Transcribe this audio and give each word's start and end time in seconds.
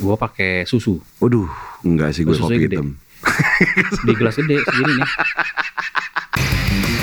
Gue 0.00 0.16
pakai 0.16 0.64
susu 0.64 0.96
Waduh, 1.20 1.44
enggak 1.84 2.16
sih 2.16 2.24
gue 2.24 2.32
kopi 2.32 2.56
gede. 2.56 2.80
hitam. 2.80 2.96
di 4.08 4.12
gelas 4.16 4.32
gede 4.40 4.64
segini 4.64 4.92
nih. 4.96 5.10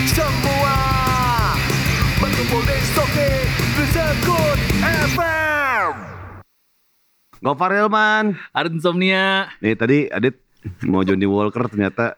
Semua 0.10 0.78
berkumpul 2.18 2.62
di 2.66 2.78
Stoke 2.90 3.30
FM 5.14 5.94
Gofar 7.38 7.72
Hilman. 7.78 8.34
Ada 8.50 8.74
insomnia. 8.74 9.54
Nih 9.62 9.78
tadi 9.78 10.10
Adit 10.10 10.42
mau 10.90 11.06
Johnny 11.06 11.30
Walker 11.30 11.70
ternyata 11.70 12.18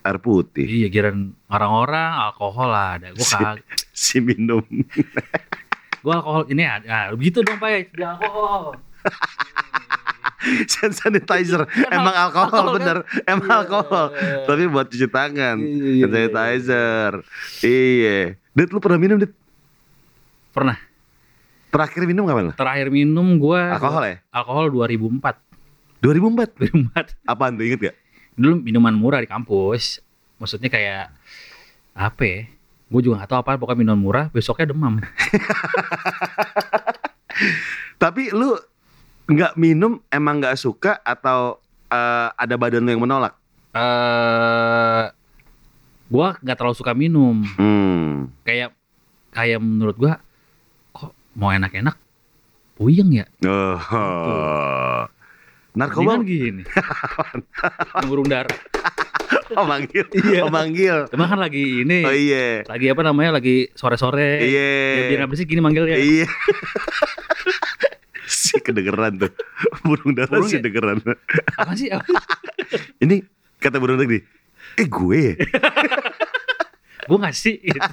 air 0.00 0.16
putih. 0.16 0.64
Iya, 0.64 0.88
kiran 0.88 1.36
orang-orang 1.52 2.32
alkohol 2.32 2.72
lah 2.72 2.96
ada. 2.96 3.12
Gue 3.12 3.20
kagak. 3.20 3.60
Si 3.92 4.16
minum. 4.24 4.64
Gue 6.00 6.12
alkohol 6.12 6.48
ini 6.48 6.64
ada. 6.64 6.88
Nah, 6.88 7.04
begitu 7.12 7.44
dong 7.44 7.60
pak 7.60 7.68
ya. 7.68 7.80
Dia 7.92 8.08
alkohol. 8.16 8.80
Hand 10.80 10.94
sanitizer. 10.94 11.62
Emang 11.94 12.14
alkohol, 12.14 12.48
alkohol 12.52 12.66
kan? 12.66 12.74
bener. 12.76 12.96
Emang 13.24 13.48
Iya. 13.48 13.58
alkohol. 13.64 14.06
Tapi 14.44 14.62
buat 14.68 14.86
cuci 14.88 15.08
tangan. 15.08 15.56
Iya, 15.60 15.70
iya, 15.70 16.04
Hand 16.04 16.14
iya, 16.14 16.28
sanitizer. 16.28 17.12
Iya. 17.64 18.18
Dit 18.54 18.70
lu 18.70 18.78
pernah 18.78 19.00
minum 19.00 19.16
Dit? 19.18 19.32
Pernah. 20.54 20.78
Terakhir 21.74 22.06
minum 22.06 22.22
kapan 22.22 22.52
lah? 22.52 22.54
Terakhir 22.54 22.86
minum 22.86 23.34
gue. 23.34 23.58
Alkohol 23.58 24.06
ya? 24.06 24.16
Alkohol 24.30 24.70
2004. 24.70 25.42
2004. 25.98 26.62
2004. 26.62 27.26
Apaan 27.26 27.58
tuh 27.58 27.66
inget 27.66 27.80
gak? 27.90 27.96
Dulu 28.38 28.62
minuman 28.62 28.94
murah 28.94 29.18
di 29.18 29.26
kampus. 29.26 29.98
Maksudnya 30.38 30.70
kayak 30.70 31.10
apa 31.98 32.22
ya? 32.22 32.40
Gue 32.86 33.00
juga 33.02 33.26
gak 33.26 33.34
tahu 33.34 33.38
apa 33.42 33.58
pokoknya 33.58 33.82
minuman 33.82 33.98
murah. 33.98 34.24
Besoknya 34.30 34.70
demam. 34.70 35.02
Tapi 38.02 38.30
lu 38.30 38.54
nggak 39.24 39.56
minum 39.56 40.00
emang 40.12 40.40
nggak 40.40 40.58
suka 40.60 41.00
atau 41.00 41.60
eh, 41.88 42.28
ada 42.34 42.54
badan 42.60 42.84
lu 42.84 42.90
yang 42.92 43.04
menolak? 43.04 43.34
Eh, 43.74 45.04
gue 46.08 46.28
nggak 46.44 46.56
terlalu 46.56 46.76
suka 46.76 46.92
minum. 46.92 47.42
Hmm. 47.56 48.30
Kayak 48.44 48.76
kayak 49.34 49.58
menurut 49.58 49.96
gue 49.98 50.12
kok 50.94 51.12
mau 51.34 51.50
enak-enak 51.50 51.96
puyeng 52.78 53.10
ya. 53.14 53.26
Oh. 53.46 55.06
Narkoba 55.74 56.22
Mendingan 56.22 56.62
gini. 56.62 56.62
Yang 57.98 58.06
burung 58.06 58.30
dar. 58.30 58.46
oh, 59.58 59.66
manggil. 59.66 60.06
Iya. 60.14 60.46
Oh, 60.46 60.50
manggil. 60.50 61.10
Cuma 61.10 61.26
kan 61.26 61.42
lagi 61.42 61.82
ini. 61.82 62.06
Oh 62.06 62.14
iya. 62.14 62.62
Lagi 62.62 62.86
apa 62.86 63.02
namanya? 63.02 63.42
Lagi 63.42 63.74
sore-sore. 63.74 64.38
Iya. 64.38 64.70
Ya, 64.70 65.02
biar 65.10 65.18
nggak 65.24 65.30
berisik 65.34 65.50
gini 65.50 65.58
manggilnya. 65.58 65.98
Iya. 65.98 66.30
kedengeran 68.64 69.20
tuh. 69.20 69.32
Burung 69.86 70.16
dara 70.16 70.32
Burung 70.32 70.48
sih 70.48 70.58
ya? 70.58 70.64
kedengeran. 70.64 71.04
Apa 71.60 71.72
sih? 71.76 71.92
Apa? 71.92 72.08
Ini 73.04 73.20
kata 73.60 73.76
burung 73.76 74.00
tadi. 74.00 74.20
Eh 74.80 74.88
gue 74.88 75.20
ya? 75.20 75.34
gue 77.04 77.18
ngasih. 77.20 77.54
Gitu. 77.60 77.90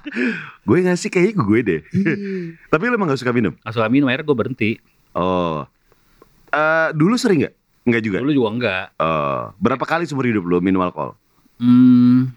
Gue 0.63 0.77
ngasih 0.87 1.09
kayaknya 1.11 1.33
gue 1.35 1.59
deh. 1.61 1.81
Tapi 2.71 2.83
lu 2.87 2.95
emang 2.95 3.11
gak 3.11 3.19
suka 3.19 3.35
minum? 3.35 3.53
Nggak 3.59 3.75
suka 3.75 3.87
minum 3.91 4.07
akhirnya 4.07 4.25
gue 4.25 4.37
berhenti. 4.39 4.71
Oh. 5.11 5.67
Eh 6.51 6.89
dulu 6.95 7.19
sering 7.19 7.45
gak? 7.45 7.55
Enggak 7.83 8.01
juga? 8.07 8.17
Dulu 8.23 8.31
juga 8.31 8.49
enggak. 8.55 8.85
Oh. 8.97 9.51
Berapa 9.59 9.83
kali 9.83 10.07
seumur 10.07 10.25
hidup 10.27 10.47
lu 10.47 10.63
minum 10.63 10.79
alkohol? 10.81 11.19
Hmm, 11.61 12.33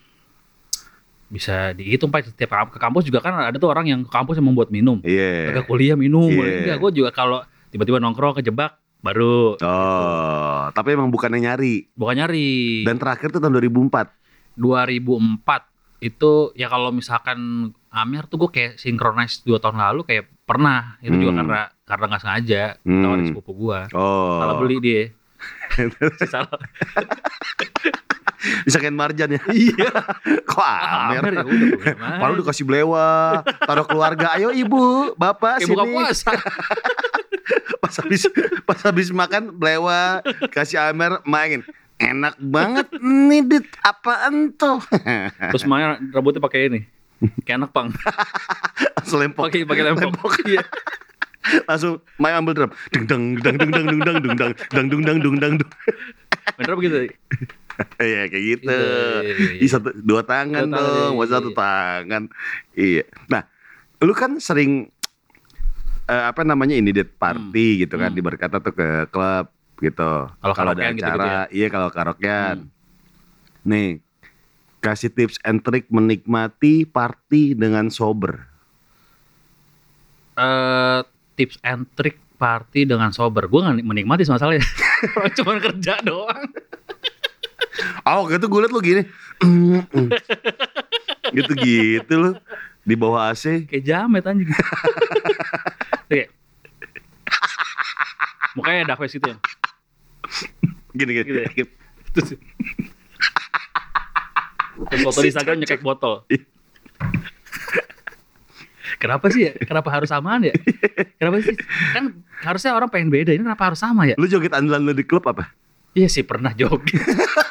bisa 1.34 1.74
dihitung 1.74 2.14
pak 2.14 2.30
setiap 2.30 2.70
ke 2.70 2.78
kampus 2.78 3.10
juga 3.10 3.18
kan 3.18 3.34
ada 3.34 3.58
tuh 3.58 3.66
orang 3.66 3.90
yang 3.90 4.00
ke 4.06 4.10
kampus 4.12 4.38
yang 4.38 4.46
membuat 4.46 4.70
minum. 4.70 5.02
Iya. 5.02 5.50
Agak 5.50 5.66
kuliah 5.66 5.98
minum. 5.98 6.30
Iya. 6.30 6.62
Enggak, 6.62 6.76
gue 6.78 6.90
juga 7.02 7.10
kalau 7.10 7.42
tiba-tiba 7.74 7.98
nongkrong 7.98 8.38
kejebak 8.38 8.78
baru 9.00 9.58
Oh, 9.58 10.62
tapi 10.70 10.94
emang 10.94 11.10
bukannya 11.10 11.42
nyari. 11.42 11.90
bukan 11.92 12.14
nyari. 12.16 12.86
Dan 12.86 12.96
terakhir 12.96 13.28
tuh 13.28 13.38
tahun 13.38 13.58
2004. 13.58 14.14
2004 14.54 15.42
itu 16.00 16.32
ya 16.52 16.68
kalau 16.68 16.88
misalkan 16.88 17.38
Amir 17.90 18.24
tuh 18.24 18.38
gue 18.38 18.50
kayak 18.50 18.72
synchronize 18.76 19.40
dua 19.40 19.58
tahun 19.58 19.82
lalu 19.82 20.04
kayak 20.04 20.24
pernah 20.42 20.96
itu 21.00 21.16
juga 21.16 21.32
Hmm. 21.32 21.40
karena 21.40 21.60
karena 21.82 22.04
nggak 22.06 22.22
sengaja 22.22 22.62
Hmm. 22.80 23.02
tawarin 23.02 23.26
sepupu 23.26 23.52
gue 23.56 23.80
Oh. 23.92 24.38
salah 24.38 24.56
beli 24.56 24.76
dia 24.78 25.02
salah 26.28 26.58
Bisa 28.60 28.76
kain 28.76 28.92
marjan 28.92 29.30
ya. 29.30 29.40
iya 29.48 29.88
Kok 30.44 30.60
Amir 30.60 31.16
Amer? 31.18 31.32
ya 31.32 31.40
udah 31.40 31.68
bagaimana? 31.72 32.14
Padahal 32.14 32.34
udah 32.34 32.46
kasih 32.46 32.64
belewa, 32.64 33.08
taruh 33.58 33.86
keluarga. 33.86 34.26
Ayo 34.34 34.52
ibu, 34.52 34.84
bapak 35.14 35.58
kayak 35.58 35.68
buka 35.70 35.82
sini. 35.82 35.90
puasa 35.90 36.30
Pas 37.94 38.02
habis 38.02 38.22
pas 38.66 38.80
habis 38.90 39.08
makan 39.14 39.54
belewa, 39.54 40.18
kasih 40.50 40.82
Amer 40.82 41.22
main. 41.22 41.62
Enak 41.94 42.34
banget 42.42 42.90
nih 42.98 43.46
dit 43.46 43.66
apaan 43.86 44.50
tuh? 44.58 44.82
terus 45.54 45.62
Maya 45.62 45.94
rambutnya 46.10 46.42
pakai 46.42 46.66
ini 46.66 46.80
kayak 47.46 47.62
anak 47.62 47.70
pang 47.70 47.94
Langsung 48.98 49.22
lempok. 49.22 49.46
pakai 49.46 49.62
pakai 49.62 49.94
lempok 49.94 50.34
iya 50.42 50.66
Langsung 51.70 52.02
Maya 52.18 52.42
ambil 52.42 52.58
drum. 52.58 52.70
Dung 53.06 53.38
dang 53.38 53.54
dung 53.62 53.70
dang 53.70 53.86
dung 53.86 54.00
dang 54.02 54.18
dung 54.18 54.34
dang 54.34 54.52
dung 54.58 54.74
dang 54.74 54.86
dung 54.90 55.02
dang 55.06 55.18
dung 55.22 55.36
dang 55.38 55.54
dung. 55.62 55.70
bener 56.58 56.74
begitu 56.74 56.96
Iya 58.02 58.26
kayak 58.26 58.44
gitu. 58.58 58.66
Gitu, 58.66 58.74
iya, 58.74 59.22
iya, 59.22 59.34
iya. 59.54 59.62
Ih, 59.62 59.70
satu 59.70 59.94
dua 59.94 60.26
tangan 60.26 60.66
Dua 60.66 60.74
tangan, 60.74 60.82
dong, 60.82 61.12
iya, 61.14 61.22
iya, 61.22 61.30
satu 61.30 61.48
iya. 61.50 61.56
tangan. 61.62 62.22
Iya. 62.74 63.04
Nah, 63.30 63.42
lu 64.02 64.12
kan 64.18 64.42
sering 64.42 64.90
eh, 66.04 66.24
apa 66.24 66.42
namanya 66.42 66.74
ini 66.74 66.90
date 66.90 67.14
party 67.14 67.82
gitu 67.82 67.96
kan 67.96 68.10
Hmm. 68.10 68.16
di 68.16 68.22
berkata 68.22 68.58
tuh 68.58 68.70
ke 68.70 68.88
klub 69.08 69.48
gitu. 69.78 70.28
Kalau 70.30 70.72
ada 70.72 70.82
gitu-gitu 70.86 71.02
acara, 71.02 71.48
iya 71.48 71.66
kalau 71.66 71.88
karaokean. 71.88 72.64
Hmm. 72.64 72.70
Nih, 73.64 74.04
kasih 74.78 75.08
tips 75.08 75.40
and 75.40 75.60
trick 75.60 75.88
menikmati 75.88 76.84
party 76.84 77.52
dengan 77.52 77.88
sober. 77.88 78.52
eh 80.34 81.00
tips 81.34 81.62
and 81.62 81.86
trick 81.94 82.18
party 82.34 82.82
dengan 82.82 83.08
sober 83.08 83.46
gue 83.46 83.54
nggak 83.54 83.86
menikmati 83.86 84.26
masalahnya 84.26 84.66
cuma 85.38 85.62
kerja 85.62 86.02
doang 86.02 86.50
Oh, 88.02 88.26
gitu 88.26 88.46
gue 88.46 88.60
liat 88.60 88.70
lu 88.70 88.80
gini. 88.80 89.02
Gitu-gitu 91.34 92.12
lu 92.14 92.30
di 92.84 92.94
bawah 92.94 93.32
AC. 93.32 93.64
kayak 93.64 93.84
jamet 93.84 94.24
anjing 94.24 94.48
Kayak 96.06 96.28
mukanya 98.56 98.92
dark 98.92 99.00
face 99.00 99.16
gitu 99.16 99.32
ya 99.32 99.36
Gini 100.94 101.10
gini. 101.10 101.24
Gitu 101.26 101.40
ya? 101.40 101.48
terus 102.14 102.28
terus 104.86 105.00
foto 105.02 105.18
di 105.20 105.28
Instagram 105.28 105.56
nyekek 105.58 105.82
botol 105.82 106.22
Kenapa 108.94 109.28
sih 109.28 109.44
ya? 109.44 109.52
Kenapa 109.68 109.92
harus 109.92 110.08
samaan 110.08 110.48
ya? 110.48 110.54
Kenapa 111.20 111.36
sih? 111.44 111.52
Kan 111.92 112.24
harusnya 112.40 112.72
orang 112.72 112.88
pengen 112.88 113.12
beda. 113.12 113.36
Ini 113.36 113.44
kenapa 113.44 113.68
harus 113.68 113.76
sama 113.76 114.08
ya? 114.08 114.16
Lu 114.16 114.24
joget 114.24 114.56
andalan 114.56 114.80
lu 114.80 114.96
di 114.96 115.04
klub 115.04 115.20
apa? 115.28 115.52
Iya 115.92 116.08
sih 116.08 116.24
pernah 116.24 116.56
joget. 116.56 117.04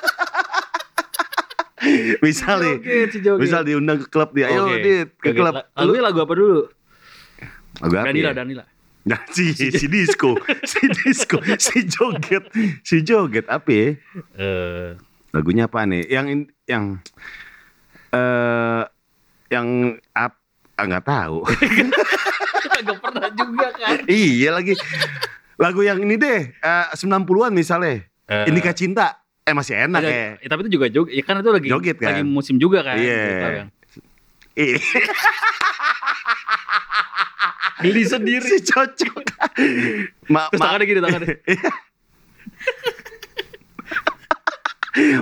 Misal 2.26 2.58
nih, 2.60 2.76
misal 3.38 3.62
diundang 3.64 4.00
ke 4.02 4.08
klub 4.08 4.32
dia, 4.32 4.48
ayo 4.48 4.68
Oke. 4.68 4.80
dit 4.80 5.08
ke 5.18 5.30
Joget. 5.30 5.40
klub. 5.40 5.54
La- 5.56 5.68
Lagunya 5.76 6.04
lagu 6.04 6.20
apa 6.20 6.34
dulu? 6.34 6.60
Lagu 7.80 7.94
apa 7.96 8.08
Danila, 8.08 8.32
ya? 8.32 8.38
Danila. 8.38 8.64
Nah, 9.04 9.20
si, 9.36 9.52
si 9.52 9.92
disco, 9.92 10.32
si 10.72 10.80
disco, 10.88 11.36
si 11.60 11.84
joget, 11.84 12.48
si 12.88 13.04
joget 13.04 13.44
apa 13.52 13.68
ya? 13.68 13.88
Eh, 14.40 14.96
Lagunya 15.36 15.68
apa 15.68 15.84
nih? 15.84 16.08
Yang 16.08 16.48
yang 16.64 16.84
eh 18.16 18.84
yang 19.52 19.68
ap 20.16 20.40
ah, 20.80 20.86
nggak 20.88 21.04
tahu. 21.04 21.44
Gak 22.84 22.98
pernah 23.00 23.28
juga 23.36 23.68
kan. 23.76 24.08
iya 24.08 24.56
lagi. 24.56 24.72
Lagu 25.60 25.84
yang 25.84 26.00
ini 26.00 26.16
deh, 26.16 26.40
eh 26.56 26.86
90-an 26.96 27.52
misalnya. 27.52 28.08
Eh, 28.24 28.48
Indika 28.48 28.72
Cinta. 28.72 29.20
Eh 29.44 29.52
masih 29.52 29.76
enak 29.78 30.00
ada- 30.00 30.08
ya. 30.08 30.28
eh, 30.38 30.48
tapi 30.48 30.64
itu 30.64 30.72
juga 30.74 30.88
joget. 30.88 31.14
Ya 31.14 31.24
kan 31.24 31.36
itu 31.38 31.52
lagi 31.52 31.68
Joget 31.68 31.98
kan? 31.98 32.08
lagi 32.10 32.24
musim 32.24 32.56
juga 32.56 32.80
kan. 32.82 32.96
Iya. 32.96 33.20
Gitu 33.20 33.38
kan. 33.38 33.68
Iya. 34.54 34.78
Geli 37.82 38.04
sendiri. 38.06 38.46
si 38.46 38.58
cocok. 38.64 39.16
Ma 40.30 40.48
Terus 40.48 40.60
ma 40.60 40.66
tangannya 40.66 40.86
gini 40.86 41.02
tangannya. 41.02 41.36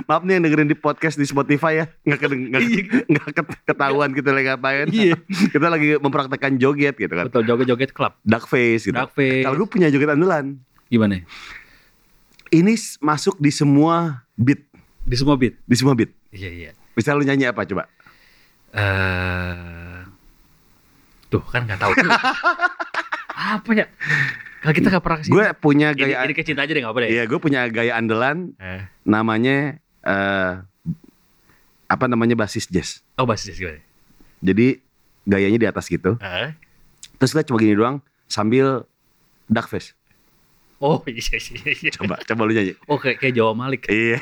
maaf 0.04 0.20
nih 0.20 0.36
yang 0.36 0.44
dengerin 0.44 0.68
di 0.68 0.76
podcast 0.76 1.16
di 1.16 1.24
Spotify 1.24 1.80
ya. 1.80 1.86
Nggak, 2.04 2.18
nggak, 2.22 2.62
Iya. 2.62 2.82
nggak 3.08 3.26
ketahuan 3.64 4.12
kita 4.12 4.30
lagi 4.30 4.46
ngapain. 4.46 4.86
Iya. 4.86 5.16
kita 5.48 5.66
lagi 5.66 5.96
mempraktekkan 5.96 6.60
joget 6.60 6.94
gitu 6.94 7.10
kan. 7.10 7.26
Betul 7.26 7.42
joget-joget 7.42 7.90
klub. 7.90 8.12
Dark 8.22 8.46
face 8.46 8.84
gitu. 8.84 8.94
Dark 8.94 9.10
face. 9.10 9.42
Kalau 9.42 9.56
gue 9.56 9.66
punya 9.66 9.88
joget 9.88 10.12
andalan. 10.12 10.60
Gimana? 10.86 11.24
Ini 12.52 12.72
masuk 13.00 13.40
di 13.40 13.48
semua 13.48 14.20
beat. 14.36 14.60
Di 15.02 15.16
semua 15.16 15.34
beat. 15.34 15.56
Di 15.64 15.72
semua 15.74 15.96
beat. 15.96 16.12
Iya 16.30 16.50
iya. 16.52 16.70
Misal 16.92 17.16
lu 17.16 17.24
nyanyi 17.24 17.48
apa 17.48 17.64
coba? 17.64 17.88
Eh 18.76 20.04
Tuh 21.28 21.40
kan 21.48 21.64
nggak 21.64 21.80
tahu. 21.80 21.92
apa 23.32 23.70
ya? 23.72 23.86
Kalau 24.62 24.74
kita 24.76 24.88
gak 24.92 25.02
pernah 25.02 25.18
ke 25.18 25.24
sini. 25.26 25.32
Gue 25.34 25.46
punya 25.58 25.88
ini, 25.90 25.98
gaya 25.98 26.22
ini 26.22 26.34
ke 26.36 26.44
cinta 26.44 26.62
aja 26.62 26.70
deh 26.70 26.78
gak 26.78 26.92
apa 26.92 27.00
deh. 27.02 27.10
Iya, 27.10 27.26
gue 27.26 27.38
punya 27.40 27.66
gaya 27.66 27.98
andalan 27.98 28.54
Eh. 28.62 28.86
namanya 29.02 29.80
eh 30.04 30.52
apa 31.88 32.04
namanya 32.06 32.36
basis 32.36 32.68
jazz. 32.68 33.00
Oh 33.16 33.26
basis 33.26 33.56
gimana? 33.56 33.80
Jadi 34.38 34.78
gayanya 35.24 35.58
di 35.58 35.66
atas 35.66 35.88
gitu. 35.88 36.14
Eh. 36.20 36.52
Terus 37.16 37.32
kita 37.32 37.48
cuma 37.48 37.58
gini 37.58 37.74
doang 37.74 37.98
sambil 38.28 38.84
duck 39.48 39.66
face. 39.66 39.96
Oh 40.82 40.98
iya 41.06 41.38
iya 41.38 41.70
iya. 41.78 41.90
Coba 41.94 42.18
coba 42.26 42.42
lu 42.42 42.58
nyanyi. 42.58 42.74
Oh 42.90 42.98
kayak, 42.98 43.22
kayak 43.22 43.38
Jawa 43.38 43.54
Malik. 43.54 43.86
Iya. 43.86 44.18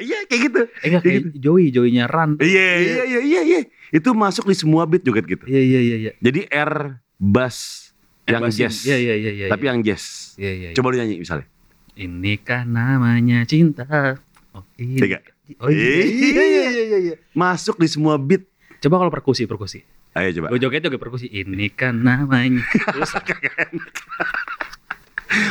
Iya 0.00 0.18
kayak 0.24 0.40
gitu. 0.48 0.60
Eh 0.80 0.88
enggak 0.88 1.02
kayak 1.04 1.22
Joey, 1.36 1.68
Joey-nya 1.68 2.08
Ran. 2.08 2.40
Iya 2.40 2.68
iya 2.80 3.02
iya 3.04 3.20
iya 3.20 3.40
iya. 3.44 3.60
Itu 3.92 4.16
masuk 4.16 4.48
di 4.48 4.56
semua 4.56 4.88
beat 4.88 5.04
juga 5.04 5.20
gitu. 5.20 5.44
Iya 5.44 5.60
iya 5.60 5.80
iya 5.84 5.96
iya. 6.08 6.12
Jadi 6.16 6.48
R 6.48 6.96
bass 7.20 7.92
yang 8.24 8.48
jazz. 8.48 8.88
Iya 8.88 8.96
iya 8.96 9.14
iya 9.20 9.30
iya. 9.36 9.46
Tapi 9.52 9.64
yang 9.68 9.84
jazz. 9.84 10.32
Iya 10.40 10.52
iya. 10.56 10.68
iya. 10.72 10.76
Coba 10.80 10.96
lu 10.96 10.96
nyanyi 10.96 11.20
misalnya. 11.20 11.44
Ini 11.92 12.34
kan 12.40 12.72
namanya 12.72 13.44
cinta. 13.44 14.16
Oh, 14.56 14.64
ini. 14.80 14.96
Tiga. 14.96 15.20
Oh 15.60 15.68
iya. 15.68 15.76
Iya. 15.76 16.04
Iya 16.08 16.08
iya 16.08 16.44
iya 16.48 16.84
iya. 16.88 16.98
iya. 17.12 17.16
Masuk 17.36 17.76
di 17.76 17.92
semua 17.92 18.16
beat. 18.16 18.48
Coba 18.80 18.96
kalau 18.96 19.12
perkusi, 19.12 19.44
perkusi. 19.44 19.84
Ayo 20.16 20.32
coba. 20.40 20.56
Gue 20.56 20.60
joget 20.60 20.80
juga 20.88 20.96
perkusi. 20.96 21.28
Ini 21.28 21.68
kan 21.76 22.00
namanya. 22.00 22.64
Terus. 22.64 23.12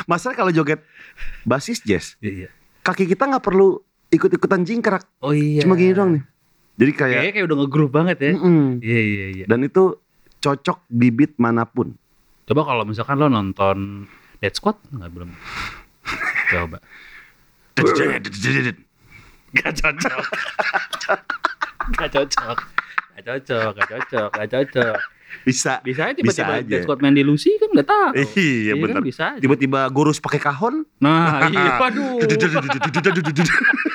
Masalah 0.05 0.35
kalau 0.37 0.51
joget 0.53 0.81
basis 1.43 1.81
jazz, 1.81 2.15
Iya 2.21 2.45
iya. 2.45 2.49
kaki 2.81 3.05
kita 3.05 3.25
nggak 3.25 3.43
perlu 3.43 3.81
ikut-ikutan 4.11 4.61
jingkrak. 4.61 5.07
Oh 5.23 5.31
iya. 5.33 5.63
Cuma 5.63 5.73
gini 5.73 5.95
doang 5.95 6.19
nih. 6.19 6.23
Jadi 6.81 6.91
kayak 6.97 7.17
Kayaknya 7.17 7.33
kayak 7.33 7.45
udah 7.45 7.57
nge-groove 7.61 7.93
banget 7.93 8.17
ya. 8.19 8.31
Mm-mm. 8.37 8.65
Iya 8.81 9.01
iya 9.01 9.25
iya. 9.41 9.45
Dan 9.45 9.65
itu 9.65 9.97
cocok 10.41 10.85
di 10.89 11.07
beat 11.13 11.37
mana 11.37 11.63
pun. 11.69 11.93
Coba 12.49 12.61
kalau 12.65 12.83
misalkan 12.83 13.21
lo 13.21 13.29
nonton 13.29 14.09
Dead 14.41 14.53
Squad 14.53 14.81
nggak 14.89 15.09
belum? 15.13 15.29
Coba. 16.51 16.77
Gak 17.77 17.85
cocok. 17.87 18.77
Gak 19.51 19.73
cocok. 19.79 20.25
Gak 21.97 22.09
cocok. 22.11 22.57
Gak 23.15 23.23
cocok. 23.89 24.29
Gak 24.33 24.47
cocok. 24.49 24.97
Bisa. 25.41 25.81
Bisa 25.81 26.11
aja 26.11 26.19
Bisa 26.21 26.43
tiba-tiba 26.45 26.83
Squad 26.85 26.99
main 27.01 27.15
di 27.15 27.23
Lucy 27.25 27.55
kan 27.57 27.69
nggak 27.73 27.87
tahu. 27.87 28.09
Iya 28.37 28.73
kan, 28.75 28.81
bener. 28.83 29.01
bisa 29.01 29.23
aja. 29.35 29.41
Tiba-tiba 29.41 29.79
gurus 29.89 30.21
pakai 30.21 30.39
kahon. 30.39 30.85
Nah 31.01 31.49
iya. 31.49 31.79
Waduh. 31.81 32.21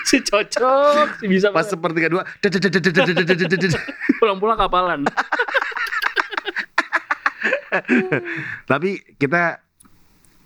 si 0.08 0.16
cocok. 0.22 1.22
Si 1.22 1.26
bisa 1.30 1.50
Pas 1.50 1.62
banget. 1.62 1.70
sepertiga 1.76 2.08
dua. 2.10 2.22
pulang-pulang 4.18 4.58
kapalan. 4.58 5.04
Tapi 8.70 9.02
kita 9.20 9.60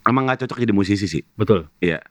emang 0.07 0.27
nggak 0.27 0.47
cocok 0.47 0.59
jadi 0.61 0.75
musisi 0.75 1.07
sih. 1.07 1.23
Betul. 1.37 1.69
Iya. 1.81 2.03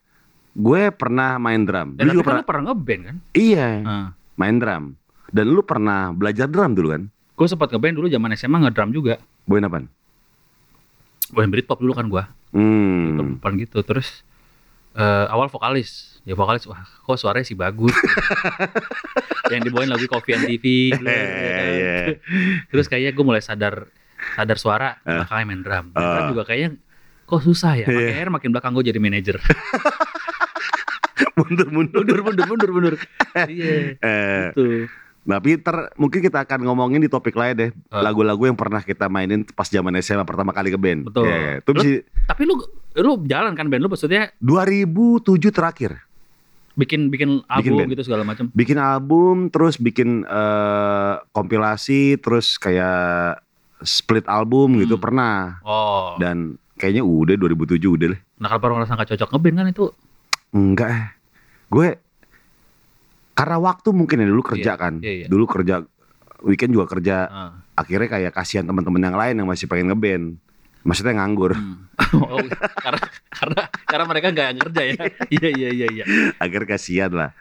Gue 0.57 0.89
pernah 0.91 1.37
main 1.37 1.61
drum. 1.63 1.95
Lu 1.95 1.99
tapi 1.99 2.09
juga 2.15 2.23
kan 2.23 2.25
pernah. 2.25 2.43
pernah 2.45 2.63
ngeband 2.71 3.01
kan? 3.05 3.15
Iya. 3.37 3.67
Nah, 3.85 4.07
Main 4.39 4.55
drum. 4.55 4.83
Dan 5.29 5.45
lu 5.51 5.61
pernah 5.61 6.15
belajar 6.15 6.47
drum 6.49 6.73
dulu 6.73 6.95
kan? 6.95 7.03
Gue 7.39 7.47
sempat 7.47 7.71
ngeband 7.71 7.95
dulu 7.95 8.11
zaman 8.11 8.35
SMA 8.35 8.59
ngedrum 8.59 8.91
juga. 8.91 9.15
Boyin 9.47 9.63
apaan? 9.63 9.87
Gue 11.31 11.47
Britpop 11.47 11.79
dulu 11.79 11.95
kan 11.95 12.11
gue. 12.11 12.23
Hmm. 12.51 13.39
Depan 13.39 13.55
gitu. 13.55 13.79
Terus 13.79 14.27
eh, 14.91 15.25
awal 15.31 15.47
vokalis. 15.47 16.19
Ya 16.27 16.35
vokalis, 16.35 16.67
wah 16.67 16.83
kok 16.83 17.15
suaranya 17.15 17.47
sih 17.47 17.55
bagus. 17.55 17.95
yang 19.55 19.63
dibawain 19.63 19.87
lagu 19.87 20.03
Coffee 20.05 20.35
and 20.35 20.45
TV. 20.45 20.91
gitu, 20.91 21.05
ya 21.07 21.23
kan. 21.55 21.65
Iya. 21.65 21.97
Terus 22.67 22.85
kayaknya 22.85 23.15
gue 23.15 23.23
mulai 23.23 23.39
sadar 23.39 23.87
sadar 24.35 24.57
suara, 24.59 24.89
Eh. 25.07 25.15
makanya 25.15 25.45
main 25.47 25.61
drum. 25.63 25.85
Main 25.95 26.03
drum 26.03 26.25
Oh. 26.27 26.29
juga 26.35 26.43
kayaknya 26.43 26.75
kok 27.23 27.39
susah 27.39 27.79
ya. 27.79 27.85
Makin 27.87 28.09
akhirnya 28.11 28.33
makin 28.35 28.49
belakang 28.51 28.71
gue 28.75 28.83
jadi 28.83 28.99
manajer. 28.99 29.39
Mundur 31.39 31.71
mundur. 31.71 32.03
mundur, 32.03 32.19
mundur, 32.21 32.45
mundur, 32.45 32.69
mundur. 32.69 32.95
Iya, 33.47 33.95
Eh, 33.95 34.51
gitu. 34.51 34.91
Tapi 35.31 35.55
ter 35.55 35.75
mungkin 35.95 36.19
kita 36.19 36.41
akan 36.41 36.59
ngomongin 36.63 36.99
di 36.99 37.07
topik 37.07 37.33
lain 37.33 37.53
deh. 37.53 37.69
Eh. 37.69 38.01
Lagu-lagu 38.01 38.41
yang 38.41 38.53
pernah 38.53 38.81
kita 38.81 39.05
mainin 39.05 39.45
pas 39.45 39.65
zaman 39.65 39.93
SMA 39.97 40.23
pertama 40.23 40.49
kali 40.49 40.69
ke 40.69 40.75
band. 40.75 41.05
Betul. 41.05 41.23
Iya, 41.23 41.61
Itu 41.61 41.69
Lu- 41.69 41.77
bisa 41.77 42.01
Tapi 42.25 42.41
lu 42.43 42.55
lu 42.95 43.11
jalan 43.23 43.53
kan 43.53 43.65
band 43.65 43.79
lu 43.79 43.87
maksudnya 43.87 44.33
2007 44.39 45.21
terakhir. 45.49 45.91
bikin 46.73 47.11
bikin 47.11 47.43
album 47.45 47.75
band. 47.77 47.91
gitu 47.91 48.03
segala 48.03 48.23
macam. 48.23 48.47
Bikin 48.49 48.79
album, 48.79 49.35
terus 49.49 49.75
bikin 49.75 50.23
eh, 50.23 51.13
kompilasi, 51.29 52.15
terus 52.17 52.55
kayak 52.55 53.43
split 53.79 54.23
album 54.25 54.79
gitu 54.79 54.95
Hmm. 54.95 55.03
pernah. 55.03 55.59
Oh. 55.61 56.15
Dan 56.15 56.55
kayaknya 56.75 57.03
udah 57.03 57.35
2007 57.35 57.91
udah 57.91 58.07
lah. 58.09 58.19
Nah 58.37 58.47
kalau 58.47 58.61
baru 58.61 58.73
ngerasa 58.77 58.95
nggak 58.95 59.09
cocok 59.11 59.29
ngeband 59.29 59.55
kan 59.55 59.67
itu 59.67 59.85
Enggak 60.49 60.89
eh. 60.89 61.05
Gue 61.67 61.87
karena 63.39 63.55
waktu 63.57 63.89
mungkin 63.95 64.19
ya 64.19 64.27
dulu 64.27 64.43
kerja 64.43 64.75
Iya, 64.75 64.77
kan. 64.77 64.93
iya, 64.99 65.13
iya. 65.23 65.27
Dulu 65.31 65.47
kerja 65.47 65.75
weekend 66.43 66.75
juga 66.75 66.85
kerja. 66.91 67.15
ah. 67.25 67.51
Akhirnya 67.73 68.11
kayak 68.11 68.35
kasihan 68.35 68.67
teman-teman 68.67 68.99
yang 68.99 69.15
lain 69.15 69.35
yang 69.39 69.47
masih 69.47 69.65
pengen 69.65 69.89
ngeband. 69.89 70.37
Maksudnya 70.83 71.15
nganggur. 71.19 71.55
Hmm. 71.55 71.87
oh, 72.23 72.39
karena 72.79 73.03
karena 73.31 73.61
karena 73.83 74.05
mereka 74.07 74.27
nggak 74.31 74.49
ngerja 74.59 74.81
ya. 74.83 74.95
Iya 75.39 75.49
iya 75.55 75.69
iya 75.71 75.87
iya. 75.89 76.03
Akhirnya 76.35 76.67
kasihan 76.69 77.11
lah. 77.11 77.31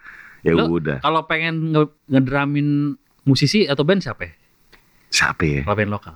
Ya 0.47 0.55
Lo- 0.55 0.71
udah. 0.71 1.03
Kalau 1.03 1.27
pengen 1.27 1.75
nge 1.75 1.83
ngedramin 2.07 2.95
musisi 3.27 3.67
atau 3.67 3.83
band 3.83 4.03
siapa 4.03 4.23
ya? 4.27 4.33
Siapa 5.11 5.43
ya? 5.43 5.61
Kalau 5.67 5.77
band 5.77 5.91
lokal 5.91 6.15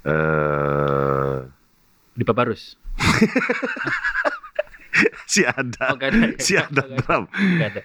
Eh 0.00 1.36
di 2.16 2.24
Pabarus. 2.24 2.80
si 5.30 5.44
ada. 5.46 5.92
Oh, 5.92 5.96
ada. 5.96 6.26
si 6.40 6.56
ada 6.56 6.82
drum. 6.84 7.28
Nggak 7.30 7.68
ada. 7.76 7.82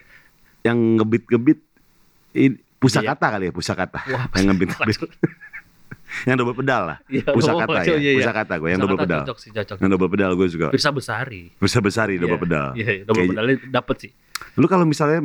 Yang 0.65 0.77
ngebit-ngebit 0.99 1.59
pusakata 2.81 3.25
Iya. 3.29 3.33
kali 3.37 3.45
ya, 3.47 3.53
pusakata. 3.53 3.99
Wah, 4.09 4.25
yang 4.37 4.45
ngebit-ngebit. 4.51 4.97
yang 6.27 6.35
double 6.37 6.55
pedal 6.55 6.81
lah. 6.85 6.97
Iya, 7.09 7.27
Pusakata 7.27 7.71
oh, 7.71 7.81
ya. 7.81 7.97
iya, 7.97 8.11
iya. 8.13 8.19
Pusakata 8.21 8.53
gue 8.57 8.69
yang 8.71 8.81
double 8.81 8.99
pedal. 8.99 9.21
Cocok 9.25 9.37
sih 9.41 9.49
cocok. 9.51 9.77
Yang 9.81 9.89
double 9.91 10.09
pedal 10.09 10.31
gue 10.37 10.47
juga. 10.47 10.67
Pirsa 10.71 10.89
Besari. 10.93 11.41
Bisa 11.57 11.79
besar 11.81 12.07
double 12.09 12.37
Iya, 12.37 12.41
pedal. 12.41 12.67
Iya, 12.77 12.89
iya, 12.91 13.03
double 13.03 13.25
pedalnya 13.29 13.55
dapet 13.69 13.95
sih. 14.07 14.11
Lu 14.55 14.65
kalau 14.65 14.85
misalnya 14.87 15.21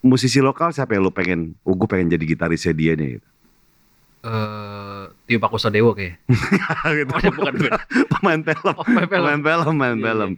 musisi 0.00 0.38
lokal 0.40 0.70
siapa 0.72 0.94
yang 0.94 1.04
lu 1.04 1.12
pengen? 1.12 1.58
Oh, 1.66 1.74
gue 1.74 1.88
pengen 1.90 2.08
jadi 2.08 2.24
gitarisnya 2.24 2.72
dia 2.72 2.94
nih. 2.94 3.18
Gitu. 3.18 3.28
Eh, 4.26 5.02
Tio 5.26 5.38
Pakusadewo 5.38 5.92
kayak. 5.94 6.18
gitu. 6.96 7.12
Oh, 7.12 7.32
bukan 7.36 7.54
band. 7.60 7.72
pemain 8.10 8.40
film. 8.42 8.74
Oh, 8.74 8.84
pemain 8.86 9.06
film. 9.06 9.22
Pemain 9.22 9.40
film, 9.42 9.66
pemain 9.76 9.94
Iya, 9.96 10.04
film. 10.06 10.30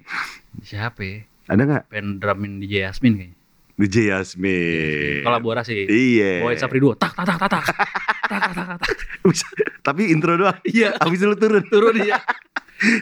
Siapa 0.65 1.01
ya? 1.05 1.17
Ada 1.49 1.63
nggak? 1.65 1.83
Pengen 1.89 2.09
drumin 2.21 2.53
DJ 2.61 2.89
Yasmin 2.91 3.13
kayaknya. 3.17 3.38
DJ 3.79 4.11
Yasmin. 4.11 5.23
Kolaborasi. 5.23 5.87
Iya. 5.87 6.43
Bawain 6.43 6.59
Sapri 6.59 6.83
Duo. 6.83 6.99
Tak 6.99 7.15
tak 7.15 7.31
tak 7.31 7.39
tak 7.39 7.49
tak. 7.49 7.65
Tak 8.27 8.39
tak 8.43 8.51
tak 8.51 8.67
tak, 8.75 8.91
Tapi 9.87 10.11
intro 10.11 10.35
doang. 10.35 10.59
Iya. 10.67 10.99
Habis 10.99 11.23
itu 11.23 11.31
lu 11.31 11.39
turun. 11.39 11.63
Turun 11.71 11.95
dia. 11.95 12.19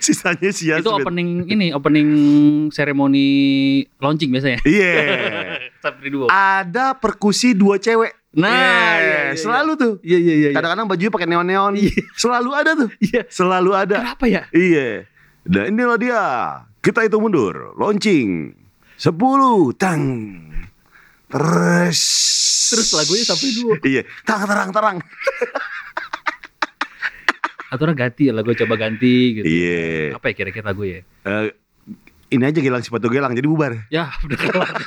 Sisanya 0.04 0.52
si 0.52 0.68
Yasmin. 0.68 0.84
Itu 0.84 0.92
opening 0.92 1.28
ini, 1.48 1.72
opening 1.72 2.08
seremoni 2.68 3.28
launching 4.04 4.28
biasanya. 4.28 4.60
Iya. 4.68 4.92
Sapri 5.82 6.12
Duo. 6.12 6.28
Ada 6.28 6.92
perkusi 7.00 7.56
dua 7.56 7.80
cewek. 7.80 8.12
Nah, 8.36 8.52
Iya, 8.52 8.60
iya, 8.60 9.00
iya, 9.00 9.20
iya. 9.32 9.40
selalu 9.40 9.72
tuh. 9.80 9.92
Iya 10.04 10.18
iya 10.20 10.34
iya. 10.36 10.48
iya. 10.52 10.56
Kadang-kadang 10.60 10.86
bajunya 10.92 11.08
pakai 11.08 11.24
neon-neon. 11.24 11.72
Iya. 11.80 12.04
Selalu 12.20 12.50
ada 12.52 12.70
tuh. 12.76 12.88
Iya. 13.00 13.22
Selalu 13.32 13.70
ada. 13.72 13.96
Kenapa 14.04 14.24
ya? 14.28 14.42
Iya. 14.52 15.08
Dan 15.48 15.72
inilah 15.72 15.96
dia. 15.96 16.22
Kita 16.84 17.00
itu 17.00 17.16
mundur. 17.16 17.72
Launching. 17.80 18.52
10 18.96 19.76
tang. 19.76 20.02
Terus. 21.28 22.00
Terus 22.72 22.88
lagunya 22.96 23.24
Sapri 23.28 23.52
Duo. 23.52 23.76
Iya. 23.84 24.02
Terang 24.24 24.48
terang 24.48 24.70
terang. 24.72 24.96
Aturan 27.66 27.92
ganti 27.98 28.32
lagu 28.32 28.56
coba 28.56 28.74
ganti 28.80 29.36
gitu. 29.36 29.46
Iya. 29.46 30.16
Apa 30.16 30.32
ya 30.32 30.34
kira-kira 30.34 30.72
lagu 30.72 30.88
ya? 30.88 31.04
Eh, 31.28 31.52
ini 32.32 32.42
aja 32.46 32.58
gelang 32.64 32.80
sepatu 32.80 33.12
gelang 33.12 33.36
jadi 33.36 33.46
bubar. 33.46 33.84
Ya, 33.92 34.10
udah 34.24 34.38
kelar. 34.38 34.70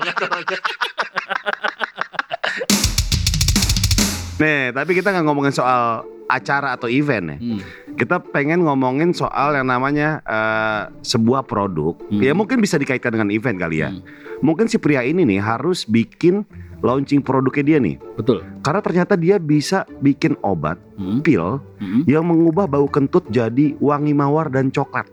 Nih, 4.39 4.71
tapi 4.71 4.95
kita 4.95 5.11
nggak 5.11 5.25
ngomongin 5.27 5.51
soal 5.51 6.07
acara 6.31 6.71
atau 6.79 6.87
event 6.87 7.35
ya. 7.35 7.37
Hmm. 7.43 7.59
Kita 7.99 8.23
pengen 8.23 8.63
ngomongin 8.63 9.11
soal 9.11 9.59
yang 9.59 9.67
namanya 9.67 10.23
eh, 10.23 10.81
sebuah 11.03 11.43
produk. 11.43 11.99
Hmm. 12.07 12.23
Ya 12.23 12.31
mungkin 12.31 12.63
bisa 12.63 12.79
dikaitkan 12.79 13.11
dengan 13.11 13.27
event 13.27 13.59
kali 13.59 13.83
ya. 13.83 13.91
Hmm. 13.91 13.99
Mungkin 14.39 14.71
si 14.71 14.79
pria 14.79 15.03
ini 15.03 15.27
nih 15.27 15.43
harus 15.43 15.83
bikin 15.83 16.47
launching 16.79 17.19
produknya 17.19 17.75
dia 17.75 17.77
nih. 17.83 17.99
Betul. 18.15 18.39
Karena 18.63 18.79
ternyata 18.79 19.19
dia 19.19 19.35
bisa 19.35 19.83
bikin 19.99 20.39
obat 20.39 20.79
Hmm. 20.95 21.19
pil 21.19 21.59
Hmm. 21.83 22.07
yang 22.07 22.23
mengubah 22.23 22.71
bau 22.71 22.87
kentut 22.87 23.27
jadi 23.27 23.75
wangi 23.83 24.15
mawar 24.15 24.47
dan 24.47 24.71
coklat. 24.71 25.03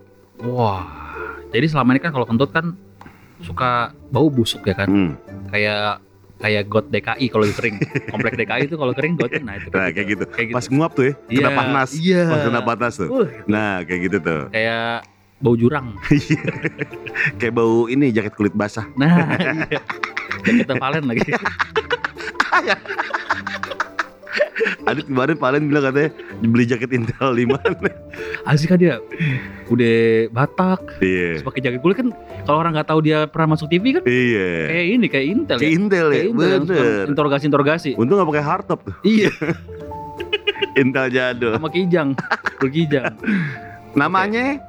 Wah. 0.47 0.87
Jadi 1.51 1.67
selama 1.67 1.91
ini 1.91 1.99
kan 1.99 2.15
kalau 2.15 2.23
kentut 2.23 2.55
kan 2.55 2.71
suka 3.43 3.91
bau 4.09 4.31
busuk 4.31 4.63
ya 4.63 4.79
kan. 4.79 4.87
Hmm. 4.87 5.11
Kayak 5.51 5.99
kayak 6.37 6.63
got 6.69 6.85
DKI 6.89 7.25
kalau 7.29 7.45
kering. 7.49 7.75
Komplek 8.09 8.33
DKI 8.37 8.61
itu 8.69 8.75
kalau 8.77 8.93
kering 8.93 9.13
got 9.17 9.31
nah 9.41 9.55
itu. 9.57 9.69
Nah, 9.73 9.89
kayak 9.89 10.07
gitu. 10.07 10.23
Kayak 10.29 10.47
gitu. 10.53 10.57
Pas 10.57 10.65
nguap 10.69 10.91
tuh 10.93 11.05
ya, 11.09 11.13
Iya, 11.27 11.39
kena 11.41 11.51
panas. 11.57 11.89
Iya. 11.97 12.23
Pas 12.29 12.41
kena 12.45 12.61
panas 12.61 12.93
tuh. 12.95 13.07
Uh, 13.09 13.25
gitu. 13.25 13.49
Nah, 13.49 13.73
kayak 13.83 13.99
gitu 14.09 14.17
tuh. 14.21 14.41
Kayak 14.53 15.05
bau 15.37 15.53
jurang. 15.53 15.87
Kayak 17.41 17.53
bau 17.53 17.85
ini 17.85 18.09
jaket 18.09 18.33
kulit 18.33 18.53
basah. 18.57 18.89
Nah, 18.97 19.37
iya. 19.69 19.81
Jaketnya 20.41 20.75
Valen 20.81 21.05
lagi. 21.05 21.29
Adit 24.83 25.05
kemarin 25.05 25.35
Valen 25.35 25.67
bilang 25.67 25.83
katanya 25.85 26.09
beli 26.41 26.63
jaket 26.63 26.89
Intel 26.89 27.29
di 27.33 27.45
mana? 27.45 27.75
Asik 28.43 28.67
kan 28.67 28.77
dia 28.77 28.97
udah 29.67 29.97
Batak, 30.29 30.97
Iya. 30.97 31.37
terus 31.37 31.45
pakai 31.45 31.61
jaket 31.61 31.79
kulit 31.79 31.97
kan 31.97 32.09
kalau 32.43 32.57
orang 32.57 32.71
nggak 32.73 32.87
tahu 32.87 32.99
dia 33.01 33.25
pernah 33.25 33.53
masuk 33.53 33.67
TV 33.67 33.93
kan 33.93 34.03
Iya. 34.03 34.49
kayak 34.65 34.85
ini 34.89 35.05
kayak 35.07 35.25
Intel 35.27 35.57
Kayak 35.57 35.67
ya. 35.67 35.75
Intel 35.75 36.07
ya, 36.07 36.13
Kayak 36.13 36.27
Intel 36.27 36.59
bener. 36.63 37.05
interogasi-interogasi. 37.07 37.89
Untung 37.95 38.15
gak 38.15 38.27
pakai 38.27 38.43
hardtop 38.43 38.79
tuh, 38.81 38.95
Iya, 39.01 39.31
Intel 40.81 41.05
jadul. 41.09 41.53
sama 41.53 41.69
Kijang, 41.69 42.09
berkijang. 42.57 43.13
Namanya 43.93 44.61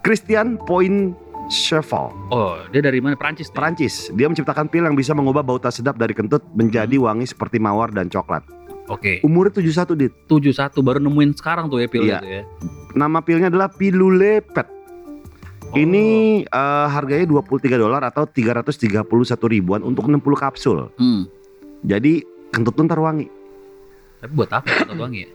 Christian 0.00 0.56
Point 0.60 1.16
Cheval, 1.46 2.10
Oh, 2.28 2.58
dia 2.68 2.82
dari 2.82 2.98
mana? 2.98 3.14
Prancis. 3.14 3.46
Perancis. 3.48 4.10
Dia 4.12 4.26
menciptakan 4.26 4.66
pil 4.66 4.82
yang 4.82 4.94
bisa 4.94 5.10
mengubah 5.10 5.40
bau 5.40 5.56
tak 5.56 5.70
sedap 5.70 5.94
dari 5.94 6.10
kentut 6.10 6.42
menjadi 6.52 6.94
Hmm. 6.94 7.06
wangi 7.06 7.26
seperti 7.26 7.58
mawar 7.58 7.90
dan 7.90 8.06
coklat. 8.06 8.42
Oke. 8.86 9.18
Umurnya 9.20 9.58
71 9.58 9.98
dit. 9.98 10.12
71 10.26 10.54
baru 10.78 10.98
nemuin 10.98 11.34
sekarang 11.34 11.66
tuh 11.66 11.82
ya 11.82 11.88
pil 11.88 12.06
Iya. 12.06 12.18
itu 12.18 12.28
ya. 12.30 12.42
Nama 12.94 13.18
pilnya 13.20 13.48
adalah 13.50 13.68
Pilule 13.68 14.40
Pet. 14.40 14.68
Oh. 15.66 15.74
Ini 15.74 16.04
eh, 16.42 16.86
harganya 16.88 17.26
23 17.26 17.74
dolar 17.74 18.02
atau 18.02 18.24
331 18.24 19.02
ribuan 19.44 19.82
untuk 19.82 20.06
60 20.06 20.22
kapsul. 20.38 20.88
Hmm. 20.94 21.26
Jadi 21.82 22.22
kentut 22.48 22.74
lu 22.74 22.86
ntar 22.86 22.98
wangi. 22.98 23.26
Tapi 24.16 24.32
buat 24.32 24.48
apa 24.48 24.64
kentut 24.64 24.96
wangi 24.96 25.26
ya? 25.26 25.30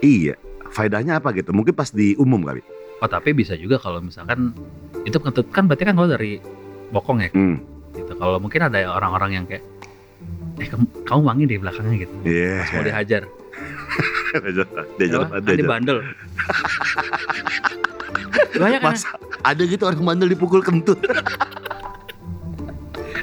Iya. 0.00 0.34
Faedahnya 0.70 1.20
apa 1.20 1.36
gitu? 1.36 1.52
Mungkin 1.52 1.74
pas 1.74 1.92
di 1.92 2.16
umum 2.16 2.40
kali. 2.40 2.64
Oh, 3.00 3.08
tapi 3.08 3.32
bisa 3.32 3.56
juga 3.56 3.76
kalau 3.76 4.00
misalkan 4.00 4.52
itu 5.04 5.16
kentut 5.16 5.48
kan 5.48 5.64
berarti 5.64 5.84
kan 5.84 5.96
kalau 5.96 6.08
dari 6.08 6.40
bokong 6.90 7.18
ya 7.20 7.30
Hmm. 7.32 7.60
gitu. 7.92 8.12
Kalau 8.14 8.36
mungkin 8.36 8.60
ada 8.62 8.76
orang-orang 8.90 9.30
yang 9.34 9.44
kayak 9.44 9.64
eh 10.60 10.68
kamu, 10.68 10.84
kamu 11.02 11.20
wangi 11.22 11.44
deh 11.46 11.58
belakangnya 11.58 11.96
gitu. 11.98 12.14
Iya. 12.22 12.54
Pas 12.60 12.70
mau 12.70 12.84
dihajar. 12.84 13.22
Dia 14.30 14.38
Apa? 14.38 15.10
jalan, 15.10 15.26
Kan 15.26 15.42
dia 15.42 15.56
dia 15.56 15.66
bandel. 15.66 15.98
Banyak 18.52 18.78
kan 18.78 18.92
Mas, 18.92 19.02
ada 19.42 19.62
gitu 19.64 19.82
orang 19.82 20.04
bandel 20.04 20.28
dipukul 20.28 20.60
kentut. 20.60 21.00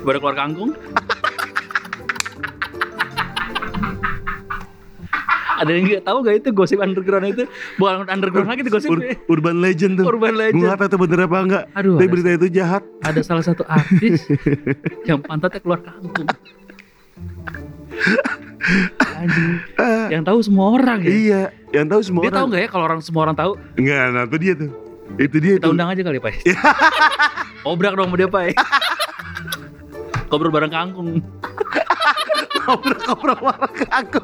baru 0.03 0.19
keluar 0.19 0.35
kangkung. 0.35 0.71
ada 5.57 5.73
yang 5.73 5.89
nggak 5.89 6.05
tahu 6.05 6.17
gak 6.21 6.35
itu 6.37 6.49
gosip 6.53 6.77
underground 6.77 7.25
itu 7.27 7.43
bukan 7.75 8.05
underground 8.05 8.45
lagi 8.45 8.61
itu 8.61 8.69
gosip 8.69 8.93
Ur- 8.93 9.17
urban 9.27 9.57
legend 9.57 9.97
tuh. 9.97 10.05
urban 10.05 10.31
Gue 10.31 10.41
legend 10.45 10.61
nggak 10.61 10.77
tahu 10.77 10.87
itu 10.87 10.97
bener 11.01 11.19
apa 11.25 11.37
enggak. 11.41 11.63
aduh 11.73 11.97
Tapi 11.97 12.05
ada, 12.05 12.11
berita 12.13 12.29
itu 12.31 12.47
jahat. 12.53 12.83
ada 13.01 13.19
salah 13.19 13.41
satu 13.41 13.65
artis 13.65 14.21
yang 15.03 15.17
pantatnya 15.19 15.57
keluar 15.57 15.81
kangkung 15.81 16.29
anjing 19.17 19.61
yang 20.11 20.23
tahu 20.25 20.39
semua 20.41 20.65
orang 20.77 20.99
ya 21.05 21.09
iya, 21.11 21.41
yang 21.73 21.85
tahu 21.87 22.01
semua 22.01 22.21
dia 22.25 22.29
orang. 22.33 22.37
tahu 22.39 22.45
nggak 22.49 22.61
ya 22.61 22.69
kalau 22.69 22.85
orang 22.85 23.01
semua 23.01 23.21
orang 23.29 23.37
tahu 23.37 23.51
Enggak, 23.77 24.03
nah 24.13 24.23
itu 24.25 24.37
dia 24.41 24.53
tuh. 24.57 24.71
Itu 25.15 25.37
dia 25.39 25.53
kita 25.55 25.65
tuh. 25.65 25.71
undang 25.71 25.89
aja 25.93 26.01
kali 26.03 26.19
pak 26.19 26.33
obrak 27.69 27.93
dong 27.95 28.11
sama 28.11 28.17
dia 28.19 28.27
pak 28.27 28.53
Kobrol 30.27 30.51
bareng 30.51 30.73
kangkung 30.73 31.23
Ngobrol-ngobrol 32.67 33.39
warna 33.47 33.87
aku. 33.87 34.19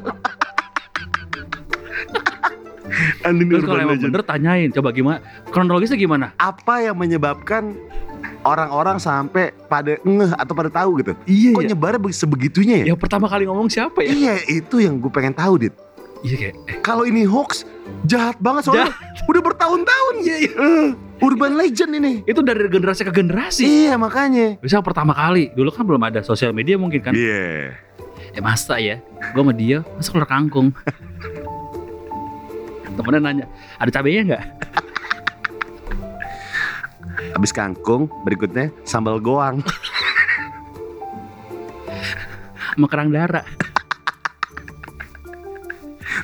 Andin 3.26 3.46
Terus 3.48 3.62
kalau 3.62 3.74
urban 3.74 3.84
emang 3.84 3.96
legend. 3.96 4.10
bener 4.10 4.22
tanyain 4.22 4.68
Coba 4.70 4.88
gimana 4.90 5.18
Kronologisnya 5.46 5.96
gimana 5.96 6.26
Apa 6.34 6.80
yang 6.80 6.94
menyebabkan 6.94 7.74
orang-orang 8.40 8.96
sampai 8.96 9.52
pada 9.66 9.96
ngeh 9.98 10.32
atau 10.32 10.52
pada 10.52 10.70
tahu 10.70 11.00
gitu? 11.00 11.12
Iya 11.24 11.52
Kok 11.52 11.64
nyebarnya 11.66 12.00
be- 12.00 12.12
sebegitunya 12.12 12.76
ya? 12.80 12.92
Yang 12.92 13.00
pertama 13.00 13.26
kali 13.26 13.44
ngomong 13.44 13.68
siapa 13.68 14.00
ya 14.00 14.10
Iya, 14.10 14.34
itu 14.48 14.78
yang 14.78 14.96
gue 14.96 15.08
pengen 15.08 15.32
tahu, 15.32 15.58
Dit. 15.58 15.74
Iya 16.20 16.36
kayak 16.38 16.54
eh, 16.66 16.76
Kalau 16.80 17.04
ini 17.04 17.24
hoax, 17.24 17.68
jahat 18.02 18.36
banget 18.38 18.64
soalnya. 18.64 18.92
Udah 19.30 19.42
bertahun-tahun. 19.42 20.14
Iya 20.20 20.36
iya 20.40 20.52
Eh, 20.56 20.88
urban 21.20 21.52
legend 21.54 21.92
ini. 21.94 22.12
Itu 22.22 22.40
dari 22.40 22.64
generasi 22.66 23.02
ke 23.02 23.12
generasi 23.12 23.64
Iya, 23.64 23.96
makanya. 23.96 24.56
Bisa 24.58 24.80
pertama 24.80 25.12
kali 25.12 25.52
Dulu 25.52 25.68
kan 25.68 25.84
belum 25.84 26.00
ada 26.02 26.20
sosial 26.20 26.52
media 26.52 26.76
mungkin 26.76 27.00
kan 27.00 27.12
Iya. 27.12 27.76
Eh 28.30 28.40
masa 28.40 28.76
ya 28.76 28.98
Gue 29.30 29.40
sama 29.40 29.52
dia 29.52 29.84
Masa 29.94 30.08
keluar 30.10 30.26
kangkung 30.26 30.72
Temennya 32.94 33.20
nanya 33.20 33.46
Ada 33.82 33.90
cabenya 34.00 34.22
nggak? 34.24 34.44
Habis 37.34 37.50
kangkung, 37.50 38.06
berikutnya 38.22 38.70
sambal 38.86 39.18
goang. 39.18 39.58
Sama 42.74 42.86
kerang 42.90 43.10
darah 43.10 43.46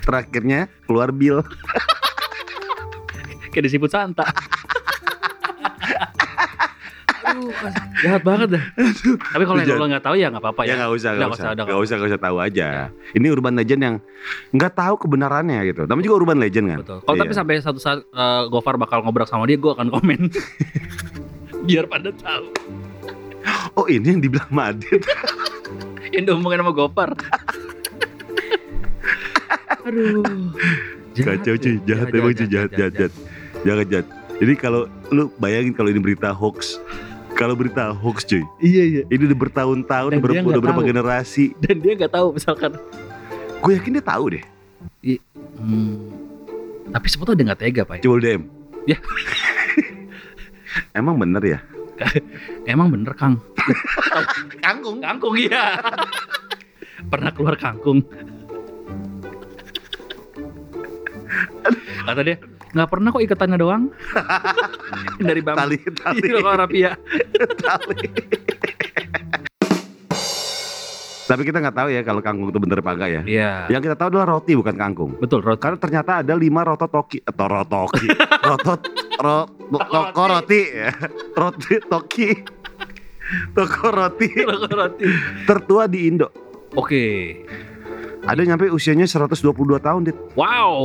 Terakhirnya 0.03 0.67
keluar 0.87 1.15
bil. 1.15 1.47
Kayak 3.51 3.71
disebut 3.71 3.91
Santa 3.91 4.27
Aduh, 7.31 7.55
jahat 7.99 8.23
banget 8.23 8.49
dah. 8.55 8.65
Tapi 9.35 9.43
kalau 9.45 9.59
yang 9.59 9.69
Jahat. 9.69 9.81
lo 9.81 9.87
nggak 9.91 10.05
tahu 10.05 10.15
ya 10.15 10.27
nggak 10.31 10.43
apa-apa 10.43 10.61
Ya 10.63 10.69
ya. 10.69 10.75
nggak 10.79 10.91
usah, 10.95 11.11
nggak 11.11 11.19
nggak 11.21 11.31
usah, 11.31 11.43
usah, 11.43 11.51
udah, 11.51 11.65
nggak 11.65 11.81
usah, 11.81 11.95
nggak 11.99 12.11
usah 12.11 12.21
tahu 12.21 12.37
aja. 12.39 12.69
Ini 13.13 13.27
urban 13.29 13.55
legend 13.55 13.81
yang 13.83 13.97
nggak 14.51 14.73
tahu 14.73 14.95
kebenarannya 14.99 15.61
gitu. 15.67 15.83
Namanya 15.85 16.05
juga 16.05 16.17
urban 16.19 16.39
legend 16.39 16.67
kan. 16.69 16.79
Betul. 16.81 16.99
Kalau 17.03 17.17
Iya. 17.17 17.23
tapi 17.23 17.33
sampai 17.35 17.55
satu 17.59 17.79
saat 17.79 17.99
eh, 18.03 18.43
Gofar 18.49 18.75
bakal 18.77 19.03
ngobrak 19.03 19.27
sama 19.27 19.45
dia, 19.45 19.57
gue 19.57 19.71
akan 19.71 19.89
komen. 19.91 20.21
Biar 21.67 21.85
pada 21.87 22.11
tahu. 22.11 22.47
Oh 23.75 23.87
ini 23.87 24.07
yang 24.07 24.21
dibilang 24.21 24.51
Madit. 24.51 25.01
Yang 26.11 26.27
diomongin 26.27 26.59
sama 26.59 26.73
Gofar. 26.75 27.11
Aduh. 29.87 30.23
Kacau 31.15 31.55
cuy, 31.55 31.75
jahat 31.85 32.09
ya. 32.09 32.17
emang 32.17 32.33
cuy, 32.33 32.49
jahat, 32.49 32.71
jahat, 32.73 32.93
jahat. 32.95 33.13
Jangan 33.63 33.87
jahat. 33.87 34.07
Jadi 34.41 34.53
kalau 34.57 34.81
lu 35.11 35.29
bayangin 35.37 35.71
kalau 35.71 35.87
ini 35.87 36.01
berita 36.01 36.33
hoax, 36.33 36.81
kalau 37.41 37.57
berita 37.57 37.97
hoax 37.97 38.29
cuy, 38.29 38.45
Iya 38.61 38.83
iya. 38.85 39.03
ini 39.09 39.23
udah 39.25 39.39
bertahun-tahun, 39.41 40.13
ber- 40.21 40.37
udah 40.37 40.45
nggak 40.45 40.61
berapa 40.61 40.77
tahu. 40.77 40.91
generasi. 40.93 41.57
Dan 41.57 41.81
dia 41.81 41.97
nggak 41.97 42.13
tahu 42.13 42.37
misalkan. 42.37 42.77
Gue 43.59 43.73
yakin 43.75 43.97
dia 43.97 44.05
tahu 44.05 44.25
deh. 44.37 44.45
Hmm, 45.57 45.97
tapi 46.93 47.07
sebetulnya 47.09 47.37
dia 47.37 47.47
nggak 47.49 47.61
tega, 47.61 47.83
Pak. 47.85 48.05
Coba 48.05 48.21
DM. 48.21 48.45
Ya. 48.85 49.01
Emang 51.01 51.17
bener 51.17 51.41
ya? 51.41 51.59
Emang 52.73 52.93
bener, 52.93 53.17
Kang. 53.17 53.41
Kangkung. 54.65 55.01
Kangkung 55.01 55.35
iya. 55.37 55.81
Pernah 57.09 57.33
keluar 57.33 57.57
kangkung. 57.57 58.05
Kata 62.01 62.21
dia, 62.21 62.37
nggak 62.71 62.89
pernah 62.89 63.09
kok 63.11 63.23
ikatannya 63.23 63.59
doang. 63.59 63.83
Dari 65.29 65.41
bambu. 65.41 65.59
Tali, 65.59 65.77
tali, 65.91 66.19
Iya, 66.21 66.33
kalau 66.37 66.55
rapia. 66.57 66.91
tali. 67.59 68.07
Tapi 71.27 71.47
kita 71.47 71.63
nggak 71.63 71.77
tahu 71.79 71.89
ya 71.95 72.03
kalau 72.03 72.19
kangkung 72.19 72.51
itu 72.51 72.59
bener 72.59 72.83
apa 72.83 72.91
enggak 72.91 73.11
ya. 73.11 73.23
Iya. 73.23 73.53
Yang 73.71 73.83
kita 73.87 73.97
tahu 73.97 74.09
adalah 74.11 74.27
roti 74.35 74.53
bukan 74.59 74.75
kangkung. 74.75 75.15
Betul, 75.15 75.47
Rod. 75.47 75.63
Karena 75.63 75.79
ternyata 75.79 76.27
ada 76.27 76.35
lima 76.35 76.67
rototoki 76.67 77.23
atau 77.23 77.47
rotoki, 77.47 78.07
rotot, 78.51 78.81
ro, 79.23 79.47
toko 79.71 80.23
roti 80.27 80.61
ya, 80.75 80.91
roti 81.41 81.75
toki, 81.87 82.29
toko 83.55 83.87
roti 83.95 84.27
roti. 84.43 85.05
tertua 85.47 85.87
di 85.87 86.11
Indo. 86.11 86.35
Oke. 86.75 87.03
Ada 88.21 88.45
nyampe 88.45 88.69
usianya 88.69 89.05
122 89.05 89.33
tahun, 89.79 90.01
Dit. 90.05 90.17
Wow, 90.35 90.77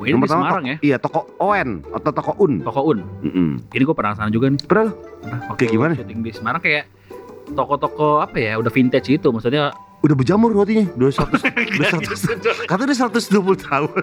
ini 0.00 0.14
Yang 0.14 0.20
di 0.20 0.28
Semarang 0.30 0.54
toko- 0.56 0.70
ya. 0.70 0.76
Iya, 0.80 0.96
toko 0.96 1.20
Oen 1.40 1.68
atau 1.90 2.10
toko 2.10 2.32
Un. 2.38 2.52
Toko 2.60 2.80
Un. 2.84 2.98
Mm-mm. 3.20 3.50
Ini 3.68 3.82
gue 3.82 3.92
pernah 3.92 4.14
sana 4.14 4.30
juga 4.30 4.46
nih. 4.46 4.60
Pernah 4.60 4.88
waktu 5.48 5.58
Kayak 5.58 5.72
gimana? 5.72 5.92
syuting 5.94 6.20
di 6.20 6.30
Semarang 6.30 6.62
kayak 6.62 6.84
toko-toko 7.50 8.20
apa 8.20 8.36
ya, 8.36 8.52
udah 8.56 8.70
vintage 8.70 9.10
itu. 9.10 9.28
Maksudnya 9.28 9.74
Udah 10.00 10.12
berjamur 10.12 10.52
rotinya, 10.52 10.84
udah 10.94 11.08
100, 11.08 11.32
udah 11.80 11.88
100, 11.96 12.68
katanya 12.68 12.92
udah 12.92 12.98
120 13.08 13.64
tahun. 13.64 14.02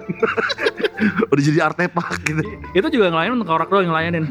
udah 1.32 1.44
jadi 1.46 1.60
artefak 1.62 2.08
gitu. 2.26 2.42
itu 2.74 2.88
juga 2.90 3.14
ngelayanin 3.14 3.46
korak 3.46 3.70
doang 3.70 3.86
yang 3.86 3.94
ngelayanin. 3.94 4.26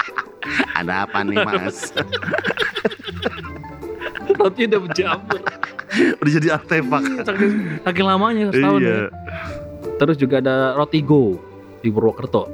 Ada 0.76 1.08
apa 1.08 1.24
nih, 1.24 1.40
Mas? 1.40 1.96
Roti 4.40 4.62
udah 4.64 4.80
berjamur. 4.80 5.38
udah 6.20 6.30
jadi 6.32 6.48
artefak. 6.52 7.02
saking, 7.22 7.52
saking 7.82 8.04
lamanya 8.04 8.48
setahun 8.50 8.80
Iya. 8.80 8.90
ya. 8.90 9.06
Terus 9.96 10.16
juga 10.16 10.40
ada 10.40 10.72
roti 10.72 11.00
go 11.00 11.36
di 11.78 11.88
Purwokerto. 11.88 12.48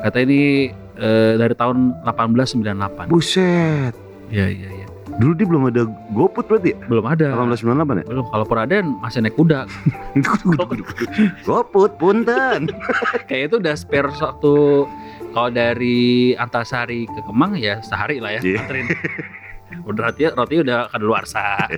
Kata 0.00 0.18
ini 0.18 0.68
eh, 0.94 1.32
dari 1.34 1.54
tahun 1.54 2.04
1898. 2.04 3.08
Buset. 3.08 3.92
Iya 4.28 4.46
iya 4.46 4.68
iya. 4.70 4.86
Dulu 5.10 5.32
dia 5.34 5.44
belum 5.44 5.62
ada 5.66 5.82
GoPut 6.10 6.46
berarti 6.46 6.72
ya? 6.72 6.78
Belum 6.86 7.04
ada. 7.04 7.26
1898 7.34 8.00
ya? 8.00 8.04
Belum. 8.06 8.24
Kalau 8.26 8.44
Puraden 8.46 8.84
masih 9.00 9.20
naik 9.20 9.34
kuda. 9.34 9.68
GoPut 11.46 11.96
punten. 11.96 12.68
Kayak 13.28 13.42
itu 13.46 13.56
udah 13.58 13.74
spare 13.74 14.10
satu 14.12 14.86
kalau 15.30 15.50
dari 15.50 16.32
Antasari 16.34 17.06
ke 17.06 17.20
Kemang 17.22 17.54
ya 17.54 17.78
sehari 17.80 18.18
lah 18.18 18.34
ya 18.34 18.40
Iya. 18.42 18.58
anterin. 18.60 18.86
Udah 19.86 20.10
roti 20.10 20.22
roti 20.28 20.54
udah 20.60 20.90
kadaluarsa. 20.90 21.70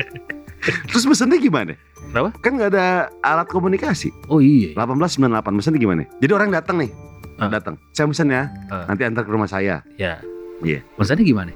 Terus 0.90 1.04
mesennya 1.06 1.38
gimana? 1.38 1.72
Kenapa? 2.10 2.30
Kan 2.42 2.58
nggak 2.58 2.70
ada 2.74 2.86
alat 3.22 3.48
komunikasi. 3.50 4.10
Oh 4.26 4.42
iya. 4.42 4.74
1898 4.74 5.54
mesennya 5.54 5.80
gimana? 5.80 6.02
Jadi 6.18 6.32
orang 6.32 6.50
datang 6.50 6.76
nih. 6.82 6.90
Ah. 7.36 7.52
Datang. 7.52 7.76
Saya 7.92 8.06
mesen 8.08 8.32
ya. 8.32 8.48
Ah. 8.72 8.88
Nanti 8.90 9.02
antar 9.04 9.22
ke 9.26 9.30
rumah 9.30 9.46
saya. 9.46 9.84
Ya. 10.00 10.18
Iya. 10.64 10.80
Maksudnya 10.96 11.24
gimana? 11.26 11.52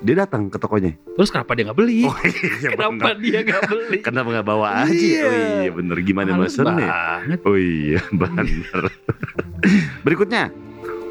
Dia 0.00 0.24
datang 0.24 0.48
ke 0.48 0.56
tokonya. 0.56 0.96
Terus 0.96 1.28
kenapa 1.28 1.52
dia 1.52 1.68
nggak 1.68 1.76
beli? 1.76 2.08
Oh 2.08 2.16
iya 2.24 2.68
kenapa 2.72 3.12
bener. 3.12 3.16
dia 3.20 3.38
nggak 3.44 3.62
beli? 3.68 3.98
Kenapa 4.08 4.28
nggak 4.32 4.46
bawa 4.48 4.68
aja? 4.88 4.96
Iya. 4.96 5.24
Oh 5.28 5.34
iya 5.60 5.70
bener 5.76 5.96
gimana 6.00 6.30
banget. 6.40 6.90
Oh 7.44 7.56
iya 7.60 8.00
bener. 8.08 8.46
Berikutnya 10.00 10.48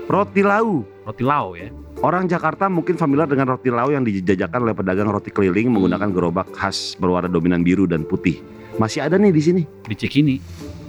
roti 0.09 0.41
lau. 0.41 0.81
Roti 1.05 1.21
lau 1.21 1.53
ya. 1.53 1.69
Orang 1.99 2.31
Jakarta 2.31 2.71
mungkin 2.71 2.95
familiar 2.95 3.27
dengan 3.27 3.51
roti 3.51 3.67
lau 3.67 3.91
yang 3.91 4.07
dijajakan 4.07 4.63
oleh 4.63 4.71
pedagang 4.71 5.11
roti 5.11 5.35
keliling 5.35 5.67
menggunakan 5.67 6.07
gerobak 6.15 6.47
khas 6.55 6.95
berwarna 6.95 7.27
dominan 7.27 7.59
biru 7.59 7.83
dan 7.83 8.07
putih. 8.07 8.39
Masih 8.79 9.03
ada 9.03 9.19
nih 9.19 9.35
di 9.35 9.41
sini. 9.43 9.61
Di 9.83 9.99
Cikini. 9.99 10.39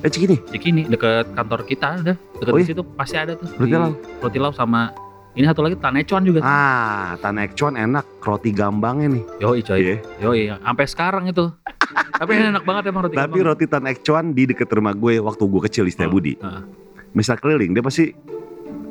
Eh 0.00 0.10
Cikini. 0.10 0.38
Cikini 0.54 0.86
deket 0.86 1.34
kantor 1.34 1.66
kita 1.66 1.98
ada. 1.98 2.14
Deket 2.14 2.52
Oh 2.54 2.58
iya? 2.62 2.66
situ 2.70 2.82
pasti 2.94 3.18
ada 3.18 3.34
tuh. 3.34 3.50
Roti 3.58 3.74
lau. 3.74 3.92
Roti 4.22 4.38
lau 4.38 4.54
sama 4.54 4.94
ini 5.34 5.50
satu 5.50 5.66
lagi 5.66 5.74
tanecuan 5.82 6.22
juga. 6.22 6.46
Ah, 6.46 7.18
Tanah 7.18 7.42
Ekcuan 7.50 7.74
enak. 7.74 8.06
Roti 8.22 8.54
gambangnya 8.54 9.10
nih. 9.10 9.22
Yoi 9.42 9.60
coy. 9.66 9.78
Iya. 9.82 9.94
Yoi, 10.22 10.40
sampai 10.54 10.86
sekarang 10.86 11.24
itu. 11.26 11.50
Tapi 12.22 12.30
enak 12.38 12.62
banget 12.62 12.82
emang 12.86 13.10
roti 13.10 13.18
Tapi 13.18 13.34
Gambang. 13.34 13.50
roti 13.50 13.64
Tan 13.66 13.86
Ekcuan 13.90 14.30
di 14.30 14.46
deket 14.46 14.70
rumah 14.70 14.94
gue 14.94 15.18
waktu 15.18 15.42
gue 15.42 15.60
kecil 15.66 15.84
di 15.86 15.92
Setiabudi. 15.92 16.38
Heeh. 16.38 16.62
Misal 17.10 17.34
keliling 17.42 17.74
dia 17.74 17.82
pasti 17.82 18.14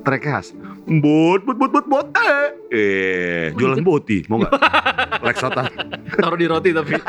tracknya 0.09 0.41
khas. 0.41 0.57
Bot, 0.89 1.45
bot, 1.45 1.53
bot, 1.55 1.69
bot, 1.69 1.85
bot. 1.85 2.05
Eh, 2.17 2.47
eh 2.73 3.43
jualan 3.53 3.77
boti. 3.79 4.25
Mau 4.25 4.41
nggak? 4.41 4.53
Lexotan. 5.29 5.69
Taruh 6.11 6.33
di 6.33 6.49
roti 6.49 6.73
tapi. 6.73 6.97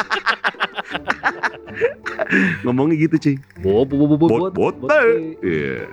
Ngomongnya 2.62 2.96
gitu 3.00 3.16
cuy. 3.16 3.36
Bo 3.58 3.82
bo 3.82 3.94
bo 3.96 4.04
bo 4.06 4.16
bo 4.18 4.26
Bot, 4.28 4.52
bot. 4.52 4.74
eh. 4.92 5.34
Iya. 5.40 5.88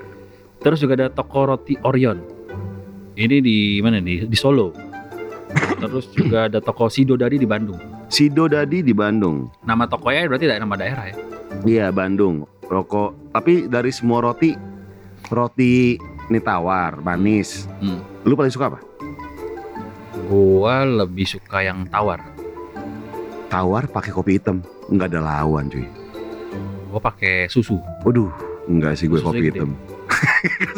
Terus 0.60 0.84
juga 0.84 0.94
ada 0.98 1.08
toko 1.08 1.48
roti 1.48 1.80
Orion. 1.82 2.20
Ini 3.16 3.40
di 3.40 3.80
mana 3.80 3.98
nih? 3.98 4.28
Di 4.28 4.38
Solo. 4.38 4.76
Terus 5.80 6.12
juga 6.12 6.52
ada 6.52 6.60
toko 6.60 6.92
Sido 6.92 7.16
Dadi 7.16 7.40
di 7.40 7.48
Bandung. 7.48 7.80
Sido 8.10 8.46
Dadi 8.46 8.84
di 8.84 8.94
Bandung. 8.94 9.48
Nama 9.64 9.88
tokonya 9.88 10.28
berarti 10.28 10.46
da- 10.46 10.60
nama 10.60 10.76
daerah 10.76 11.06
ya. 11.08 11.16
Iya 11.64 11.88
Bandung. 11.90 12.46
Rokok. 12.68 13.32
Tapi 13.32 13.72
dari 13.72 13.90
semua 13.90 14.20
roti, 14.20 14.52
roti 15.32 15.96
ini 16.28 16.40
tawar, 16.40 17.00
manis. 17.00 17.66
Hmm. 17.80 18.04
Lu 18.22 18.36
paling 18.36 18.52
suka 18.52 18.68
apa? 18.68 18.80
Gua 20.28 20.84
lebih 20.84 21.24
suka 21.24 21.62
yang 21.62 21.88
tawar. 21.88 22.20
Tawar 23.48 23.88
pakai 23.88 24.12
kopi 24.12 24.36
hitam. 24.36 24.60
Nggak 24.88 25.16
ada 25.16 25.20
lawan 25.22 25.68
cuy. 25.68 25.88
Gua 26.88 27.00
pakai 27.00 27.48
susu 27.48 27.76
Waduh, 28.02 28.32
enggak 28.66 28.96
sih 28.96 29.06
gue 29.06 29.20
kopi 29.20 29.44
gede. 29.46 29.60
hitam. 29.60 29.72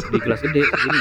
di 0.10 0.18
gelas 0.20 0.42
gede 0.42 0.66
gini. 0.66 1.00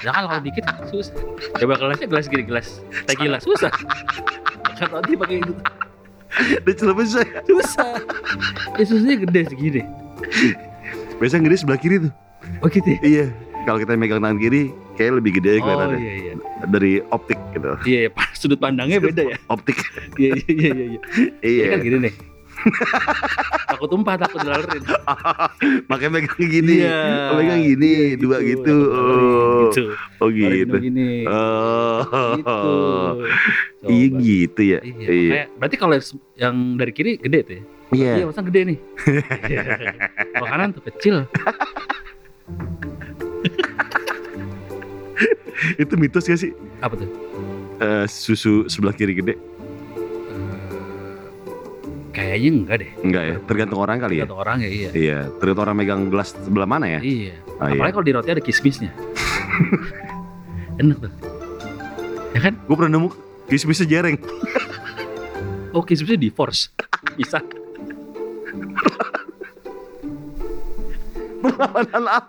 Jangan 0.00 0.22
kalau 0.26 0.40
dikit 0.40 0.62
kan 0.62 0.76
susah. 0.84 1.16
Coba 1.56 1.74
gelasnya 1.76 2.06
gelas 2.06 2.26
gini 2.28 2.44
gelas 2.44 2.66
teh 3.04 3.16
gelas 3.16 3.42
susah. 3.42 3.72
Makan 4.66 4.88
roti 4.90 5.12
pakai 5.16 5.36
itu 5.40 5.54
Dan 6.60 6.74
celana 6.74 7.04
saya. 7.06 7.40
susah. 7.42 7.94
Ya 8.74 8.84
susunya 8.84 9.16
gede 9.18 9.40
segini. 9.46 9.82
Biasanya 11.16 11.42
gede 11.46 11.56
sebelah 11.56 11.80
kiri 11.80 11.96
tuh. 12.00 12.12
Oh 12.60 12.68
gitu 12.68 12.88
ya? 12.88 12.98
Iya. 13.02 13.26
Kalau 13.64 13.78
kita 13.80 13.96
megang 13.96 14.20
tangan 14.20 14.36
kiri, 14.36 14.68
kayak 14.94 15.24
lebih 15.24 15.40
gede 15.40 15.56
Oh 15.56 15.64
kelihatannya. 15.64 15.98
iya 15.98 16.12
iya. 16.14 16.32
Dari 16.68 16.92
optik 17.08 17.40
gitu. 17.52 17.72
Iya, 17.84 17.98
iya, 18.04 18.10
sudut 18.36 18.60
pandangnya 18.60 19.00
beda 19.00 19.22
ya. 19.24 19.36
Optik. 19.48 19.80
Iya 20.16 20.36
iya 20.44 20.70
iya 20.70 20.84
iya. 20.96 21.00
Ini 21.44 21.48
iya. 21.48 21.64
kan 21.72 21.80
gini 21.80 21.98
nih. 22.04 22.14
takut 23.66 23.88
tumpah, 23.90 24.14
takut 24.16 24.38
dilalerin. 24.40 24.82
Makanya 25.90 26.10
megang 26.14 26.38
gini. 26.38 26.74
Iya. 26.80 27.00
Oh, 27.28 27.36
megang 27.36 27.60
gini, 27.60 27.90
Iya, 27.90 28.16
dua 28.16 28.36
gitu. 28.40 28.62
gitu. 28.62 28.76
Oh, 28.88 29.60
Gitu. 29.68 29.84
oh 30.22 30.28
gitu. 30.30 30.76
Gini. 30.78 31.24
Oh. 31.26 32.00
Gitu. 32.38 32.72
Iya 33.84 34.06
gitu 34.16 34.60
ya. 34.64 34.78
Iya, 34.80 35.08
makanya, 35.10 35.44
berarti 35.56 35.76
kalau 35.76 35.96
yang 36.36 36.56
dari 36.76 36.92
kiri 36.92 37.16
gede 37.16 37.38
tuh 37.44 37.54
ya? 37.56 37.62
Iya. 37.92 38.12
Iya, 38.16 38.24
gede 38.42 38.60
nih. 38.64 38.78
Kalau 40.34 40.46
kanan 40.48 40.68
tuh 40.72 40.82
kecil. 40.88 41.16
Itu 45.82 45.94
mitos 45.96 46.26
gak 46.26 46.38
sih? 46.40 46.52
Apa 46.82 46.96
tuh? 46.98 47.08
Eh, 47.80 48.06
susu 48.06 48.68
sebelah 48.70 48.94
kiri 48.94 49.14
gede? 49.18 49.34
Eh, 49.34 49.38
Kayaknya 52.14 52.50
enggak 52.50 52.76
deh. 52.78 52.90
Enggak 53.02 53.24
ya, 53.26 53.36
tergantung 53.48 53.80
orang 53.82 53.98
kali 53.98 54.22
ya. 54.22 54.26
Kata 54.28 54.36
orang 54.38 54.58
ya 54.62 54.68
iya. 54.70 54.90
Iya, 54.94 55.18
tergantung 55.42 55.64
orang 55.66 55.76
megang 55.78 56.02
gelas 56.06 56.30
sebelah 56.36 56.68
mana 56.68 56.86
ya. 56.86 57.00
Iya. 57.02 57.34
Oh, 57.58 57.66
iya. 57.66 57.74
Apalagi 57.74 57.92
kalau 57.98 58.06
di 58.06 58.12
roti 58.14 58.30
ada 58.30 58.42
kismisnya. 58.42 58.92
Enak 60.80 60.96
tuh. 61.02 61.12
Ya 62.34 62.40
kan? 62.50 62.54
Gue 62.66 62.76
pernah 62.78 62.92
nemu 62.98 63.08
kismisnya 63.50 63.86
jereng. 63.86 64.16
Oh 65.74 65.82
kismisnya 65.82 66.18
di 66.18 66.30
force. 66.30 66.70
Bisa. 67.18 67.42
Perlawanan 71.54 71.94
alam. 71.94 72.24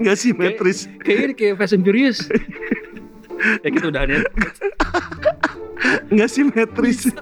Enggak 0.00 0.16
simetris. 0.16 0.88
Kayak 1.04 1.18
ini 1.20 1.34
kayak 1.36 1.54
Fast 1.60 1.74
and 1.76 1.84
Furious. 1.84 2.18
ya 3.62 3.68
gitu 3.70 3.86
udah 3.92 4.02
ya. 4.08 4.24
Enggak 6.10 6.30
simetris. 6.32 7.12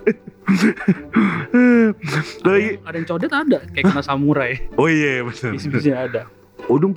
Lagi. 2.47 2.79
yang, 2.79 2.87
ada 2.87 2.97
yang 2.97 3.07
codet 3.09 3.33
ada. 3.35 3.59
Kayak 3.75 3.85
kena 3.91 4.03
samurai. 4.03 4.53
Oh 4.79 4.87
iya 4.87 5.27
benar. 5.27 5.53
Kismisnya 5.59 5.95
ada. 6.07 6.23
Oh 6.71 6.79
dong. 6.79 6.95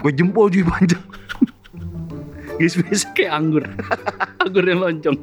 Gue 0.00 0.12
jempol 0.14 0.48
juga 0.52 0.76
panjang. 0.76 1.04
Kismis. 2.60 3.08
Kayak 3.16 3.32
anggur. 3.40 3.64
anggur 4.40 4.64
yang 4.64 4.80
loncong. 4.84 5.18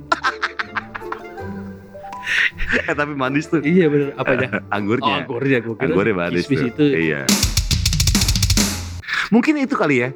Eh 2.89 2.93
tapi 2.93 3.13
manis 3.13 3.47
tuh. 3.47 3.61
iya 3.61 3.85
bener. 3.87 4.13
Apa 4.13 4.33
aja? 4.33 4.47
Oh, 4.57 4.75
Anggurnya. 4.75 5.13
anggurnya 5.21 5.57
gue 5.59 5.75
kira. 5.75 5.85
Anggurnya 5.87 6.15
manis 6.17 6.45
tuh. 6.45 6.57
itu. 6.59 6.83
Iya. 6.83 7.21
Mungkin 9.27 9.59
itu 9.59 9.75
kali 9.75 9.97
ya. 10.01 10.09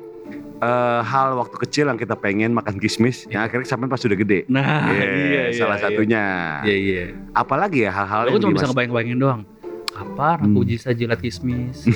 eh, 0.62 1.02
hal 1.02 1.34
waktu 1.34 1.58
kecil 1.58 1.86
yang 1.86 1.98
kita 1.98 2.14
pengen 2.14 2.54
makan 2.54 2.78
kismis 2.78 3.26
yang 3.26 3.42
akhirnya 3.42 3.66
sampai 3.66 3.86
pas 3.86 3.98
sudah 3.98 4.14
gede. 4.14 4.46
Nah, 4.46 4.88
Iya, 4.88 5.06
iya, 5.10 5.42
iya. 5.50 5.58
salah 5.58 5.76
iya. 5.76 5.84
satunya. 5.84 6.24
Iya, 6.62 6.76
iya. 6.78 7.04
Apalagi 7.34 7.82
ya 7.82 7.92
hal-hal 7.92 8.22
Aku 8.24 8.38
yang 8.38 8.42
cuma 8.44 8.54
bisa 8.54 8.68
ngebayang-bayangin 8.70 9.18
doang. 9.18 9.42
Kapan 9.90 10.38
aku 10.40 10.62
Hmm. 10.62 10.70
bisa 10.70 10.90
jilat 10.92 11.18
kismis? 11.18 11.90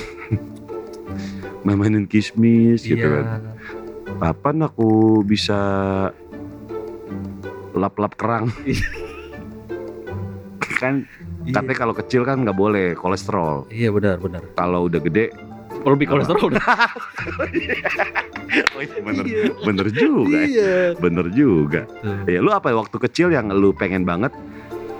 memainin 1.64 2.04
kismis 2.04 2.82
gitu 2.82 2.98
iya. 3.00 3.22
kan. 3.22 3.54
Kapan 4.18 4.56
aku 4.62 4.90
bisa 5.22 5.58
lap-lap 7.72 8.18
kerang? 8.18 8.50
Kan 10.76 11.08
Iya. 11.42 11.56
katanya 11.56 11.78
kalau 11.78 11.94
kecil 11.94 12.22
kan 12.22 12.44
nggak 12.44 12.54
boleh 12.54 12.92
kolesterol. 12.94 13.66
Iya 13.72 13.90
benar 13.90 14.20
benar. 14.20 14.42
Kalau 14.52 14.86
udah 14.86 15.00
gede, 15.00 15.32
Lebih 15.86 16.10
kolesterol 16.10 16.50
udah. 16.50 16.66
oh, 18.74 18.80
iya, 18.82 18.98
bener, 19.06 19.22
Iya. 19.22 19.42
bener 19.62 19.86
juga, 19.94 20.34
ya. 20.34 20.46
Iya. 20.46 20.74
bener 20.98 21.26
juga. 21.30 21.86
Tuh. 22.02 22.26
Ya 22.26 22.42
lu 22.42 22.50
apa 22.50 22.74
ya, 22.74 22.76
waktu 22.82 22.96
kecil 23.06 23.30
yang 23.30 23.54
lu 23.54 23.70
pengen 23.70 24.02
banget 24.02 24.34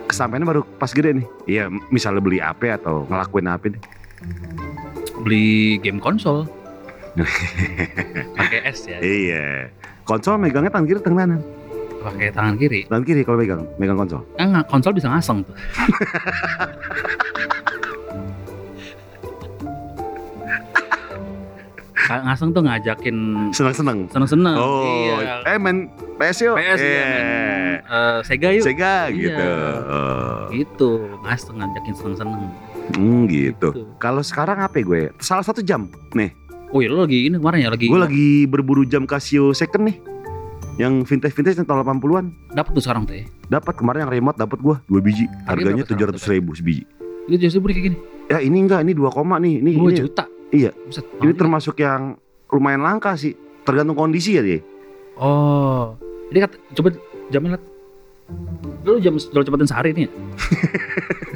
kesampaiannya 0.07 0.47
baru 0.47 0.63
pas 0.79 0.95
gede 0.95 1.19
nih? 1.19 1.27
Iya, 1.51 1.65
misalnya 1.91 2.23
beli 2.23 2.39
apa 2.39 2.79
atau 2.79 3.03
ngelakuin 3.11 3.51
apa 3.51 3.65
deh? 3.75 3.83
Beli 5.27 5.83
game 5.83 5.99
konsol. 5.99 6.47
Pakai 8.39 8.71
S 8.71 8.87
ya. 8.87 9.03
Iya. 9.03 9.75
Konsol 10.07 10.39
megangnya 10.39 10.71
tangan 10.71 10.87
kiri 10.87 11.01
tangan 11.03 11.19
kanan. 11.19 11.41
Pakai 12.07 12.31
tangan 12.31 12.55
kiri. 12.55 12.87
Tangan 12.87 13.03
kiri 13.03 13.21
kalau 13.21 13.37
megang, 13.37 13.67
megang 13.77 13.99
konsol. 13.99 14.23
Kan 14.33 14.63
konsol 14.65 14.95
bisa 14.95 15.11
ngaseng 15.11 15.43
tuh. 15.43 15.55
Ngaseng 22.07 22.55
tuh 22.55 22.63
ngajakin 22.63 23.17
Senang-senang. 23.51 24.07
seneng-seneng. 24.07 24.55
Oh, 24.55 25.19
iya. 25.19 25.43
eh 25.43 25.59
main 25.59 25.91
PS 26.15 26.47
yuk. 26.47 26.55
PS 26.55 26.79
ya, 26.79 26.87
Eh, 26.87 27.03
main, 27.03 27.27
eh, 27.83 28.19
Sega 28.23 28.49
yuk. 28.55 28.63
Sega 28.63 28.95
Iya. 29.03 29.17
gitu. 29.17 29.47
Oh. 29.91 30.43
Gitu, 30.47 30.91
ngaseng 31.27 31.57
ngajakin 31.59 31.95
seneng-seneng. 31.97 32.43
Hmm, 32.95 33.27
gitu. 33.27 33.69
Gitu. 33.75 33.83
Kalau 33.99 34.23
sekarang 34.23 34.63
apa 34.63 34.79
ya 34.79 34.85
gue? 34.85 35.03
Salah 35.19 35.43
satu 35.43 35.59
jam. 35.61 35.91
Nih, 36.15 36.31
Oh 36.69 36.79
iya 36.79 36.91
lo 36.91 37.03
lagi 37.03 37.27
ini 37.27 37.39
kemarin 37.39 37.63
ya 37.63 37.71
lagi. 37.71 37.87
gue 37.87 37.95
lagi 37.97 38.31
berburu 38.45 38.83
jam 38.83 39.03
Casio 39.03 39.51
second 39.51 39.87
nih. 39.87 39.97
Yang 40.77 41.09
vintage-vintage 41.09 41.57
yang 41.65 41.69
tahun 41.69 41.81
80-an. 41.89 42.27
Dapat 42.53 42.71
tuh 42.77 42.83
sekarang 42.85 43.03
tuh 43.09 43.17
ya. 43.17 43.25
Dapat 43.49 43.75
kemarin 43.81 44.05
yang 44.05 44.13
remote 44.13 44.37
dapat 44.37 44.59
gua 44.61 44.77
2 44.93 45.01
biji. 45.01 45.25
Harganya 45.49 45.89
sekarang? 45.89 46.21
700 46.21 46.33
ribu 46.37 46.53
sebiji. 46.53 46.85
Itu 47.27 47.37
justru 47.41 47.61
beli 47.65 47.73
kayak 47.81 47.87
gini. 47.93 47.99
Ya 48.29 48.39
ini 48.45 48.59
enggak, 48.61 48.85
ini 48.85 48.93
2 48.93 49.09
koma 49.09 49.41
nih. 49.41 49.65
Ini, 49.65 49.71
2 49.73 49.89
ini, 49.89 49.97
juta. 49.97 50.25
Iya. 50.53 50.71
Buset, 50.77 51.07
ini 51.25 51.33
termasuk 51.33 51.81
yang 51.81 52.21
lumayan 52.53 52.85
langka 52.85 53.17
sih. 53.17 53.33
Tergantung 53.65 53.97
kondisi 53.97 54.37
ya 54.37 54.43
dia. 54.45 54.61
Oh. 55.17 55.97
Jadi 56.29 56.39
kata, 56.45 56.57
coba 56.77 56.89
jamin 57.33 57.49
lihat. 57.57 57.65
Lu 58.85 58.99
jam 59.01 59.15
jual 59.17 59.43
cepetin 59.43 59.69
sehari 59.71 59.91
nih 59.97 60.05
ya? 60.07 60.11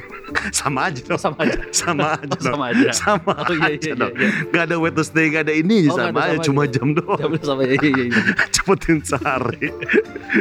Sama 0.50 0.90
aja 0.90 1.00
dong. 1.00 1.18
Sama 1.18 1.38
aja. 1.42 1.58
Sama 1.80 2.06
aja 2.14 2.26
dong. 2.26 2.42
sama 2.42 2.64
aja. 2.74 2.88
Sama 2.92 3.32
Oh 3.40 3.54
iya 3.54 3.70
iya 3.70 3.76
aja 3.78 3.88
iya. 3.88 3.94
dong. 3.96 4.14
iya. 4.14 4.28
Gak 4.50 4.62
ada 4.66 5.02
stay, 5.02 5.26
gak 5.30 5.42
ada 5.46 5.54
ini 5.54 5.76
Oh, 5.86 5.96
sama 5.96 6.10
ada, 6.10 6.20
aja, 6.20 6.36
sama 6.36 6.46
cuma 6.46 6.60
aja. 6.62 6.72
jam 6.74 6.88
doang. 6.92 7.18
Jamin 7.18 7.40
sama 7.42 7.60
iya 7.64 7.76
iya 7.78 8.04
iya. 8.10 8.20
Cepetin 8.54 8.98
sehari. 9.00 9.66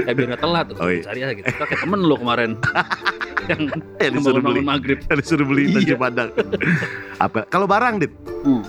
Ya 0.06 0.12
biar 0.14 0.28
gak 0.36 0.42
telat 0.42 0.66
tuh. 0.70 0.76
Oh, 0.78 0.90
iya. 0.90 1.02
Sehari 1.06 1.20
aja 1.24 1.34
gitu. 1.34 1.46
Kayak 1.48 1.80
temen 1.80 2.00
lu 2.02 2.16
kemarin. 2.16 2.52
yang 3.50 3.62
Ya 3.98 4.06
yang 4.10 4.14
disuruh 4.18 4.44
beli. 4.44 4.62
maghrib. 4.62 5.00
Disuruh 5.06 5.46
beli 5.46 5.64
Iya. 5.70 5.76
nasi 5.78 5.94
padang. 5.96 6.30
Apa? 7.18 7.40
Kalau 7.48 7.66
barang, 7.66 8.02
Dit. 8.02 8.14
Hmm. 8.46 8.62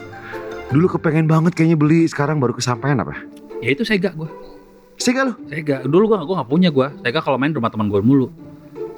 Dulu 0.70 0.86
kepengen 0.88 1.26
banget 1.26 1.52
kayaknya 1.52 1.74
beli, 1.74 2.06
sekarang 2.06 2.38
baru 2.38 2.54
kesampaian 2.54 2.96
apa? 2.96 3.18
Ya 3.60 3.74
itu 3.74 3.82
Sega 3.82 4.14
gua. 4.14 4.30
Sega 4.96 5.26
lu? 5.26 5.32
Sega. 5.48 5.82
Dulu 5.82 6.04
gua 6.06 6.22
gua 6.22 6.44
gak 6.44 6.48
punya 6.48 6.70
gua. 6.70 6.94
Sega 7.00 7.20
kalau 7.20 7.36
main 7.36 7.50
rumah 7.50 7.68
teman 7.68 7.88
gua 7.88 8.00
mulu. 8.00 8.30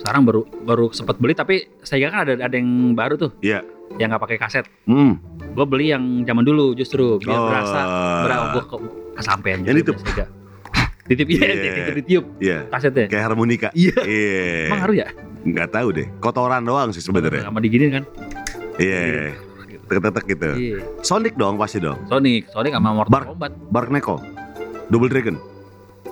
Sekarang 0.02 0.26
baru 0.26 0.42
baru 0.60 0.90
sempat 0.90 1.14
beli 1.16 1.30
tapi 1.30 1.70
Sega 1.80 2.10
kan 2.10 2.26
ada 2.26 2.34
ada 2.36 2.50
yang 2.52 2.66
baru 2.92 3.14
tuh. 3.14 3.30
Iya. 3.38 3.62
Yang 3.94 4.08
nggak 4.10 4.22
pakai 4.26 4.36
kaset. 4.36 4.64
Hmm. 4.82 5.22
Gua 5.54 5.62
beli 5.62 5.88
yang 5.88 6.02
zaman 6.22 6.42
dulu 6.42 6.74
justru 6.74 7.22
biar 7.22 7.30
Oh. 7.32 7.46
berasa 7.46 7.80
berasa 8.20 8.46
gua 8.50 8.64
ke, 8.64 8.76
kesampean 9.14 9.58
Yang 9.62 9.74
juga 9.80 9.92
punya 9.94 10.10
Sega. 10.10 10.26
Ditip 11.08 11.26
iya, 11.28 11.42
Iya. 11.44 11.62
ditip 11.62 11.94
ditiup 11.96 12.24
Iya. 12.38 12.58
kasetnya. 12.66 13.06
Kayak 13.06 13.24
harmonika. 13.24 13.68
Iya. 13.72 13.94
Iya. 14.00 14.66
Emang 14.66 14.80
ngaruh 14.82 14.96
ya? 14.96 15.08
Nggak 15.42 15.68
tahu 15.70 15.88
deh. 15.92 16.06
Kotoran 16.18 16.62
doang 16.62 16.90
sih 16.90 17.02
sebenarnya. 17.02 17.42
Sama 17.42 17.62
diginin 17.62 17.90
kan? 17.92 18.04
Iya. 18.78 19.34
Tek-tek 19.86 20.24
gitu. 20.26 20.50
Iya. 20.50 20.78
Sonic 21.02 21.34
dong 21.36 21.54
pasti 21.54 21.78
dong. 21.78 21.98
Sonic, 22.06 22.48
Sonic 22.48 22.72
sama 22.72 22.90
Mortal 22.92 23.12
Bar- 23.12 23.28
Kombat. 23.28 23.52
Bark 23.68 23.88
Neko. 23.90 24.16
Double 24.88 25.06
Dragon. 25.06 25.36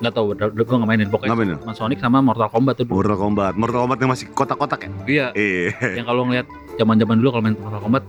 Nggak 0.01 0.13
tahu, 0.13 0.27
udah 0.33 0.49
gue 0.51 0.77
nggak 0.81 0.89
mainin. 0.89 1.09
Pokoknya 1.09 1.37
mainin? 1.37 1.57
sama 1.61 1.75
Sonic 1.77 1.99
sama 2.01 2.19
Mortal 2.21 2.49
Kombat 2.49 2.75
tuh. 2.77 2.85
dulu. 2.85 2.97
Mortal 2.97 3.17
Kombat. 3.17 3.53
Mortal 3.55 3.81
Kombat 3.85 3.99
yang 4.01 4.11
masih 4.11 4.27
kotak-kotak 4.33 4.81
ya? 4.81 4.91
Iya. 5.05 5.27
Iya. 5.33 5.71
Yang 6.01 6.07
kalau 6.07 6.23
ngelihat 6.25 6.47
zaman-zaman 6.75 7.15
dulu 7.21 7.29
kalau 7.31 7.43
main 7.45 7.57
Mortal 7.57 7.81
Kombat 7.81 8.05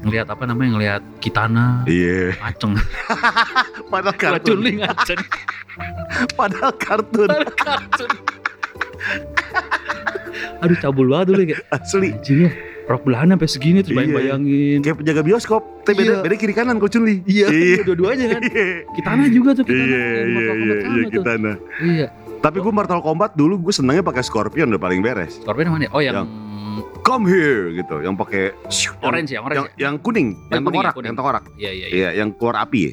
ngelihat 0.00 0.26
apa 0.26 0.44
namanya 0.44 0.70
ngelihat 0.74 1.02
Kitana 1.20 1.84
Iya. 1.84 2.34
ngaceng 2.36 2.74
Padahal 3.92 4.16
kartun. 4.16 4.58
Racun 4.58 4.76
ngaceng 4.80 5.20
Padahal 6.34 6.72
kartun. 6.74 7.28
Kartun. 7.54 8.10
aduh 10.62 10.76
cabul 10.76 11.06
banget 11.08 11.26
dulu 11.28 11.42
kayak 11.46 11.62
Asli. 11.70 12.08
anjing 12.12 12.40
ya 12.44 12.52
rok 12.82 13.06
belahan 13.06 13.30
sampai 13.30 13.46
segini 13.46 13.78
terus 13.80 13.92
Iya. 13.92 13.98
bayang-bayangin 14.02 14.78
Kayak 14.82 14.96
penjaga 14.98 15.22
bioskop. 15.22 15.62
Tapi 15.80 15.94
beda, 15.96 16.10
Iya. 16.10 16.22
beda 16.22 16.34
kiri 16.36 16.50
kanan 16.52 16.74
kok 16.76 16.90
Chun-Li. 16.90 17.22
iya 17.24 17.46
Iya. 17.46 17.86
dua-duanya 17.86 18.26
kan 18.28 18.40
Iya. 18.42 18.66
Kitana 18.90 19.24
juga 19.30 19.50
tuh 19.52 19.64
Kitana 19.64 19.78
Iya, 19.80 19.94
yang 19.94 20.10
iya, 20.10 20.18
iya, 20.18 20.48
Kombat 20.50 20.66
iya, 20.66 20.82
sama 20.82 20.98
tuh 20.98 21.10
kita 21.12 21.32
nah. 21.38 21.56
iya 21.80 22.06
Tapi 22.40 22.56
gue 22.58 22.72
Mortal 22.72 23.00
Kombat 23.00 23.30
dulu 23.32 23.54
gue 23.60 23.70
senengnya 23.70 24.02
pakai 24.02 24.20
Scorpion 24.20 24.66
udah 24.66 24.80
paling 24.80 25.00
beres. 25.00 25.38
Scorpion 25.38 25.70
mana 25.70 25.86
ya? 25.86 25.90
oh 25.92 26.00
yang, 26.00 26.14
Yang- 26.18 26.30
Come 27.00 27.24
here 27.26 27.72
gitu, 27.72 27.96
yang 28.00 28.12
pakai 28.12 28.52
yang- 28.52 28.96
orange 29.00 29.30
ya 29.30 29.40
orange 29.40 29.56
yang, 29.56 29.66
ya? 29.68 29.76
yang 29.80 29.94
kuning, 29.96 30.28
yang 30.28 30.60
kuning, 30.60 30.64
tengkorak, 30.66 30.92
kuning. 30.92 31.06
yang 31.06 31.16
tengkorak. 31.16 31.44
iya 31.54 31.70
iya 31.70 31.86
iya 31.86 31.96
Iya, 31.96 32.08
yang 32.18 32.28
keluar 32.32 32.56
api. 32.60 32.80
ya? 32.82 32.92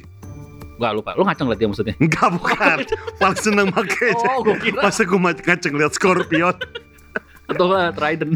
Gak 0.78 0.92
lupa 0.94 1.10
lu 1.18 1.26
ngaceng 1.26 1.46
liat 1.50 1.58
dia 1.58 1.68
maksudnya 1.68 1.94
Enggak 2.02 2.28
bukan. 2.38 2.78
Paling 3.18 3.38
seneng 3.38 3.68
pakai 3.74 4.14
oh 4.14 4.46
gue 4.46 4.56
kira 4.62 4.80
Masa 4.80 5.02
gue 5.02 5.18
ngaceng 5.18 5.74
lihat 5.74 5.92
Scorpion 5.94 6.54
atau 7.50 7.64
nggak 7.64 7.96
Trident 7.96 8.32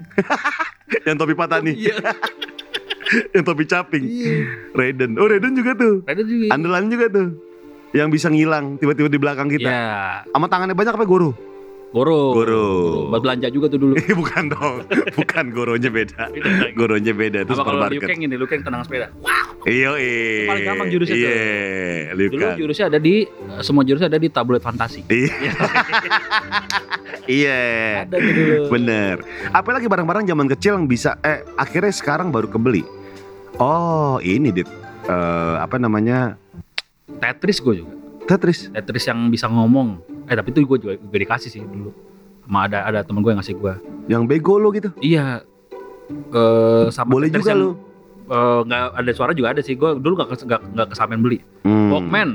yang 1.06 1.16
topi 1.20 1.36
patah 1.36 1.60
nih, 1.60 1.76
iya 1.76 1.96
yang 3.36 3.44
topi 3.44 3.68
caping. 3.68 4.04
iya 4.08 4.48
Raiden. 4.72 5.20
Oh, 5.20 5.28
Raiden 5.28 5.52
juga 5.52 5.76
tuh. 5.76 6.00
Trident 6.04 6.28
juga 6.28 6.44
Andalan 6.48 6.88
juga 6.88 7.06
tuh. 7.12 7.28
Yang 7.92 8.08
bisa 8.08 8.26
ngilang 8.32 8.80
tiba-tiba 8.80 9.12
di 9.12 9.20
belakang 9.20 9.52
kita. 9.52 9.68
Iya, 9.68 10.24
Sama 10.32 10.48
tangannya 10.48 10.72
banyak 10.72 10.96
apa 10.96 11.04
Goro? 11.04 11.36
Goro. 11.92 12.32
Goro. 12.32 12.64
Buat 13.12 13.20
belanja 13.20 13.46
juga 13.52 13.68
tuh 13.68 13.76
dulu. 13.76 13.94
Bukan 14.24 14.48
dong. 14.48 14.74
Bukan 15.12 15.44
Goronya 15.52 15.92
beda. 15.92 16.32
Goronya 16.72 17.12
beda 17.12 17.38
itu 17.44 17.52
Apa 17.52 17.68
kalau 17.68 17.84
Liu 17.84 18.00
supermarket. 18.00 18.16
Ini, 18.16 18.34
Liu 18.40 18.48
Kang 18.48 18.62
tenang 18.64 18.82
sepeda. 18.88 19.06
Iya, 19.68 19.90
iya. 20.00 20.48
Paling 20.48 20.64
gampang 20.64 20.88
jurusnya 20.88 21.14
tuh. 21.14 21.28
Iya, 21.28 22.16
Liu 22.16 22.28
Dulu 22.32 22.48
jurusnya 22.64 22.84
ada 22.88 22.98
di 22.98 23.14
semua 23.60 23.84
jurusnya 23.84 24.08
ada 24.08 24.16
di 24.18 24.28
tablet 24.32 24.64
fantasi. 24.64 25.04
Iya. 25.06 25.32
Iya. 27.22 28.02
Ada 28.02 28.18
tuh 28.18 28.32
dulu. 28.34 28.54
Bener. 28.74 29.22
Apalagi 29.54 29.86
barang-barang 29.86 30.26
zaman 30.26 30.50
kecil 30.50 30.74
yang 30.74 30.90
bisa 30.90 31.22
eh 31.22 31.46
akhirnya 31.54 31.94
sekarang 31.94 32.34
baru 32.34 32.50
kebeli. 32.50 32.82
Oh, 33.62 34.18
ini 34.18 34.50
dit. 34.50 34.66
Eh, 35.06 35.54
apa 35.62 35.78
namanya? 35.78 36.34
Tetris 37.22 37.62
gue 37.62 37.86
juga. 37.86 38.01
Tetris. 38.26 38.70
Tetris 38.70 39.04
yang 39.06 39.28
bisa 39.28 39.46
ngomong. 39.46 39.98
Eh 40.30 40.34
tapi 40.34 40.54
itu 40.54 40.62
gue 40.64 40.78
juga, 40.78 40.94
juga 40.96 41.16
dikasih 41.18 41.50
sih 41.50 41.62
dulu. 41.62 41.90
Sama 42.46 42.66
ada 42.66 42.78
ada 42.86 43.00
temen 43.02 43.20
gue 43.22 43.30
yang 43.30 43.40
ngasih 43.42 43.56
gue. 43.58 43.74
Yang 44.08 44.22
bego 44.30 44.54
lo 44.58 44.70
gitu. 44.70 44.90
Iya. 44.98 45.42
Eh 46.10 46.86
sama 46.90 47.10
Boleh 47.18 47.28
Tetris 47.28 47.44
juga 47.44 47.52
yang, 47.54 47.62
lo. 47.62 47.70
eh, 48.30 48.60
nggak 48.66 48.82
ada 48.98 49.10
suara 49.12 49.32
juga 49.34 49.48
ada 49.54 49.60
sih. 49.60 49.74
Gue 49.74 49.98
dulu 49.98 50.18
gak, 50.22 50.46
gak, 50.46 50.60
gak 50.74 50.88
kesampean 50.94 51.20
beli. 51.22 51.42
Hmm. 51.66 51.90
Walkman. 51.90 52.30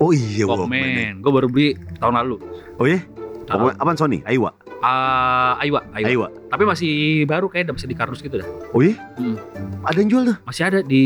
Oh 0.00 0.10
iya 0.10 0.44
Walkman. 0.44 0.72
Walkman. 0.72 1.14
Gue 1.24 1.32
baru 1.32 1.48
beli 1.48 1.68
tahun 1.98 2.14
lalu. 2.20 2.36
Oh 2.76 2.86
iya? 2.88 3.00
Tahun 3.46 3.60
Walkman 3.62 3.80
apaan 3.80 3.96
Sony? 3.98 4.18
Aiwa. 4.26 4.52
Ah, 4.84 5.56
Aiwa, 5.58 5.80
Aiwa. 5.96 6.08
Aiwa. 6.12 6.26
Tapi 6.52 6.62
masih 6.68 6.92
baru 7.24 7.48
kayak 7.48 7.72
masih 7.72 7.88
di 7.88 7.96
kardus 7.96 8.20
gitu 8.20 8.38
dah. 8.38 8.48
Oh 8.76 8.84
iya? 8.84 8.94
Hmm. 9.16 9.40
Ada 9.88 9.98
yang 10.04 10.10
jual 10.12 10.22
tuh. 10.28 10.36
Masih 10.44 10.62
ada 10.68 10.78
di 10.84 11.02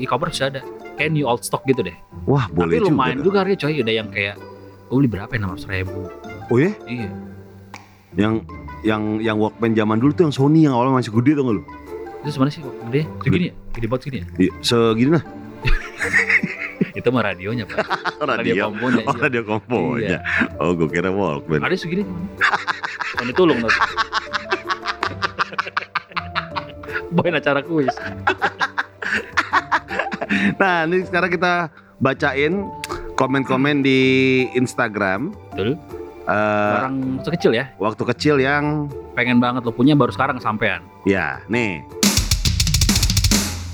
e-commerce 0.00 0.40
ada. 0.40 0.64
Kayak 1.00 1.16
new 1.16 1.24
old 1.24 1.40
stock 1.40 1.64
gitu 1.64 1.80
deh. 1.80 1.96
Wah, 2.28 2.44
boleh 2.52 2.76
Tapi 2.76 2.84
juga. 2.84 2.92
lumayan 2.92 3.16
tuh. 3.16 3.24
juga 3.32 3.36
harganya 3.40 3.60
coy. 3.64 3.80
Udah 3.80 3.94
yang 3.96 4.08
kayak 4.12 4.36
gue 4.90 4.96
beli 5.00 5.08
berapa 5.08 5.32
ya? 5.32 5.40
600 5.48 5.72
ribu. 5.72 5.96
Oh 6.52 6.56
iya? 6.60 6.72
Iya. 6.84 7.08
Yang 8.20 8.34
yang 8.84 9.02
yang 9.24 9.36
Walkman 9.40 9.72
zaman 9.72 9.96
dulu 9.96 10.12
tuh 10.12 10.28
yang 10.28 10.34
Sony 10.36 10.68
yang 10.68 10.76
awalnya 10.76 11.00
masih 11.00 11.08
gede 11.16 11.40
tuh 11.40 11.48
nggak 11.48 11.56
lu? 11.56 11.64
Itu 12.20 12.30
sebenarnya 12.36 12.52
sih 12.52 12.62
gede. 12.68 13.02
Segini 13.24 13.44
ya? 13.48 13.54
Gede 13.72 13.86
banget 13.88 14.02
segini 14.04 14.18
ya? 14.20 14.26
Iya, 14.36 14.52
segini 14.60 15.10
lah. 15.16 15.24
Itu 17.00 17.08
mah 17.14 17.22
radionya 17.32 17.64
pak. 17.64 17.80
Radio. 18.28 18.68
komponya. 18.68 19.00
Oh, 19.08 19.14
iya. 19.16 19.20
radio 19.24 19.42
komponya. 19.46 20.18
Oh, 20.60 20.76
gue 20.76 20.88
kira 20.92 21.08
Walkman. 21.08 21.64
Ada 21.64 21.80
segini. 21.80 22.04
Ini 23.24 23.32
tulung 23.32 23.56
tuh. 23.64 23.72
Bawain 27.14 27.40
acara 27.40 27.64
kuis. 27.64 27.94
Nah, 30.56 30.86
ini 30.86 31.02
sekarang 31.02 31.28
kita 31.28 31.68
bacain 31.98 32.70
komen-komen 33.14 33.82
di 33.82 34.00
Instagram. 34.52 35.34
Betul. 35.50 35.74
Eh, 36.22 36.74
Orang 36.76 36.96
sekecil 37.20 37.52
ya. 37.52 37.74
waktu 37.76 38.02
kecil 38.06 38.38
yang 38.38 38.86
Pengen 39.12 39.36
banget 39.36 39.60
lo 39.60 39.70
punya 39.70 39.92
baru 39.92 40.08
sekarang 40.08 40.38
kesampean. 40.38 40.86
ya, 41.02 41.42
nih. 41.46 41.82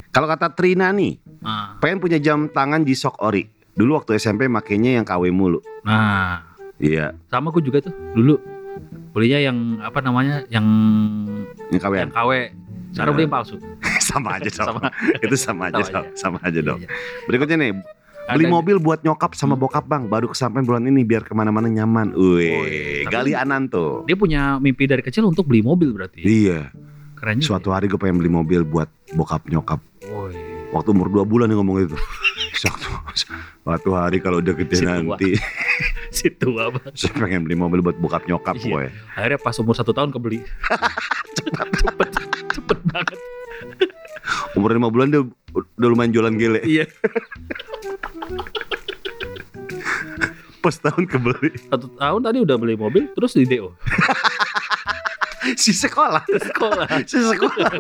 Kalau 0.09 0.25
kata 0.27 0.49
Trina 0.51 0.89
nih, 0.91 1.21
Nah, 1.37 1.77
pengen 1.79 2.01
punya 2.01 2.17
jam 2.17 2.49
tangan 2.49 2.83
G-Shock 2.83 3.21
Ori. 3.21 3.45
Dulu 3.71 3.95
waktu 3.95 4.17
SMP 4.17 4.49
makainya 4.49 4.97
yang 4.97 5.05
KW 5.05 5.29
mulu. 5.29 5.61
nah 5.83 6.43
Iya, 6.77 7.13
sama 7.27 7.49
gue 7.51 7.63
juga 7.63 7.81
tuh 7.81 7.93
dulu 8.13 8.37
belinya 9.11 9.41
yang 9.43 9.57
apa 9.79 10.01
namanya 10.01 10.45
yang 10.47 10.65
yang 11.69 11.79
KW. 11.79 11.95
yang 11.99 12.11
KW 12.11 12.31
Nah. 12.99 13.13
beli 13.13 13.27
palsu 13.27 13.57
sama 14.09 14.29
aja 14.35 14.49
dong. 14.49 14.67
sama 14.73 14.81
Itu 15.25 15.37
sama 15.37 15.63
aja, 15.67 15.77
Sama 15.79 15.93
dong. 15.93 16.07
aja. 16.07 16.17
sama 16.17 16.39
aja 16.41 16.61
dong. 16.61 16.79
Iya, 16.81 16.89
Berikutnya 17.25 17.57
nih, 17.59 17.71
iya. 17.71 18.31
beli 18.31 18.45
Ada- 18.45 18.55
mobil 18.55 18.77
buat 18.79 19.01
nyokap 19.01 19.31
sama 19.33 19.55
bokap 19.55 19.85
bang. 19.85 20.07
Baru 20.07 20.27
kesampaian 20.27 20.63
bulan 20.63 20.83
ini 20.85 21.03
biar 21.03 21.23
ke 21.23 21.33
mana-mana 21.33 21.67
nyaman. 21.67 22.11
Wih, 22.13 23.05
Gali 23.07 23.33
Ananto. 23.33 24.03
dia 24.05 24.15
punya 24.15 24.57
mimpi 24.57 24.85
dari 24.85 25.01
kecil 25.01 25.25
untuk 25.25 25.45
beli 25.45 25.61
mobil 25.61 25.91
berarti 25.91 26.21
Iya, 26.21 26.73
keren 27.15 27.39
juga 27.39 27.55
suatu 27.55 27.71
hari 27.71 27.87
gue 27.87 27.97
pengen 27.97 28.17
beli 28.17 28.29
mobil 28.29 28.63
buat 28.63 28.89
bokap 29.13 29.45
nyokap. 29.47 29.79
Woi. 30.07 30.35
Waktu 30.67 30.89
umur 30.91 31.07
2 31.09 31.23
bulan 31.25 31.47
nih 31.47 31.57
ngomong 31.57 31.79
itu. 31.81 31.97
Suatu, 32.57 32.89
suatu 33.61 33.91
hari 33.93 34.17
kalau 34.17 34.41
udah 34.41 34.57
gede 34.57 34.81
Si 34.81 34.89
nanti, 34.89 35.37
si 36.09 36.33
tua 36.33 36.73
banget 36.73 36.97
saya 36.97 37.13
pengen 37.15 37.45
beli 37.45 37.53
mobil 37.53 37.85
buat 37.85 37.93
bokap 37.95 38.25
nyokap 38.25 38.57
Iya. 38.57 38.65
gue. 38.65 38.85
akhirnya 39.13 39.37
pas 39.39 39.53
umur 39.57 39.77
satu 39.77 39.93
tahun 39.93 40.09
kebeli 40.09 40.41
cepet 41.37 41.69
cepet 41.77 42.06
cepet 42.67 42.79
banget 42.85 43.19
Umur 44.53 44.75
5 44.75 44.91
bulan 44.91 45.07
dia 45.09 45.23
udah 45.55 45.89
lumayan 45.89 46.11
jualan 46.11 46.35
gele. 46.35 46.61
iya 46.63 46.85
Pas 50.59 50.75
tahun 50.75 51.07
kebeli. 51.07 51.55
satu 51.71 51.87
tahun 51.95 52.21
tadi 52.21 52.39
udah 52.43 52.57
beli 52.59 52.75
mobil 52.75 53.07
terus 53.15 53.33
di 53.33 53.47
do 53.47 53.71
si 55.55 55.71
sekolah. 55.71 56.27
sekolah. 56.27 57.07
Si 57.07 57.23
sekolah. 57.23 57.71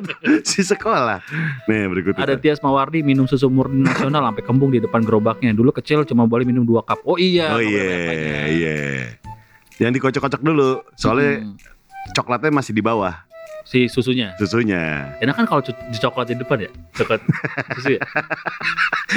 si 0.47 0.63
sekolah. 0.63 1.19
Nih 1.67 1.91
berikutnya. 1.91 2.23
Ada 2.23 2.39
Tias 2.39 2.63
Mawardi 2.63 3.03
minum 3.03 3.27
susu 3.27 3.51
murni 3.51 3.83
nasional 3.83 4.23
sampai 4.23 4.47
kembung 4.47 4.71
di 4.71 4.79
depan 4.79 5.03
gerobaknya. 5.03 5.51
Dulu 5.51 5.75
kecil 5.75 6.07
cuma 6.07 6.31
boleh 6.31 6.47
minum 6.47 6.63
dua 6.63 6.87
cup. 6.87 7.03
Oh 7.03 7.19
iya. 7.19 7.51
Oh 7.51 7.59
iya, 7.59 7.91
iya. 8.47 8.77
Yang 9.83 9.99
dikocok-kocok 9.99 10.41
dulu, 10.41 10.79
soalnya 10.95 11.43
Hmm, 11.43 11.59
coklatnya 12.15 12.55
masih 12.55 12.71
di 12.71 12.87
bawah 12.87 13.19
si 13.67 13.91
susunya. 13.91 14.31
susunya. 14.39 15.11
Enak 15.19 15.35
kan 15.35 15.45
kalau 15.51 15.59
di 15.67 15.99
coklat 15.99 16.31
di 16.31 16.39
depan 16.39 16.63
ya? 16.63 16.71
Coklat 16.95 17.19
susu 17.77 17.99
ya? 17.99 18.01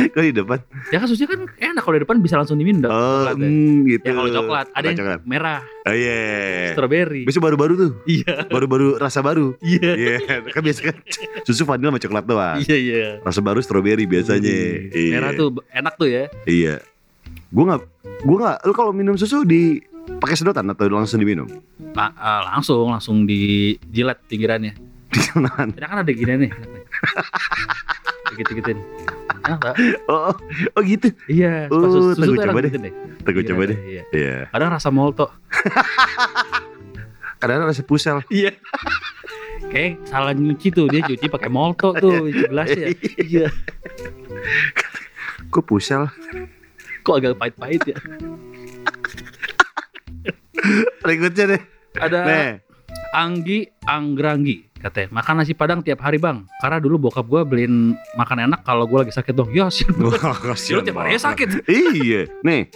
Kok 0.09 0.21
di 0.25 0.33
depan? 0.33 0.57
Ya 0.89 0.97
kan 0.97 1.05
susunya 1.05 1.29
kan 1.29 1.39
enak 1.45 1.81
kalau 1.85 1.95
di 1.95 2.01
depan 2.01 2.17
bisa 2.17 2.35
langsung 2.41 2.57
diminum. 2.57 2.89
Oh, 2.89 3.29
mm, 3.29 3.85
gitu. 3.85 4.09
Ya 4.09 4.13
kalau 4.17 4.29
coklat 4.33 4.65
ada 4.73 4.85
yang 4.89 4.97
coklat. 4.97 5.21
merah, 5.29 5.61
Oh 5.85 5.93
iya. 5.93 6.73
strawberry. 6.73 7.29
Biasa 7.29 7.39
baru-baru 7.41 7.73
tuh. 7.77 7.91
Iya. 8.09 8.49
Baru-baru 8.49 8.97
rasa 8.97 9.21
baru. 9.21 9.53
Iya. 9.61 9.91
Iya, 9.93 10.13
kan 10.49 10.61
biasa 10.65 10.79
kan 10.81 10.95
susu 11.47 11.63
vanilla 11.69 11.93
sama 11.93 11.99
coklat 12.01 12.25
doang. 12.25 12.57
Iya 12.65 12.77
iya. 12.77 13.07
Rasa 13.21 13.39
baru 13.45 13.61
strawberry 13.61 14.09
biasanya. 14.09 14.49
Iya. 14.89 15.13
Merah 15.13 15.31
tuh 15.37 15.61
enak 15.69 15.93
tuh 15.93 16.09
ya. 16.09 16.25
Iya. 16.49 16.81
Gua 17.53 17.63
nggak, 17.73 17.81
gua 18.25 18.37
nggak. 18.41 18.57
Lu 18.65 18.73
kalau 18.73 18.91
minum 18.93 19.13
susu 19.13 19.45
di 19.45 19.81
pakai 20.19 20.35
sedotan 20.35 20.67
atau 20.67 20.87
langsung 20.87 21.17
diminum? 21.17 21.47
La- 21.93 22.11
eh, 22.11 22.41
langsung 22.47 22.89
langsung 22.89 23.23
dijilat 23.23 24.19
pinggirannya. 24.25 24.73
Di 25.13 25.19
kanan. 25.25 25.73
Enak 25.73 25.89
kan 25.89 25.99
ada 26.01 26.11
gini 26.11 26.33
nih. 26.45 26.51
Gitu-gituin. 28.35 28.77
Tak? 29.41 29.73
Oh, 30.05 30.29
oh 30.75 30.81
gitu. 30.83 31.09
Iya, 31.25 31.65
Oh, 31.67 31.81
susu, 31.81 31.99
susu 32.13 32.21
tunggu 32.21 32.37
coba 32.39 32.59
deh. 32.61 32.69
gitu 32.69 32.79
deh. 32.85 32.93
Tunggu 33.25 33.41
Iya, 33.41 33.49
coba 33.49 33.61
deh. 33.65 33.77
Iya. 33.81 34.03
Iya. 34.11 34.35
Kadang 34.53 34.69
rasa 34.69 34.89
molto. 34.89 35.25
Kadang 37.41 37.65
rasa 37.65 37.81
pusel. 37.81 38.21
Iya. 38.29 38.53
Kayak 39.73 40.01
salah 40.05 40.33
nyuci 40.33 40.69
tuh 40.69 40.85
dia 40.87 41.01
cuci 41.01 41.25
pakai 41.25 41.49
molto 41.49 41.93
tuh 41.93 42.27
di 42.27 42.41
gelasnya. 42.43 42.93
Iya. 43.17 43.47
Kok 45.49 45.63
pusel? 45.65 46.05
Kok 47.01 47.15
agak 47.17 47.37
pahit-pahit 47.37 47.81
ya? 47.87 47.97
Berikutnya 51.03 51.57
deh. 51.57 51.61
Ada 51.97 52.17
Nih. 52.25 52.51
Anggi 53.09 53.65
Anggranggi 53.89 54.69
katanya 54.79 55.11
makan 55.11 55.43
nasi 55.43 55.51
padang 55.51 55.83
tiap 55.83 55.99
hari 55.99 56.15
bang 56.15 56.47
karena 56.63 56.79
dulu 56.79 57.11
bokap 57.11 57.27
gue 57.27 57.41
beliin 57.43 57.99
makan 58.15 58.47
enak 58.47 58.63
kalau 58.63 58.87
gue 58.87 59.03
lagi 59.03 59.11
sakit 59.11 59.35
dong 59.35 59.51
ya 59.51 59.67
sih 59.67 59.83
Wah, 59.99 59.99
lu 59.99 60.55
kasihan 60.55 60.87
tiap 60.87 61.03
hari 61.03 61.19
sakit 61.19 61.67
Iya. 61.67 62.31
Nih. 62.47 62.71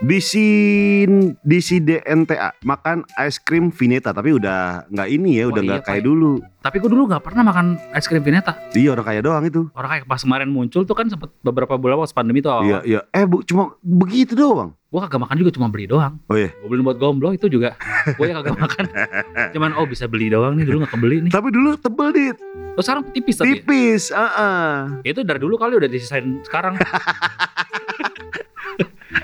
Di 0.00 0.16
sin 0.16 1.10
di 1.38 1.60
si 1.60 1.76
DNTA 1.76 2.56
makan 2.62 3.04
es 3.14 3.36
krim 3.36 3.68
Vineta 3.68 4.10
tapi 4.10 4.32
udah 4.32 4.88
nggak 4.88 5.08
ini 5.10 5.36
ya, 5.36 5.44
Oh, 5.44 5.52
udah 5.52 5.60
iya, 5.60 5.68
nggak 5.70 5.82
kayak 5.84 6.00
Pak. 6.00 6.08
dulu. 6.08 6.32
tapi 6.58 6.76
gue 6.76 6.88
dulu 6.88 7.04
nggak 7.06 7.20
pernah 7.20 7.40
makan 7.42 7.66
es 7.90 8.04
krim 8.04 8.20
Vineta 8.20 8.56
Iya 8.70 8.92
orang 8.92 9.04
kaya 9.06 9.20
doang 9.20 9.44
itu. 9.44 9.68
orang 9.70 9.88
kayak 9.90 10.04
pas 10.06 10.16
kemarin 10.18 10.44
muncul 10.46 10.82
tuh 10.82 10.92
kan 10.92 11.04
sempet 11.06 11.28
beberapa 11.40 11.72
bulan 11.74 11.96
pas 11.98 12.12
pandemi 12.12 12.40
tuh 12.40 12.48
awal 12.50 12.64
Iya, 12.64 12.78
iya. 12.82 13.00
Eh, 13.10 13.24
bu, 13.24 13.40
cuma 13.42 13.76
begitu 13.78 14.32
doang. 14.34 14.72
gue 14.82 14.98
kagak 14.98 15.20
makan 15.20 15.36
juga 15.36 15.50
cuma 15.52 15.68
beli 15.68 15.84
doang 15.86 16.16
Oh 16.26 16.34
iya. 16.34 16.48
gue 16.50 16.66
beliin 16.66 16.80
buat 16.82 16.96
gomblo 16.96 17.30
itu 17.30 17.46
juga 17.46 17.76
gue 18.06 18.24
yang 18.24 18.40
kagak 18.40 18.56
makan 18.58 18.84
cuman 19.54 19.70
oh 19.74 19.84
bisa 19.84 20.04
beli 20.04 20.28
doang 20.28 20.52
nih 20.54 20.64
dulu 20.64 20.80
nggak 20.80 20.92
kebeli 20.92 21.16
nih 21.22 21.30
Tapi 21.30 21.48
dulu 21.50 21.76
tebel 21.76 22.08
dit, 22.10 22.36
oh 22.74 22.82
sekarang 22.82 23.04
tipis 23.10 23.36
tapi 23.36 23.46
ya? 23.46 23.54
tipis. 23.54 24.02
Heeh. 24.10 24.66
itu 25.06 25.20
dari 25.22 25.36
dulu 25.38 25.54
kali 25.54 25.76
udah 25.76 25.86
disisain 25.86 26.40
sekarang 26.42 26.74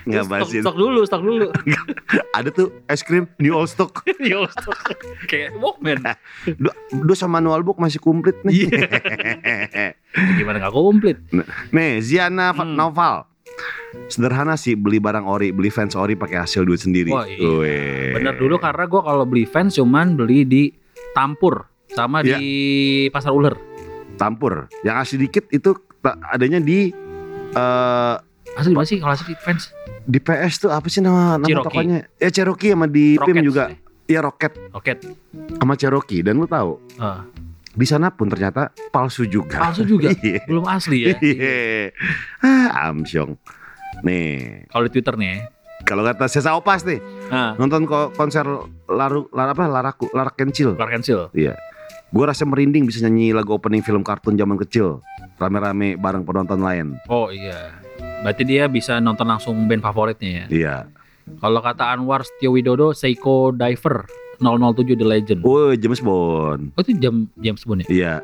Nggak 0.04 0.24
stok, 0.24 0.32
basin. 0.32 0.62
stok 0.62 0.76
dulu 0.76 1.00
stok 1.02 1.22
dulu 1.22 1.46
Ada 2.36 2.50
tuh 2.50 2.68
es 2.86 3.00
krim 3.00 3.30
new 3.36 3.52
old 3.52 3.66
stock. 3.66 4.02
Yo, 4.22 4.44
stok. 4.48 4.74
kayak 5.24 5.54
Walkman 5.56 6.02
Du, 6.44 6.68
du 6.92 7.12
sama 7.12 7.38
manual 7.38 7.62
book 7.62 7.76
masih 7.76 7.96
komplit 7.96 8.34
nih. 8.42 8.66
Iya. 8.66 9.90
gimana 10.38 10.58
nggak 10.58 10.74
komplit 10.74 11.18
nih, 11.70 12.00
Ziana 12.00 12.50
Hmm. 12.52 12.74
Noval. 12.74 13.24
Sederhana 14.06 14.54
sih 14.54 14.74
beli 14.74 14.98
barang 14.98 15.24
ori, 15.24 15.48
beli 15.48 15.68
fans 15.68 15.96
ori 15.96 16.12
pakai 16.12 16.36
hasil 16.38 16.62
duit 16.62 16.78
sendiri. 16.78 17.08
Wah, 17.08 17.24
iya. 17.24 17.40
Weh. 17.48 18.12
Bener 18.12 18.36
dulu 18.36 18.56
karena 18.56 18.84
gue 18.84 19.00
kalau 19.00 19.24
beli 19.24 19.44
fans 19.44 19.72
cuman 19.74 20.12
beli 20.12 20.44
di 20.44 20.62
Tampur 21.12 21.64
sama 21.88 22.20
Iya. 22.20 22.36
di 22.36 22.44
Pasar 23.08 23.32
Uler. 23.32 23.56
Tampur. 24.16 24.68
Yang 24.82 24.96
asli 24.98 25.16
dikit 25.22 25.48
itu 25.48 25.72
adanya 26.26 26.60
di 26.60 26.92
eh 27.50 28.14
Asli 28.56 28.72
mana 28.72 28.84
sih 28.84 28.96
kalau 28.96 29.12
asli 29.12 29.36
fans? 29.36 29.68
di 30.02 30.16
PS 30.16 30.54
tuh 30.58 30.70
apa 30.70 30.86
sih 30.86 30.98
nama 30.98 31.34
nama 31.34 31.44
Cherokee. 31.44 31.66
tokonya? 31.66 31.98
Ya 32.16 32.28
Cherokee 32.30 32.70
sama 32.70 32.86
di 32.86 33.06
PIM 33.14 33.20
Rocket 33.20 33.44
juga. 33.44 33.64
sih. 33.66 33.76
Iya 34.06 34.20
Rocket 34.22 34.52
Roket. 34.70 34.98
sama 35.56 35.74
Cherokee 35.74 36.22
dan 36.22 36.34
lu 36.36 36.46
tahu 36.46 36.78
Ah, 36.96 37.26
di 37.68 37.84
sana 37.84 38.08
pun 38.08 38.26
ternyata 38.26 38.70
palsu 38.88 39.24
juga. 39.24 39.58
palsu 39.60 39.82
juga. 39.82 40.14
Iya. 40.22 40.46
Belum 40.46 40.64
asli 40.64 40.98
ya. 41.04 41.18
Iya. 41.18 41.90
Ah, 42.40 42.88
Amsyong. 42.88 43.34
Nih, 43.98 44.64
Kalau 44.66 44.84
di 44.84 44.92
Twitter 44.92 45.14
nih. 45.14 45.28
ya. 45.28 45.38
kalau 45.82 46.02
kata 46.02 46.26
Sesa 46.26 46.52
Opas 46.52 46.82
nih, 46.82 46.98
Nah, 47.26 47.54
nonton 47.54 47.84
ko- 47.84 48.10
konser 48.10 48.42
laru 48.86 49.26
lar 49.30 49.50
apa 49.50 49.64
laraku 49.64 50.06
larak 50.10 50.34
kencil. 50.34 50.74
Clark 50.74 50.92
Cancel. 50.92 51.30
Iya. 51.30 51.54
Gue 52.08 52.24
rasa 52.24 52.42
merinding 52.42 52.84
bisa 52.84 53.02
nyanyi 53.02 53.30
lagu 53.30 53.50
opening 53.52 53.80
film 53.80 54.00
kartun 54.00 54.34
zaman 54.34 54.54
kecil. 54.56 55.02
Rame-rame 55.36 55.94
bareng 55.94 56.22
penonton 56.22 56.58
lain. 56.58 56.94
Oh 57.06 57.28
iya. 57.28 57.74
Berarti 57.98 58.42
dia 58.42 58.66
bisa 58.66 58.98
nonton 58.98 59.26
langsung 59.26 59.54
band 59.66 59.82
favoritnya 59.82 60.30
ya. 60.30 60.46
Iya. 60.48 60.76
Kalau 61.38 61.58
kata 61.58 61.90
Anwar 61.90 62.22
Setio 62.22 62.54
Widodo, 62.54 62.94
Seiko 62.94 63.50
Diver 63.50 64.06
007 64.38 64.94
The 64.94 65.06
Legend. 65.06 65.40
Oh, 65.42 65.74
James 65.74 65.98
Bond. 65.98 66.70
Oh 66.76 66.80
itu 66.82 66.94
jam 66.98 67.26
James 67.36 67.62
Bond 67.66 67.82
ya? 67.82 67.88
Iya. 67.90 68.14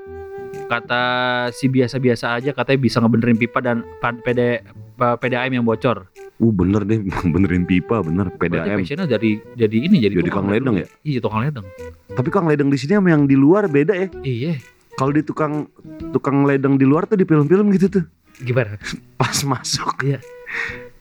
Kata 0.68 1.02
si 1.50 1.66
biasa-biasa 1.66 2.38
aja 2.38 2.52
katanya 2.52 2.80
bisa 2.80 3.00
ngebenerin 3.00 3.36
pipa 3.36 3.58
dan 3.60 3.82
PD, 3.98 4.62
PDAM 4.96 5.52
yang 5.52 5.64
bocor. 5.66 6.08
Uh 6.38 6.50
bener 6.50 6.82
deh, 6.82 7.00
benerin 7.34 7.62
pipa 7.66 8.02
bener 8.02 8.32
Berarti 8.34 8.70
PDAM. 8.70 8.78
passionnya 8.82 9.06
dari 9.06 9.38
jadi 9.54 9.76
ini 9.78 9.96
jadi, 10.00 10.14
Jadi 10.18 10.28
tukang 10.28 10.48
ledeng 10.48 10.76
ya? 10.80 10.86
Iya 11.02 11.18
tukang 11.20 11.40
ledeng. 11.44 11.66
Tapi 12.12 12.28
Kang 12.28 12.44
Ledeng 12.44 12.68
di 12.68 12.76
sini 12.76 12.92
sama 12.92 13.08
yang 13.08 13.24
di 13.24 13.36
luar 13.36 13.72
beda 13.72 13.96
ya. 13.96 14.08
Iya. 14.20 14.52
Kalau 15.00 15.16
di 15.16 15.24
tukang 15.24 15.64
tukang 16.12 16.44
ledeng 16.44 16.76
di 16.76 16.84
luar 16.84 17.08
tuh 17.08 17.16
di 17.16 17.24
film-film 17.24 17.72
gitu 17.72 17.88
tuh. 17.88 18.04
Gimana? 18.38 18.80
Pas 19.20 19.36
masuk 19.42 19.92
Iya. 20.00 20.18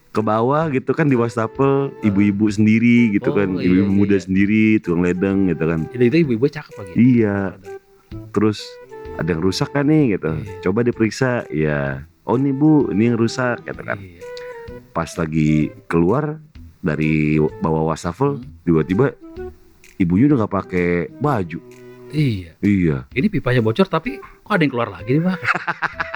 ke 0.10 0.20
bawah 0.20 0.67
gitu 0.67 0.91
kan 0.91 1.06
di 1.06 1.15
wastafel 1.15 1.88
ibu-ibu 2.02 2.44
sendiri 2.46 3.13
gitu 3.13 3.32
Oh, 3.32 3.36
kan 3.38 3.48
iya, 3.54 3.63
ibu-ibu 3.63 3.86
iya, 3.86 3.96
muda 3.96 4.17
iya. 4.17 4.22
sendiri 4.22 4.63
tukang 4.78 5.02
ledeng 5.02 5.48
gitu 5.48 5.63
kan 5.63 5.88
Jadi 5.88 6.04
itu 6.06 6.17
ibu-ibu 6.22 6.46
cakep 6.46 6.74
lagi. 6.76 6.91
iya 6.98 7.56
terus 8.30 8.60
ada 9.13 9.30
yang 9.30 9.39
rusak 9.39 9.70
kan 9.70 9.86
nih 9.86 10.15
gitu 10.15 10.36
Iya. 10.36 10.60
coba 10.62 10.80
diperiksa 10.82 11.30
ya 11.48 12.04
oh 12.22 12.36
nih 12.36 12.52
bu 12.52 12.91
ini 12.91 13.08
yang 13.08 13.15
rusak 13.15 13.63
gitu 13.63 13.82
kan 13.82 13.96
Iya. 13.98 14.20
pas 14.89 15.08
lagi 15.10 15.52
keluar 15.86 16.44
dari 16.78 17.39
bawah 17.58 17.88
wastafel 17.88 18.36
Hmm. 18.36 18.44
tiba-tiba 18.63 19.15
ibunya 19.96 20.28
udah 20.28 20.44
nggak 20.44 20.56
pakai 20.58 20.89
baju 21.15 21.60
Iya. 22.10 22.52
iya 22.60 22.98
Ini 23.10 23.28
pipanya 23.30 23.63
bocor 23.63 23.88
tapi 23.88 24.20
kok 24.20 24.52
ada 24.52 24.60
yang 24.60 24.67
keluar 24.70 24.91
lagi 24.91 25.15
nih, 25.15 25.24
Pak? 25.24 25.39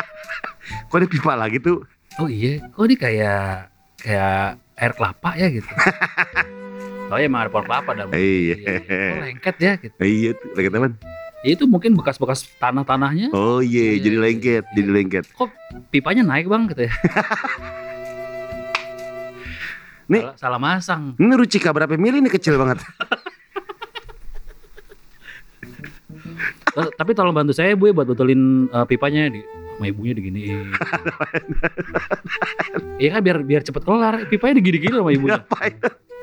kok 0.86 0.96
ada 0.96 1.08
pipa 1.08 1.34
lagi 1.34 1.58
tuh 1.60 1.84
Oh 2.16 2.32
iya, 2.32 2.64
kok 2.72 2.88
ini 2.88 2.96
kayak 2.96 3.68
kayak 4.00 4.56
air 4.76 4.92
kelapa 4.94 5.36
ya 5.36 5.52
gitu. 5.52 5.68
oh 7.12 7.18
ya 7.20 7.28
emang 7.28 7.52
pohon 7.52 7.68
kelapa 7.68 7.92
dan 7.92 8.08
Iya. 8.10 8.56
Kok 8.88 9.20
lengket 9.22 9.56
ya 9.60 9.72
gitu. 9.76 9.96
iya 10.00 10.32
lagi 10.54 10.70
teman 10.70 10.92
Ya, 11.46 11.54
itu 11.54 11.70
mungkin 11.70 11.94
bekas-bekas 11.94 12.50
tanah-tanahnya 12.58 13.30
oh 13.30 13.62
iya 13.62 13.94
Iya, 13.94 14.02
jadi 14.02 14.16
iya, 14.18 14.24
lengket 14.24 14.64
iya. 14.64 14.74
jadi 14.74 14.90
lengket 14.90 15.26
pipanya 15.92 16.24
naik 16.24 16.48
bang 16.48 16.66
gitu 16.66 16.88
ya. 16.88 16.94
Nih. 20.06 20.22
salah, 20.22 20.38
salah 20.38 20.60
masang. 20.62 21.04
ini 21.18 21.34
rucika 21.34 21.70
berapa 21.70 21.98
mili 21.98 22.22
nih 22.22 22.30
kecil 22.32 22.56
banget 22.56 22.78
Tapi 26.76 27.12
tolong 27.12 27.32
bantu 27.32 27.56
saya 27.56 27.72
bu 27.74 27.88
ya 27.88 27.94
buat 27.94 28.06
betulin 28.06 28.68
eh, 28.68 28.86
pipanya 28.86 29.30
di 29.30 29.40
sama 29.76 29.86
ibunya 29.86 30.14
diginiin. 30.14 30.72
Iya 32.96 33.10
kan 33.12 33.22
biar 33.22 33.38
biar 33.40 33.62
cepet 33.62 33.84
kelar. 33.84 34.16
Pipanya 34.26 34.56
digini-gini 34.56 34.96
sama 34.96 35.12
ibunya. 35.12 35.36
diapain 35.38 35.76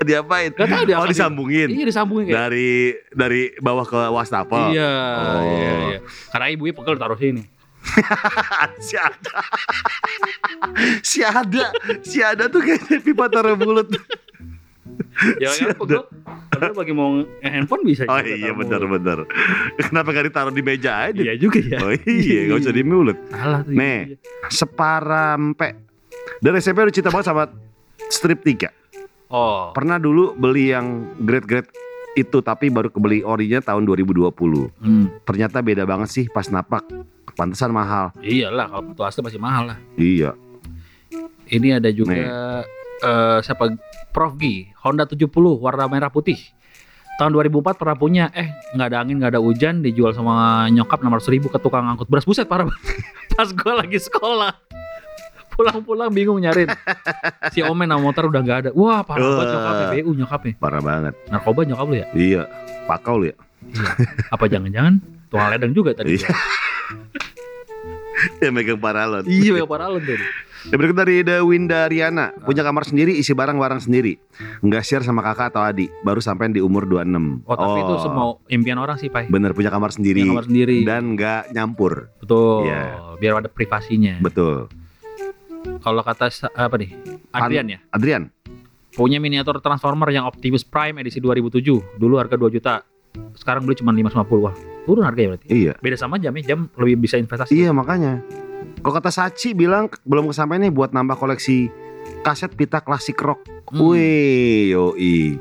diapain 0.02 0.50
Gak 0.50 0.66
tau 0.66 0.82
dia 0.82 0.96
oh 0.96 1.06
disambungin 1.06 1.68
Iya 1.68 1.84
disambungin 1.84 2.26
kayak. 2.26 2.38
dari 2.42 2.72
dari 3.12 3.42
bawah 3.56 3.84
ke 3.84 4.00
wastafel 4.10 4.72
Iya, 4.72 4.90
Oh. 5.14 5.40
iya, 5.44 5.72
iya. 5.86 5.98
Karena 6.28 6.46
ibunya 6.48 6.72
pegel 6.72 6.96
taruh 6.96 7.14
sini. 7.14 7.44
si 8.80 8.96
ada 8.96 9.34
si 11.02 11.20
ada 11.20 11.66
si 12.00 12.18
ada 12.18 12.46
tuh 12.46 12.62
kayaknya 12.62 12.98
pipa 13.00 13.26
taruh 13.26 13.54
mulut 13.54 13.90
Ya 15.38 15.48
kan 15.54 15.76
pegel. 15.76 16.02
Padahal 16.48 16.74
bagi 16.74 16.92
mau 16.92 17.10
handphone 17.38 17.82
bisa. 17.82 18.02
oh 18.04 18.18
iya 18.18 18.50
benar 18.52 18.82
benar 18.82 19.18
kenapa 19.78 20.08
gak 20.10 20.26
ditaruh 20.28 20.50
di 20.50 20.60
meja 20.60 21.08
aja 21.08 21.16
Iya 21.16 21.34
juga 21.36 21.58
ya. 21.58 21.78
oh 21.80 21.94
iya 22.02 22.40
gak 22.46 22.58
usah 22.60 22.72
di 22.72 22.82
mulut 22.82 23.18
Salah 23.28 23.60
tuh. 23.62 23.72
Nih. 23.72 24.00
iya. 24.04 24.16
separampe 24.48 25.68
dari 26.38 26.58
SMP 26.58 26.78
udah 26.80 26.92
cinta 26.92 27.08
banget 27.08 27.26
sama 27.26 27.42
strip 28.06 28.42
3 28.42 28.82
Oh. 29.26 29.72
pernah 29.72 29.96
dulu 29.96 30.36
beli 30.36 30.70
yang 30.70 31.08
grade 31.18 31.46
grade 31.46 31.70
itu 32.12 32.44
tapi 32.44 32.68
baru 32.68 32.92
kebeli 32.92 33.24
orinya 33.24 33.56
tahun 33.58 33.88
2020. 33.88 34.28
Hmm. 34.76 35.08
Ternyata 35.24 35.64
beda 35.64 35.88
banget 35.88 36.12
sih 36.12 36.24
pas 36.28 36.44
napak. 36.46 36.84
Pantesan 37.32 37.72
mahal. 37.72 38.12
Iyalah 38.20 38.68
kalau 38.68 38.92
kartu 38.92 39.02
asli 39.08 39.20
masih 39.24 39.40
mahal 39.40 39.72
lah. 39.72 39.78
Iya. 39.96 40.36
Ini 41.48 41.80
ada 41.80 41.88
juga 41.88 42.12
eh, 43.02 43.38
siapa 43.42 43.74
Prof 44.08 44.32
Gi 44.34 44.70
Honda 44.80 45.04
70 45.04 45.26
warna 45.58 45.84
merah 45.86 46.08
putih. 46.08 46.38
Tahun 47.12 47.28
2004 47.28 47.76
pernah 47.76 47.92
punya, 47.92 48.24
eh 48.32 48.48
nggak 48.72 48.88
ada 48.88 48.98
angin 48.98 49.20
nggak 49.20 49.36
ada 49.36 49.40
hujan 49.40 49.84
dijual 49.84 50.10
sama 50.10 50.64
nyokap 50.68 50.96
600 50.98 51.28
ribu 51.28 51.46
ke 51.46 51.58
tukang 51.58 51.84
angkut 51.84 52.08
beras 52.08 52.24
buset 52.24 52.46
parah. 52.46 52.66
Pas 53.32 53.48
gue 53.48 53.72
lagi 53.72 53.98
sekolah 53.98 54.56
pulang-pulang 55.52 56.08
bingung 56.08 56.40
nyariin 56.40 56.72
si 57.52 57.60
Omen 57.60 57.84
sama 57.84 58.00
motor 58.00 58.32
udah 58.32 58.40
nggak 58.40 58.58
ada 58.64 58.70
wah 58.72 59.04
parah 59.04 59.20
banget 59.20 59.52
nyokapnya 59.52 59.86
BU 59.92 60.10
nyokapnya 60.16 60.52
Parah 60.56 60.80
banget. 60.80 61.14
narkoba 61.28 61.60
nyokap 61.68 61.86
lu 61.92 61.96
ya 62.00 62.06
Iya. 62.16 62.42
Pakau 62.88 63.20
lu 63.20 63.28
ya. 63.28 63.36
apa 64.32 64.44
jangan-jangan 64.48 64.96
tukang 65.28 65.52
ledeng 65.52 65.76
juga 65.76 65.92
tadi 65.92 66.16
Iya. 66.16 66.32
Ya 68.40 68.48
megang 68.48 68.78
paralon. 68.78 69.26
iya 69.26 69.60
yang 69.60 69.68
parah 69.68 69.92
lu 69.92 70.00
Ya, 70.70 70.78
berikut 70.78 70.94
dari 70.94 71.26
The 71.26 71.42
Winda 71.42 71.90
Riana. 71.90 72.30
Punya 72.46 72.62
kamar 72.62 72.86
sendiri, 72.86 73.18
isi 73.18 73.34
barang-barang 73.34 73.82
sendiri. 73.82 74.14
Nggak 74.62 74.82
share 74.86 75.02
sama 75.02 75.18
kakak 75.26 75.50
atau 75.50 75.62
adik. 75.66 75.90
Baru 76.06 76.22
sampai 76.22 76.54
di 76.54 76.62
umur 76.62 76.86
26 76.86 77.42
oh 77.42 77.56
tapi 77.58 77.78
itu 77.82 77.94
semua 77.98 78.26
impian 78.46 78.78
orang 78.78 78.94
sih 79.00 79.10
Pai. 79.10 79.26
Bener, 79.26 79.50
punya 79.58 79.74
kamar 79.74 79.90
sendiri. 79.90 80.22
Punya 80.22 80.38
kamar 80.38 80.46
sendiri. 80.46 80.78
Dan 80.86 81.18
nggak 81.18 81.50
nyampur. 81.50 82.14
Betul. 82.22 82.70
Iya. 82.70 82.82
biar 83.18 83.42
ada 83.42 83.50
privasinya. 83.50 84.22
Betul. 84.22 84.70
Kalau 85.82 86.02
kata 86.02 86.30
apa 86.54 86.76
nih? 86.78 86.90
Adrian 87.34 87.66
ya? 87.66 87.78
Adrian. 87.90 88.30
Punya 88.92 89.18
miniatur 89.18 89.58
Transformer 89.64 90.10
yang 90.12 90.28
Optimus 90.28 90.62
Prime 90.62 91.00
edisi 91.00 91.18
2007 91.18 91.98
dulu 91.98 92.14
harga 92.20 92.38
2 92.38 92.54
juta. 92.54 92.74
Sekarang 93.34 93.64
beli 93.66 93.78
cuma 93.78 93.90
550 93.94 94.44
wah 94.46 94.54
turun 94.84 95.06
harganya 95.06 95.34
berarti. 95.34 95.46
Iya. 95.48 95.74
Beda 95.78 95.96
sama 95.98 96.18
jam 96.18 96.34
ya 96.34 96.54
jam 96.54 96.66
lebih 96.78 97.06
bisa 97.06 97.16
investasi. 97.16 97.54
Iya 97.54 97.70
makanya 97.70 98.20
Kalau 98.82 98.98
kata 98.98 99.14
Sachi 99.14 99.54
bilang 99.54 99.86
belum 100.02 100.26
kesampaian 100.26 100.66
nih 100.66 100.74
buat 100.74 100.90
nambah 100.90 101.14
koleksi 101.14 101.70
kaset 102.26 102.50
pita 102.50 102.82
klasik 102.82 103.14
rock. 103.22 103.46
Hmm, 103.70 103.78
Wih 103.78 104.74
yoi. 104.74 105.38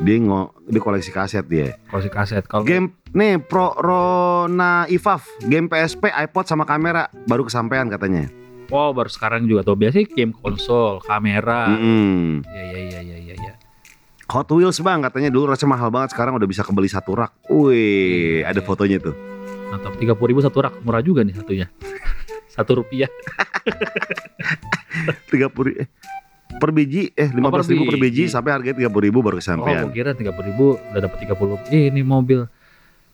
Dia 0.00 0.16
ngo, 0.16 0.56
dia 0.64 0.80
koleksi 0.80 1.12
kaset 1.12 1.44
dia. 1.44 1.76
Kalau 1.92 2.00
si 2.00 2.08
kaset. 2.08 2.40
Kalau 2.48 2.64
Game 2.64 2.96
nih 3.12 3.36
Pro 3.36 3.76
Rona 3.76 4.88
Ivaf 4.88 5.28
Game 5.44 5.68
PSP, 5.68 6.08
iPod 6.08 6.48
sama 6.48 6.64
kamera. 6.64 7.12
Baru 7.28 7.44
kesampaian 7.44 7.84
katanya. 7.92 8.32
Wow 8.72 8.96
baru 8.96 9.12
sekarang 9.12 9.44
juga 9.44 9.60
tuh. 9.60 9.76
Biasanya 9.76 10.08
game 10.16 10.32
konsol 10.32 11.04
kamera. 11.04 11.68
Mm-mm. 11.68 12.48
ya 12.48 12.62
ya 12.64 12.80
ya 12.80 13.00
ya 13.04 13.16
ya 13.28 13.34
ya 13.36 13.52
Hot 14.32 14.48
Wheels 14.56 14.80
bang 14.80 15.04
katanya 15.04 15.28
dulu 15.28 15.52
rasanya 15.52 15.76
mahal 15.76 15.92
banget. 15.92 16.16
Sekarang 16.16 16.32
udah 16.40 16.48
bisa 16.48 16.64
kebeli 16.64 16.88
satu 16.88 17.12
rak. 17.12 17.36
Wih 17.52 18.40
Iya, 18.40 18.56
ada 18.56 18.60
iya. 18.62 18.64
fotonya 18.64 18.96
tuh. 19.04 19.12
Mantap. 19.68 20.00
Tiga 20.00 20.16
ribu 20.16 20.40
satu 20.40 20.64
rak. 20.64 20.80
Murah 20.80 21.04
juga 21.04 21.20
nih 21.20 21.36
satunya 21.36 21.68
satu 22.50 22.82
rupiah. 22.82 23.08
30 25.30 25.46
eh, 25.78 25.86
per 26.58 26.70
biji? 26.74 27.14
Eh 27.14 27.30
15 27.30 27.40
per 27.40 27.62
ribu 27.70 27.84
per 27.86 27.98
biji. 27.98 28.26
sampai 28.26 28.50
harganya 28.52 28.90
30 28.90 29.06
ribu 29.06 29.18
baru 29.22 29.38
oh 29.38 29.40
kesampaian. 29.40 29.86
gue 29.86 29.94
kira 29.94 30.12
tiga 30.18 30.34
ribu 30.34 30.76
udah 30.76 31.00
dapat 31.00 31.18
tiga 31.22 31.34
puluh. 31.38 31.56
Ini 31.70 32.02
mobil. 32.02 32.50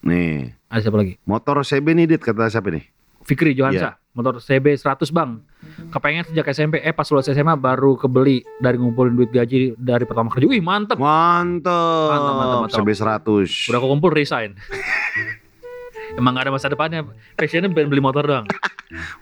Nih. 0.02 0.56
Ada 0.72 0.88
siapa 0.88 0.98
lagi? 0.98 1.14
Motor 1.28 1.62
CB 1.62 1.86
nih 1.94 2.06
dit 2.16 2.22
kata 2.22 2.48
siapa 2.48 2.72
nih 2.72 2.84
Fikri. 3.26 3.58
Johansa, 3.58 3.98
motor 4.14 4.38
CB 4.38 4.78
100 4.78 5.10
bang. 5.10 5.42
Kepengen 5.90 6.30
sejak 6.30 6.46
SMP, 6.54 6.78
eh 6.78 6.94
pas 6.94 7.10
lulus 7.10 7.26
SMA 7.26 7.58
baru 7.58 7.98
kebeli 7.98 8.46
dari 8.62 8.78
ngumpulin 8.78 9.18
duit 9.18 9.34
gaji 9.34 9.74
dari 9.74 10.06
pertama 10.06 10.30
kerja. 10.30 10.46
Wih 10.46 10.62
mantep, 10.62 10.94
mantep, 10.94 11.66
Mantap, 11.66 12.34
mantap, 12.38 12.58
mantap. 12.70 12.78
CB 12.78 12.88
100 12.94 13.74
udah 13.74 13.80
kumpul 13.82 14.14
resign. 14.14 14.54
Emang 16.14 16.38
gak 16.38 16.46
ada 16.46 16.52
masa 16.54 16.70
depannya, 16.70 17.02
passionnya 17.34 17.66
pengen 17.74 17.90
beli 17.90 18.02
motor 18.04 18.22
doang. 18.22 18.46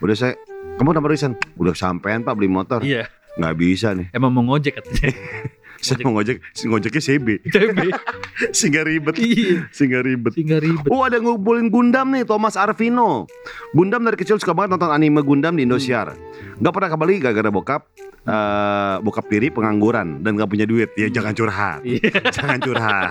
udah 0.05 0.13
saya 0.13 0.37
kamu 0.77 0.91
udah 0.93 1.03
resign 1.07 1.33
udah 1.57 1.73
kesampaian 1.73 2.21
pak 2.21 2.35
beli 2.37 2.51
motor. 2.51 2.85
Iya, 2.85 3.09
nggak 3.41 3.55
bisa 3.57 3.97
nih. 3.97 4.13
Emang 4.13 4.35
mau 4.35 4.45
ngojek 4.53 4.83
katanya. 4.83 5.15
saya 5.85 6.01
mau 6.03 6.17
ngojek. 6.19 6.41
Ngojeknya 6.65 7.03
CB 7.03 7.27
CB, 7.55 7.79
sehingga 8.59 8.83
ribet. 8.83 9.15
Iya, 9.21 9.69
sehingga 9.71 10.01
ribet. 10.03 10.33
Sehingga 10.35 10.59
ribet. 10.59 10.91
Oh 10.91 11.07
ada 11.07 11.21
ngumpulin 11.23 11.71
Gundam 11.71 12.11
nih 12.11 12.27
Thomas 12.27 12.59
Arvino. 12.59 13.29
Gundam 13.77 14.03
dari 14.03 14.19
kecil 14.19 14.41
suka 14.41 14.57
banget 14.57 14.75
nonton 14.75 14.91
anime 14.91 15.23
Gundam 15.23 15.55
di 15.55 15.63
Indosiar. 15.63 16.17
Gak 16.59 16.73
pernah 16.75 16.91
kembali 16.91 17.15
gara-gara 17.23 17.51
bokap 17.51 17.94
eh 18.25 18.95
Bokap 18.99 19.27
tiri 19.27 19.49
pengangguran 19.49 20.19
Dan 20.19 20.35
gak 20.35 20.49
punya 20.49 20.65
duit 20.65 20.89
Ya 20.95 21.09
jangan 21.09 21.33
curhat 21.33 21.85
Iya. 21.85 22.09
Jangan 22.37 22.59
curhat 22.59 23.11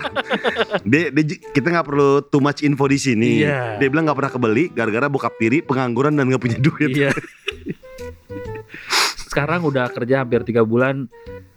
dia, 0.81 1.09
dia- 1.09 1.41
Kita 1.47 1.69
gak 1.69 1.85
perlu 1.85 2.21
too 2.23 2.39
much 2.39 2.61
info 2.61 2.85
di 2.85 2.97
sini 2.97 3.41
Iya. 3.41 3.77
Dia 3.77 3.87
bilang 3.87 4.05
gak 4.05 4.17
pernah 4.17 4.31
kebeli 4.31 4.69
Gara-gara 4.69 5.05
bokap 5.05 5.37
tiri 5.37 5.61
pengangguran 5.61 6.13
dan 6.13 6.27
gak 6.27 6.41
punya 6.41 6.57
duit 6.57 6.89
Iya. 6.91 7.11
Sekarang 9.25 9.61
udah 9.63 9.89
kerja 9.89 10.21
hampir 10.21 10.41
tiga 10.43 10.61
bulan 10.61 11.09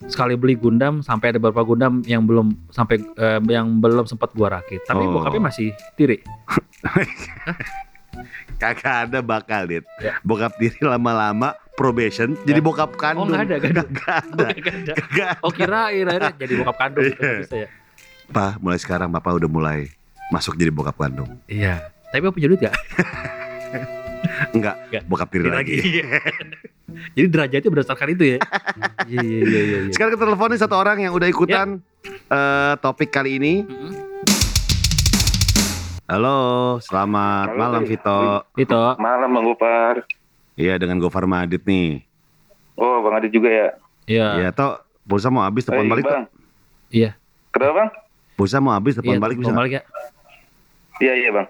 sekali 0.07 0.33
beli 0.33 0.55
Gundam 0.55 1.01
sampai 1.01 1.29
ada 1.29 1.39
beberapa 1.39 1.61
Gundam 1.63 2.01
yang 2.03 2.25
belum 2.25 2.57
sampai 2.71 2.97
eh, 3.01 3.41
yang 3.47 3.77
belum 3.77 4.05
sempat 4.05 4.33
gua 4.33 4.49
rakit. 4.55 4.81
Tapi 4.83 5.03
Oh. 5.03 5.13
bokapnya 5.13 5.43
masih 5.43 5.69
tiri. 5.93 6.25
Kagak 8.57 8.97
ada 9.07 9.21
bakal 9.21 9.69
dit 9.69 9.85
Ya. 10.01 10.17
Bokap 10.23 10.57
tiri 10.57 10.81
lama-lama 10.81 11.53
probation 11.77 12.35
Jadi 12.43 12.59
Ya. 12.59 12.65
bokap 12.65 12.91
Oh 12.91 12.99
kandung 12.99 13.29
nggak 13.31 13.47
ada, 13.47 13.55
nggak 13.55 13.71
ada. 13.71 13.85
Oh, 13.85 14.41
ada 14.41 14.57
nggak 14.57 14.77
ada. 14.83 14.95
Oh 15.41 15.53
kirain 15.53 16.05
akhirnya 16.05 16.33
jadi 16.35 16.53
bokap 16.59 16.77
kandung 16.77 17.05
gitu 17.07 17.21
Iya. 17.21 17.37
bisa 17.39 17.57
ya. 17.57 17.69
Pak 18.27 18.53
mulai 18.59 18.79
sekarang 18.81 19.09
bapak 19.09 19.37
udah 19.37 19.47
mulai 19.47 19.79
Masuk 20.27 20.57
jadi 20.57 20.73
bokap 20.73 20.97
kandung 20.97 21.31
Iya. 21.47 21.85
Tapi 22.09 22.23
apa 22.23 22.33
punya 22.33 22.49
duit 22.49 22.61
gak? 22.61 22.75
Enggak, 24.51 24.75
Nggak. 24.89 25.03
bokap 25.05 25.29
tiri 25.29 25.47
lagi. 25.47 25.77
jadi 27.17 27.27
derajatnya 27.29 27.69
berdasarkan 27.69 28.09
itu 28.11 28.25
ya. 28.27 28.39
Iya 29.05 29.21
iya 29.21 29.39
iya 29.39 29.61
iya. 29.61 29.79
iya. 29.85 29.93
Sekarang 29.93 30.17
kita 30.17 30.25
teleponin 30.25 30.57
satu 30.57 30.75
orang 30.75 30.99
yang 30.99 31.13
udah 31.13 31.29
ikutan 31.29 31.79
eh, 32.27 32.75
topik 32.81 33.11
kali 33.11 33.37
ini. 33.37 33.55
Halo, 36.07 36.39
selamat 36.81 37.47
Halo, 37.51 37.59
malam. 37.59 37.83
Vito. 37.83 38.47
Itu. 38.55 38.83
Malam 38.97 39.29
Bang 39.29 39.45
Gopar. 39.45 40.07
Iya 40.57 40.75
dengan 40.77 40.97
Gofar 40.99 41.25
Madit 41.25 41.63
nih. 41.63 42.01
Oh 42.75 43.01
Bang 43.01 43.21
Adi 43.21 43.29
juga 43.29 43.49
ya. 43.49 43.69
Iya. 44.07 44.27
Iya, 44.39 44.49
toh 44.51 44.77
pulsa 45.05 45.29
mau 45.29 45.45
habis 45.45 45.63
telepon 45.63 45.85
Baik, 45.85 45.93
balik. 45.93 46.05
Toh. 46.05 46.13
Bang. 46.13 46.25
Iya. 46.89 47.11
Kenapa 47.51 47.73
Bang? 47.75 47.91
Pulsa 48.35 48.57
mau 48.59 48.73
habis 48.73 48.93
telepon 48.95 49.17
Iya, 49.17 49.21
balik 49.21 49.37
bisa. 49.37 49.53
balik 49.53 49.73
ya. 49.73 49.83
Iya 50.99 51.13
iya 51.15 51.31
Bang. 51.31 51.49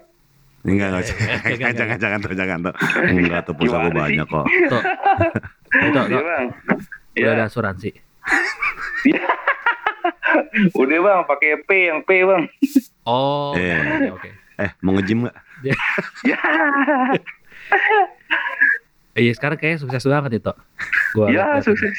Enggak, 0.67 0.89
enggak. 0.91 1.03
Eh, 1.07 1.15
eh, 1.15 1.55
jangan, 1.55 1.55
jangan, 1.55 1.75
jangan, 1.77 1.99
jangan, 1.99 2.19
tuh, 2.19 2.35
jangan 2.35 2.59
tuh. 2.67 2.75
Enggak 3.07 3.41
tuh 3.43 3.55
pulsa 3.55 3.77
sih? 3.79 3.93
banyak 3.93 4.27
kok. 4.27 4.45
Tuh. 4.45 4.83
Itu, 5.81 6.01
Iya. 6.03 6.21
Bang. 6.21 6.47
Udah 6.51 6.79
Iya. 7.17 7.29
ada 7.33 7.45
asuransi. 7.47 7.91
Udah 10.75 10.99
Bang, 11.01 11.21
pakai 11.25 11.63
P 11.63 11.71
yang 11.87 12.01
P 12.03 12.11
Bang. 12.23 12.43
Oh, 13.03 13.55
Iya. 13.55 13.79
oke 13.79 14.11
oke. 14.19 14.31
Eh, 14.57 14.71
mau 14.81 14.93
nge-gym 14.93 15.23
enggak? 15.23 15.37
Ya. 16.27 16.39
Iya 19.17 19.33
sekarang 19.33 19.57
kayaknya 19.57 19.81
sukses 19.81 20.05
banget 20.05 20.33
itu. 20.37 20.53
Gua 21.11 21.27
ya 21.27 21.57
liat-liat. 21.57 21.65
sukses. 21.65 21.97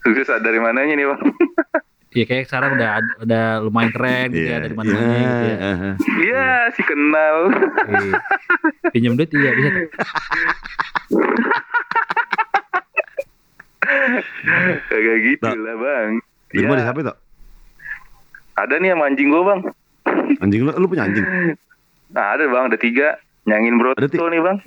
Sukses 0.00 0.28
dari 0.40 0.58
mananya 0.58 0.94
nih 0.94 1.06
Bang? 1.06 1.20
Iya 2.10 2.24
kayak 2.24 2.44
sekarang 2.44 2.70
udah 2.74 2.90
udah 3.20 3.44
lumayan 3.62 3.88
keren 3.88 4.28
gitu 4.30 4.44
ya 4.46 4.58
dari 4.58 4.72
mana 4.72 4.88
mana 4.90 5.16
gitu 5.16 5.44
ya. 5.46 5.56
eh, 5.56 5.76
eh. 5.78 5.94
Iya 6.22 6.44
si 6.70 6.82
kenal. 6.82 7.36
Iya. 7.86 8.16
Pinjam 8.90 9.12
duit 9.14 9.30
iya 9.30 9.50
bisa 9.50 9.68
tuh. 9.70 9.84
Kayak 14.88 15.18
gitu 15.22 15.44
Nah. 15.44 15.56
lah 15.58 15.76
Bang. 15.76 16.10
Di 16.48 16.56
rumah 16.60 16.76
Iya. 16.76 16.84
siapa 16.86 17.00
tuh? 17.02 17.16
Ada 18.54 18.74
nih 18.76 18.88
sama 18.92 19.04
anjing 19.06 19.28
gua 19.28 19.42
Bang. 19.46 19.60
Anjing 20.38 20.60
lu, 20.62 20.70
lu 20.72 20.86
punya 20.86 21.04
anjing? 21.04 21.24
Nah 22.08 22.26
ada 22.36 22.44
Bang, 22.46 22.68
ada 22.68 22.76
tiga. 22.76 23.16
Nyangin 23.42 23.74
bro 23.74 23.92
Ada 23.92 24.06
nih 24.06 24.40
Bang. 24.40 24.58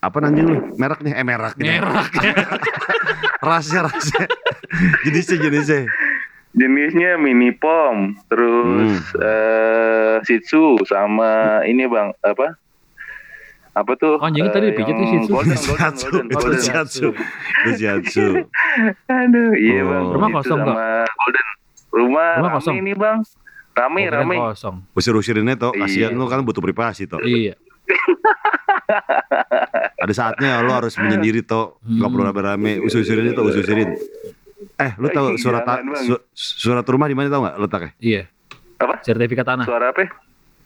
Apa 0.00 0.16
anjing 0.22 0.46
lu? 0.46 0.56
Mereknya? 0.74 1.12
Eh 1.14 1.22
mereknya. 1.22 1.72
Ngerak. 1.76 2.12
Rasnya, 3.38 3.80
rasnya. 3.88 4.24
jenisnya, 5.02 5.36
jenisnya. 5.38 5.80
Jenisnya 6.50 7.14
mini 7.14 7.52
pom, 7.52 8.16
terus 8.26 8.98
Hmm. 9.12 9.22
eh 9.22 10.14
Shih 10.22 10.40
Tzu 10.40 10.82
sama 10.82 11.62
ini 11.62 11.86
Bang, 11.86 12.10
apa? 12.18 12.58
Apa 13.70 13.92
tuh? 13.94 14.16
Oh, 14.16 14.26
anjingnya 14.26 14.50
tadi 14.50 14.66
Eh, 14.66 14.70
dipijit 14.72 14.92
tuh 14.92 15.06
Shih 15.06 15.20
Tzu. 15.20 15.30
Golden, 15.30 15.54
golden, 15.54 15.92
golden, 15.94 16.26
itu 16.26 16.34
golden. 16.34 16.58
shiatsu, 16.58 17.08
itu 17.62 17.70
shiatsu. 17.76 18.26
Aduh, 19.06 19.52
iya 19.54 19.80
Oh. 19.80 19.86
bang. 19.86 20.04
Rumah 20.10 20.28
Itu 20.28 20.36
kosong, 20.40 20.58
sama 20.58 20.74
Golden. 21.06 21.46
Rumah, 21.90 22.30
Rumah 22.36 22.50
kosong. 22.52 22.74
ini 22.76 22.92
bang. 22.94 23.18
Rame, 23.70 24.02
Oh, 24.02 24.10
rame. 24.12 24.34
kosong. 24.48 24.76
Usir-usirinnya 24.92 25.54
toh, 25.54 25.70
kasihan 25.72 26.10
Iya. 26.10 26.18
lu 26.18 26.26
kan 26.26 26.42
butuh 26.42 26.58
privasi 26.58 27.04
toh. 27.04 27.20
Iya. 27.20 27.54
Ada 30.02 30.12
saatnya 30.12 30.60
lu 30.60 30.70
harus 30.70 30.94
menyendiri 30.94 31.40
toh, 31.40 31.76
nggak 31.80 32.00
Hmm. 32.00 32.10
perlu 32.10 32.24
rame-rame. 32.26 32.72
Usir-usirin 32.80 33.28
itu 33.28 33.40
usir-usirin. 33.40 33.88
Eh, 34.76 34.92
lu 34.96 35.08
tahu 35.08 35.26
Eh, 35.30 35.36
surat 35.36 35.64
su- 35.98 36.24
surat 36.32 36.84
rumah 36.84 37.04
di 37.04 37.12
mana 37.12 37.28
tahu 37.28 37.40
nggak 37.42 37.56
letaknya? 37.58 37.90
Iya. 37.98 38.22
Apa? 38.76 38.94
Sertifikat 39.00 39.44
tanah. 39.44 39.64
Suara 39.64 39.86
apa? 39.88 40.00
Surat. 40.00 40.16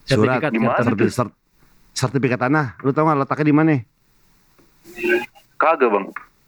Sertifikat. 0.06 0.50
Gimana 0.50 0.70
sertifikat. 0.76 0.86
Serti- 0.86 1.10
ser- 1.10 1.36
sertifikat 1.92 2.40
tanah. 2.40 2.66
Lu 2.78 2.90
tau 2.90 3.04
gak 3.04 3.18
letaknya 3.20 3.44
di 3.44 3.54
mana? 3.54 3.74
Kagak 5.56 5.88
bang. 5.88 6.04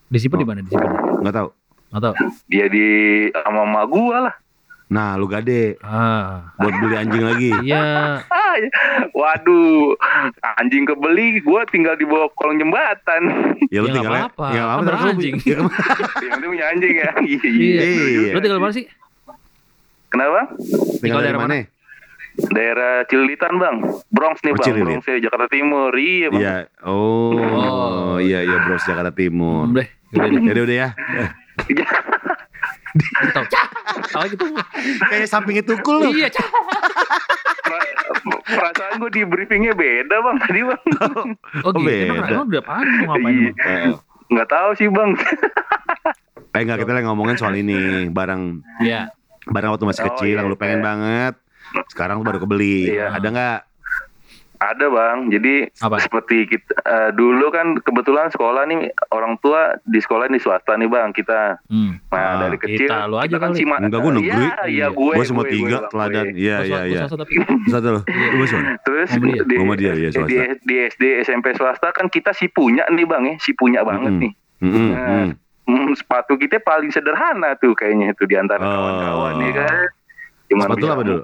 Disimpan 0.06 0.38
di 0.38 0.46
mana? 0.46 0.58
Disimpan. 0.60 0.90
Nggak 1.20 1.34
tahu. 1.34 1.48
Nggak 1.88 2.02
tahu. 2.02 2.14
Dia 2.46 2.66
di 2.68 2.86
sama 3.32 3.60
emak 3.64 3.84
gua 3.88 4.16
lah. 4.30 4.34
Nah, 4.86 5.18
lu 5.18 5.26
gade 5.26 5.74
Ah. 5.80 6.54
buat 6.54 6.70
beli 6.72 6.94
anjing 6.94 7.20
lagi. 7.20 7.50
Iya. 7.60 8.22
Waduh, 9.18 9.98
anjing 10.56 10.84
kebeli, 10.84 11.42
gua 11.42 11.66
tinggal 11.66 11.92
di 11.92 12.06
bawah 12.06 12.30
kolong 12.32 12.56
jembatan. 12.56 13.22
Ya 13.66 13.82
lu 13.82 13.90
Ya, 13.90 13.92
tinggal 13.92 14.14
apa-apa. 14.14 14.46
Ya, 14.48 14.62
Kan 14.62 14.78
apa. 14.78 14.86
Ya, 14.86 14.94
kan- 14.94 15.18
Yang 16.22 16.30
penting 16.30 16.48
punya 16.48 16.66
anjing 16.68 16.94
ya. 16.94 17.10
Iya. 17.26 17.42
Iya. 17.42 17.82
Iya. 17.82 18.30
Lu 18.30 18.38
tinggal 18.38 18.56
di 18.56 18.64
mana 18.64 18.74
sih? 18.74 18.86
Kenapa? 20.06 20.40
tinggal 20.96 21.18
dari 21.18 21.28
daerah 21.28 21.40
mana? 21.40 21.56
Daerah 22.36 22.92
Cililitan 23.06 23.52
bang, 23.56 23.76
Bronx 24.06 24.38
nih 24.40 24.52
Oh, 24.52 24.56
bang, 24.56 24.64
Cililit. 24.64 24.86
Bronx 24.86 25.04
ya, 25.04 25.18
Jakarta 25.18 25.46
Timur. 25.48 25.90
Iya 25.90 26.26
bang. 26.30 26.40
Iya. 26.40 26.54
Oh, 26.84 27.32
Oh. 27.34 28.14
iya 28.16 28.38
iya 28.40 28.56
Bros 28.62 28.84
Jakarta 28.84 29.10
Timur. 29.10 29.66
Udah. 29.66 29.88
Ya 30.14 30.24
udah 30.46 30.62
udah 30.62 30.76
ya. 30.78 30.88
Tahu 33.86 34.24
gitu. 34.28 34.44
Kayak 35.06 35.28
sampingnya 35.28 35.62
tukul 35.62 36.00
lu. 36.00 36.10
Iya, 36.12 36.28
Perasaan 38.46 38.98
gua 38.98 39.10
di 39.10 39.22
briefingnya 39.22 39.74
beda 39.74 40.16
bang 40.16 40.36
tadi 40.40 40.60
bang. 40.62 40.82
Oh, 41.62 41.70
gitu. 41.72 41.82
beda. 41.82 42.12
Emang, 42.26 42.46
udah 42.46 42.62
apaan? 42.62 42.86
Mau 43.02 43.06
ngapain? 43.12 43.36
Iya. 43.52 43.98
Nggak 44.26 44.48
tahu 44.48 44.70
sih 44.74 44.88
bang. 44.88 45.10
eh 46.50 46.60
enggak 46.64 46.78
kita 46.82 46.92
lagi 46.94 47.04
ngomongin 47.04 47.36
soal 47.36 47.52
ini 47.52 47.76
barang 48.08 48.64
Iya. 48.80 49.12
barang 49.44 49.76
waktu 49.76 49.86
masih 49.86 50.02
Oh, 50.02 50.06
kecil 50.10 50.26
iya, 50.32 50.40
yang 50.40 50.48
lu 50.48 50.56
pengen 50.56 50.80
iya. 50.80 50.86
banget. 50.86 51.34
Sekarang 51.90 52.18
lu 52.18 52.24
baru 52.24 52.38
kebeli. 52.40 52.90
Iya. 52.90 53.12
Ada 53.12 53.26
nggak? 53.28 53.58
Ada 54.58 54.86
bang, 54.86 55.18
jadi 55.28 55.54
Apa? 55.78 55.96
seperti 55.98 56.48
kita 56.48 56.72
eh, 56.78 57.10
dulu 57.10 57.48
kan 57.48 57.76
kebetulan 57.78 58.28
sekolah 58.28 58.64
nih 58.64 58.78
orang 59.10 59.36
tua 59.38 59.76
di 59.82 59.96
sekolah 59.96 60.26
di 60.26 60.36
swasta 60.36 60.74
nih 60.74 60.86
bang 60.86 61.10
kita. 61.10 61.60
Hmm. 61.66 62.00
Nah 62.06 62.16
Ah, 62.16 62.34
dari 62.42 62.56
kecil 62.56 62.84
kita, 62.84 63.04
lu 63.04 63.16
aja 63.16 63.36
kan 63.36 63.50
kali. 63.50 63.58
simak- 63.58 63.80
Enggak, 63.82 64.00
gua 64.00 64.12
negeri. 64.14 64.32
Iya, 64.42 64.56
iya 64.66 64.86
gue. 64.88 65.12
Gua 65.12 65.24
semua 65.24 65.42
gue, 65.42 65.52
tiga 65.52 65.78
gue, 65.78 65.88
teladan. 65.88 66.24
gue. 66.26 66.38
Iya 66.38 66.56
iya 66.62 66.80
iya. 66.86 67.00
swasta 67.02 67.16
tapi. 67.18 67.34
Satu 67.66 67.86
swasta. 67.92 68.58
Terus 68.82 69.08
Muhammadiyah. 69.12 69.44
di, 69.44 69.54
Muhammadiyah, 69.54 69.94
iya, 69.94 70.08
di, 70.08 70.14
swasta. 70.14 70.42
di 70.62 70.74
SD 70.86 71.02
SMP 71.22 71.46
swasta 71.52 71.88
kan 71.90 72.06
kita 72.06 72.32
si 72.32 72.48
punya 72.48 72.88
nih 72.88 73.04
bang 73.04 73.22
ya, 73.26 73.34
si 73.38 73.52
punya 73.52 73.80
banget 73.82 74.10
Mm-mm. 74.10 74.22
nih. 74.22 74.32
Mm-mm, 74.58 74.88
Nah, 74.90 75.08
mm. 75.22 75.30
Hmm, 75.66 75.90
sepatu 75.92 76.34
kita 76.34 76.56
paling 76.58 76.88
sederhana 76.88 77.52
tuh 77.56 77.74
kayaknya 77.74 78.10
itu 78.10 78.24
di 78.24 78.34
antara 78.34 78.58
Oh. 78.58 78.70
kawan-kawan 78.70 79.34
nih 79.36 79.52
kan. 79.52 79.76
Cuman 80.46 80.66
Sepatu 80.70 80.86
apa 80.86 81.02
dulu? 81.02 81.20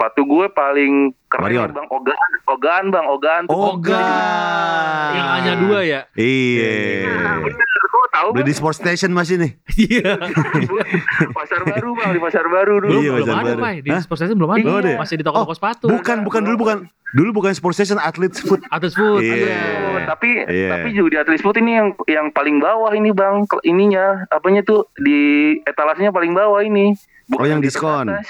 Sepatu 0.00 0.24
gue 0.24 0.48
paling 0.48 1.12
keren 1.28 1.44
Warrior. 1.44 1.68
bang 1.70 1.84
Ogan, 1.86 2.16
Ogan 2.48 2.84
bang 2.88 3.04
Ogan. 3.06 3.42
tuh. 3.44 3.76
Ogan. 3.76 5.12
Yang 5.12 5.28
hanya 5.28 5.52
dua 5.60 5.78
ya? 5.84 6.00
Iya. 6.16 6.72
Nah, 7.20 7.36
bener, 7.38 7.68
gue 7.84 8.06
tahu 8.08 8.26
Udah 8.32 8.40
bang. 8.40 8.48
di 8.48 8.54
sport 8.56 8.76
station 8.80 9.12
masih 9.12 9.36
nih. 9.36 9.52
Iya. 9.76 10.16
pasar 11.36 11.60
baru 11.62 11.92
bang 11.92 12.10
di 12.10 12.20
pasar 12.24 12.48
baru 12.48 12.80
dulu. 12.80 12.88
Belum, 12.88 13.02
Iya, 13.04 13.10
belum 13.12 13.28
ada, 13.28 13.44
Baru. 13.44 13.60
Pak. 13.60 13.72
Di 13.76 13.90
Hah? 13.92 14.00
sport 14.00 14.18
station 14.18 14.36
belum 14.40 14.50
ada. 14.50 14.70
Ada 14.72 14.88
ya? 14.88 14.96
Masih 14.96 15.14
di 15.14 15.24
toko-toko 15.28 15.52
sepatu. 15.52 15.86
Bukan, 15.86 16.16
bukan 16.24 16.40
dulu 16.42 16.56
bukan. 16.58 16.76
Dulu 17.10 17.30
bukan 17.34 17.52
sport 17.52 17.74
station, 17.74 18.00
atlet 18.00 18.32
food. 18.32 18.64
Atas 18.70 18.96
food. 18.96 19.20
Iya. 19.20 19.36
ada. 19.36 19.52
Oh, 19.84 20.00
tapi 20.08 20.30
Iya. 20.42 20.68
tapi 20.72 20.88
juga 20.94 21.08
di 21.10 21.18
atlet 21.20 21.42
food 21.44 21.60
ini 21.60 21.76
yang 21.76 21.88
yang 22.08 22.26
paling 22.30 22.56
bawah 22.56 22.88
ini 22.90 23.12
bang 23.12 23.44
ininya 23.60 24.24
apanya 24.28 24.64
tuh 24.64 24.88
di 24.96 25.20
etalasenya 25.60 26.08
paling 26.08 26.32
bawah 26.32 26.64
ini 26.64 26.96
Oh, 27.30 27.44
yang 27.44 27.60
di 27.60 27.68
diskon. 27.68 28.08
atas. 28.08 28.26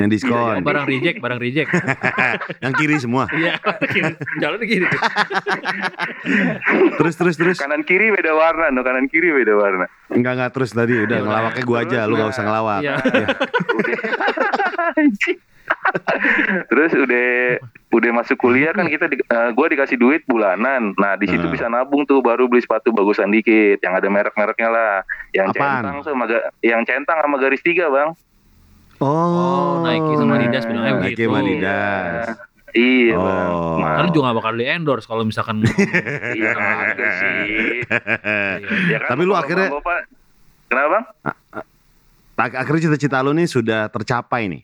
Yang 0.00 0.08
Oh, 0.08 0.12
diskon. 0.32 0.56
barang 0.64 0.86
reject, 0.86 1.16
barang 1.20 1.36
reject. 1.38 1.68
yang 2.64 2.72
kiri 2.72 2.96
semua. 2.96 3.28
Iya. 3.30 3.60
Jalan 4.40 4.56
gini. 4.62 4.86
tuh. 4.86 5.00
Terus 6.96 7.14
terus 7.14 7.36
terus. 7.36 7.56
kanan 7.56 7.80
kiri 7.82 8.08
beda 8.10 8.32
warna 8.32 8.68
no 8.68 8.80
kanan 8.80 9.06
kiri 9.06 9.28
beda 9.30 9.52
warna 9.52 9.84
Enggak 10.08 10.32
enggak 10.34 10.50
terus 10.52 10.70
tadi 10.70 10.92
udah 10.98 11.12
Iya, 11.14 11.24
ngelawaknya 11.24 11.62
gua 11.62 11.78
aja, 11.80 11.98
lu 12.02 12.14
gak 12.14 12.30
usah 12.30 12.44
ngelawak. 12.44 12.80
Iya. 12.80 12.96
terus 16.66 16.92
udah 16.92 17.28
udah 17.90 18.10
masuk 18.12 18.36
kuliah 18.38 18.70
kan 18.70 18.86
kita 18.86 19.06
di, 19.06 19.16
eh, 19.18 19.50
gua 19.50 19.66
dikasih 19.66 19.96
duit 19.96 20.22
bulanan 20.24 20.92
nah 20.94 21.14
di 21.14 21.26
situ 21.26 21.42
Hmm. 21.42 21.52
bisa 21.52 21.66
nabung 21.66 22.04
tuh 22.04 22.20
baru 22.20 22.46
beli 22.46 22.60
sepatu 22.60 22.90
bagusan 22.90 23.28
dikit 23.28 23.78
yang 23.78 23.94
ada 23.94 24.06
merek-mereknya 24.06 24.68
lah 24.68 24.94
yang 25.30 25.48
Apaan? 25.48 25.82
centang 25.84 25.98
sama 26.02 26.24
yang 26.60 26.82
centang 26.84 27.18
sama 27.18 27.36
garis 27.36 27.60
tiga 27.60 27.88
bang 27.88 28.12
Oh, 29.00 29.80
Nike 29.80 30.12
sama 30.14 30.30
Nah, 30.30 30.38
Adidas 30.38 30.64
bilangnya 30.64 30.92
Nike 30.92 31.02
begitu. 31.10 31.22
sama 31.24 31.38
Adidas. 31.40 32.26
iya 32.70 33.12
Oh. 33.12 33.24
bang 33.24 33.50
Nah, 33.80 33.94
Karena 33.96 34.10
juga 34.10 34.24
gak 34.24 34.36
bakal 34.36 34.52
di 34.54 34.64
endorse 34.64 35.04
kalau 35.04 35.22
misalkan 35.22 35.56
iya 36.32 36.52
sih 37.10 37.82
Ya 38.86 38.98
kan, 39.00 39.08
Tapi 39.08 39.22
lu 39.22 39.34
akhirnya- 39.34 39.70
Bapak- 39.70 40.06
kenapa 40.66 40.88
bang 40.90 41.04
Tak- 42.36 42.56
Akhirnya 42.56 42.80
cita-cita 42.86 43.18
lu 43.18 43.32
nih 43.32 43.44
sudah 43.44 43.88
tercapai 43.88 44.46
nih. 44.46 44.62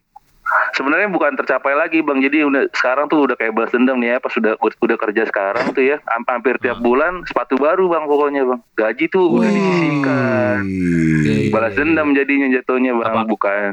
sebenarnya 0.73 1.09
bukan 1.09 1.35
tercapai 1.35 1.73
lagi 1.73 1.99
bang 2.01 2.21
jadi 2.21 2.45
udah 2.45 2.69
sekarang 2.71 3.09
tuh 3.09 3.25
udah 3.25 3.35
kayak 3.35 3.51
balas 3.51 3.69
dendam 3.69 3.97
nih 3.97 4.13
ya 4.13 4.19
pas 4.19 4.31
udah 4.31 4.55
udah 4.61 4.97
kerja 4.97 5.23
sekarang 5.25 5.73
tuh 5.73 5.83
ya 5.83 5.97
ham- 6.07 6.23
hampir 6.25 6.55
tiap 6.59 6.79
Ah. 6.79 6.83
bulan 6.83 7.13
sepatu 7.25 7.57
baru 7.57 7.89
bang 7.89 8.05
pokoknya 8.05 8.43
bang 8.45 8.61
gaji 8.75 9.05
tuh 9.09 9.25
udah 9.33 9.49
disisihkan 9.49 10.63
Wih. 10.63 11.49
balas 11.49 11.75
dendam 11.75 12.13
jadinya 12.13 12.47
jatuhnya 12.53 12.93
bang 12.95 13.09
Apa? 13.11 13.23
bukan 13.25 13.69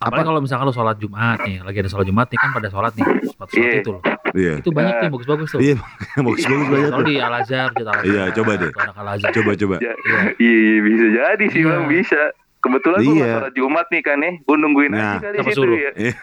Apalagi 0.00 0.26
kalau 0.26 0.40
misalkan 0.40 0.64
lu 0.64 0.72
sholat 0.72 0.96
Jumat 0.96 1.38
nih, 1.44 1.60
lagi 1.60 1.76
ada 1.76 1.90
sholat 1.92 2.06
Jumat 2.08 2.26
nih 2.26 2.38
kan 2.40 2.50
pada 2.50 2.68
sholat 2.68 2.92
nih, 2.96 3.04
sepatu 3.20 3.50
sholat 3.52 3.68
Iya. 3.68 3.80
itu 3.80 3.90
loh. 3.92 4.02
Iya. 4.30 4.52
Itu 4.58 4.70
banyak 4.70 4.92
tuh 4.96 5.08
bagus-bagus 5.12 5.48
tuh. 5.52 5.60
Iya, 5.60 5.76
bagus-bagus 6.26 6.66
banget. 6.66 6.90
Kalau 6.90 7.04
di 7.04 7.16
Al 7.20 7.34
Azhar, 7.36 7.68
Al 7.68 7.84
Azhar. 7.84 7.96
Iya, 8.02 8.22
coba 8.32 8.52
deh. 8.56 8.70
Anak 8.72 8.96
Al 8.96 9.08
Azhar. 9.12 9.30
Coba 9.36 9.50
coba. 9.54 9.76
Ya, 9.84 9.92
iya 10.40 10.56
iya, 10.56 10.78
bisa 10.80 11.06
jadi 11.12 11.44
sih 11.52 11.60
Iya. 11.60 11.68
bang 11.68 11.84
bisa 11.86 12.20
kebetulan 12.60 12.98
gue 13.00 13.14
Iya. 13.16 13.32
sholat 13.34 13.52
Jumat 13.52 13.86
nih 13.88 14.02
kan 14.02 14.16
nih 14.16 14.34
gue 14.38 14.56
nungguin 14.56 14.90
Nah, 14.90 15.16
aja 15.16 15.26
kali 15.26 15.36
situ 15.42 15.56
suruh? 15.56 15.76
ya 15.76 15.90
Iya. 15.94 16.14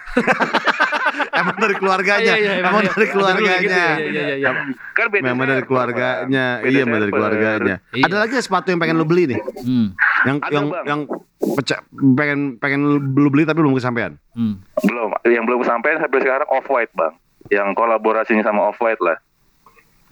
emang 1.37 1.57
dari 1.57 1.75
keluarganya, 1.75 2.33
Iya, 2.33 2.35
iya, 2.37 2.51
emang 2.61 2.73
iya. 2.79 2.89
dari 2.89 3.03
Iya, 3.03 3.11
keluarganya. 3.11 3.57
gitu 3.57 3.73
ya, 3.73 3.93
Iya, 3.97 4.21
iya, 4.23 4.35
iya. 4.37 4.49
kan 4.91 5.05
beda 5.07 5.23
Memang 5.23 5.45
dari 5.45 5.53
server, 5.55 5.67
keluarganya. 5.67 6.45
Beda 6.59 6.69
iya 6.69 6.81
memang 6.83 6.99
dari 6.99 7.11
keluarganya. 7.11 7.75
Iya. 7.89 8.03
Ada 8.03 8.15
lagi 8.19 8.33
sepatu 8.37 8.67
yang 8.69 8.79
pengen 8.79 8.95
lu 8.95 9.05
beli 9.05 9.23
nih, 9.27 9.39
Hmm. 9.59 9.87
yang 10.23 10.37
Ada, 10.39 10.51
yang 10.51 10.65
Bang. 10.67 10.85
yang 10.85 10.99
pecah, 11.49 11.79
pengen 12.13 12.39
pengen 12.57 12.79
lu 13.13 13.29
beli 13.29 13.43
tapi 13.43 13.59
belum 13.59 13.73
kesampaian. 13.73 14.13
Hmm. 14.31 14.61
belum 14.79 15.09
yang 15.25 15.43
belum 15.43 15.61
sampai 15.63 15.97
sampai 15.97 16.19
sekarang 16.19 16.45
off 16.47 16.65
white 16.67 16.93
bang 16.93 17.13
yang 17.49 17.73
kolaborasinya 17.73 18.43
sama 18.43 18.69
off 18.69 18.77
white 18.77 19.01
lah 19.01 19.17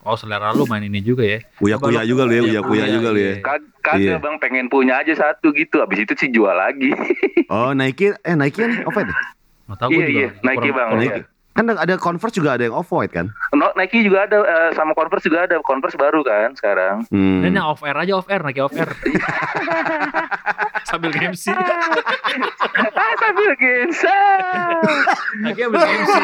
Oh 0.06 0.14
selera 0.14 0.54
lu 0.54 0.64
main 0.64 0.82
ini 0.82 1.02
juga 1.02 1.26
ya. 1.26 1.42
Uya 1.58 1.76
kuya 1.76 2.00
lu- 2.00 2.08
juga 2.08 2.24
lu 2.24 2.32
ya, 2.32 2.40
Iya, 2.40 2.46
uya 2.48 2.62
kuya 2.62 2.78
iya, 2.80 2.94
juga 2.94 3.08
lu 3.10 3.18
ya. 3.18 3.26
iya. 3.28 3.36
Kag- 3.42 3.70
Kagak 3.82 4.00
Iya. 4.00 4.16
bang 4.18 4.36
pengen 4.38 4.66
punya 4.68 4.94
aja 4.98 5.14
satu 5.14 5.50
gitu 5.52 5.78
Abis 5.80 6.00
itu 6.00 6.14
sih 6.16 6.30
jual 6.30 6.54
lagi 6.54 6.94
Oh 7.54 7.70
Nike, 7.72 8.14
eh 8.16 8.34
Nike 8.34 8.62
nih. 8.62 8.86
Nggak 8.86 9.78
tahu 9.80 9.90
gue 9.90 9.98
Iya, 9.98 10.06
juga. 10.06 10.20
iya, 10.20 10.30
Nike, 10.44 10.70
Bang. 10.72 10.90
Nike. 10.96 11.22
Kan 11.52 11.66
ada- 11.68 11.98
Converse 11.98 12.36
juga 12.36 12.54
ada 12.54 12.64
yang 12.64 12.76
off 12.76 12.92
white 12.92 13.10
kan? 13.12 13.32
no, 13.52 13.72
Nike 13.74 14.04
juga 14.04 14.26
ada 14.26 14.44
eh, 14.44 14.70
Sama 14.74 14.92
Converse 14.92 15.24
juga 15.24 15.46
ada 15.46 15.56
Converse 15.60 15.96
baru 15.96 16.20
kan 16.22 16.54
sekarang 16.54 17.08
Hmm. 17.08 17.42
Dan 17.42 17.56
yang 17.56 17.66
off 17.66 17.82
air 17.82 17.96
aja 17.96 18.14
off 18.14 18.28
air, 18.28 18.42
Nike 18.42 18.60
off 18.60 18.72
air. 18.72 18.86
Sambil 20.86 21.10
MC. 21.12 21.50
Ah 21.50 21.58
sambil 23.18 23.52
gensa 23.58 24.18
Nike 25.40 25.62
ambil 25.64 25.82
MC. 25.82 26.16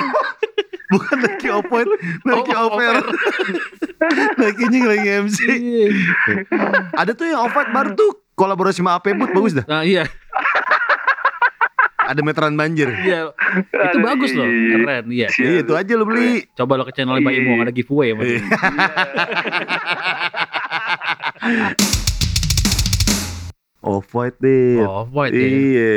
Bukan 0.91 1.17
Nike 1.17 1.47
Oh, 1.47 1.63
off 2.67 2.75
air. 2.77 2.99
Nike 4.35 4.63
nya 4.67 4.79
lagi 4.91 5.07
MC. 5.23 5.39
Iya. 5.47 5.87
Ada 6.93 7.11
tuh 7.13 7.25
yang 7.25 7.41
off 7.41 7.55
white 7.55 7.71
baru 7.71 7.95
tuh 7.95 8.11
kolaborasi 8.35 8.79
sama 8.79 8.95
AP 8.95 9.15
Boot 9.15 9.31
bagus 9.37 9.53
dah. 9.53 9.63
Nah 9.65 9.81
iya, 9.81 10.03
Ada 12.01 12.19
meteran 12.19 12.53
banjir. 12.53 12.91
iya. 12.91 13.31
Itu 13.31 13.71
Aduh, 13.71 14.03
bagus 14.03 14.35
loh, 14.35 14.43
iya. 14.43 14.75
keren. 14.75 15.03
Iya. 15.07 15.27
Iya 15.31 15.59
itu 15.63 15.73
aja 15.73 15.93
lu 15.95 16.03
beli. 16.03 16.43
Coba 16.51 16.75
lo 16.75 16.83
ke 16.83 16.91
channel 16.91 17.17
Mbak 17.17 17.33
Imo, 17.33 17.53
ada 17.57 17.71
giveaway 17.71 18.11
dia. 18.11 18.43
Off 23.81 24.13
white 24.13 24.37
deh. 24.37 24.77
Oh, 24.85 25.01
off 25.01 25.09
white 25.09 25.33
ya. 25.33 25.41
Iya. 25.41 25.91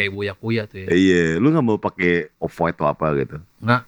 Kayak 0.00 0.12
buya 0.16 0.32
kuya 0.32 0.62
tuh 0.64 0.80
ya. 0.80 0.88
Iya, 0.88 1.36
lu 1.36 1.52
nggak 1.52 1.60
mau 1.60 1.76
pakai 1.76 2.32
off 2.40 2.56
white 2.56 2.72
atau 2.72 2.88
apa 2.88 3.12
gitu? 3.20 3.36
Enggak. 3.60 3.84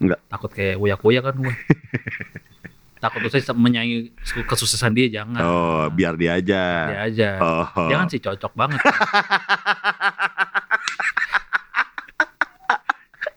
Enggak. 0.00 0.18
Takut 0.32 0.50
kayak 0.50 0.76
buya 0.80 0.96
kuya 0.96 1.20
kan 1.20 1.36
gue. 1.36 1.54
Takut 3.04 3.20
tuh 3.24 3.32
saya 3.32 3.56
menyanyi 3.56 4.12
kesusahan 4.44 4.92
dia 4.92 5.08
jangan. 5.08 5.40
Oh, 5.40 5.88
biar 5.88 6.16
dia 6.20 6.36
aja. 6.36 6.62
Dia 6.88 7.00
aja. 7.08 7.30
Oh. 7.40 7.88
Jangan 7.88 8.06
sih 8.12 8.20
cocok 8.20 8.52
banget. 8.52 8.80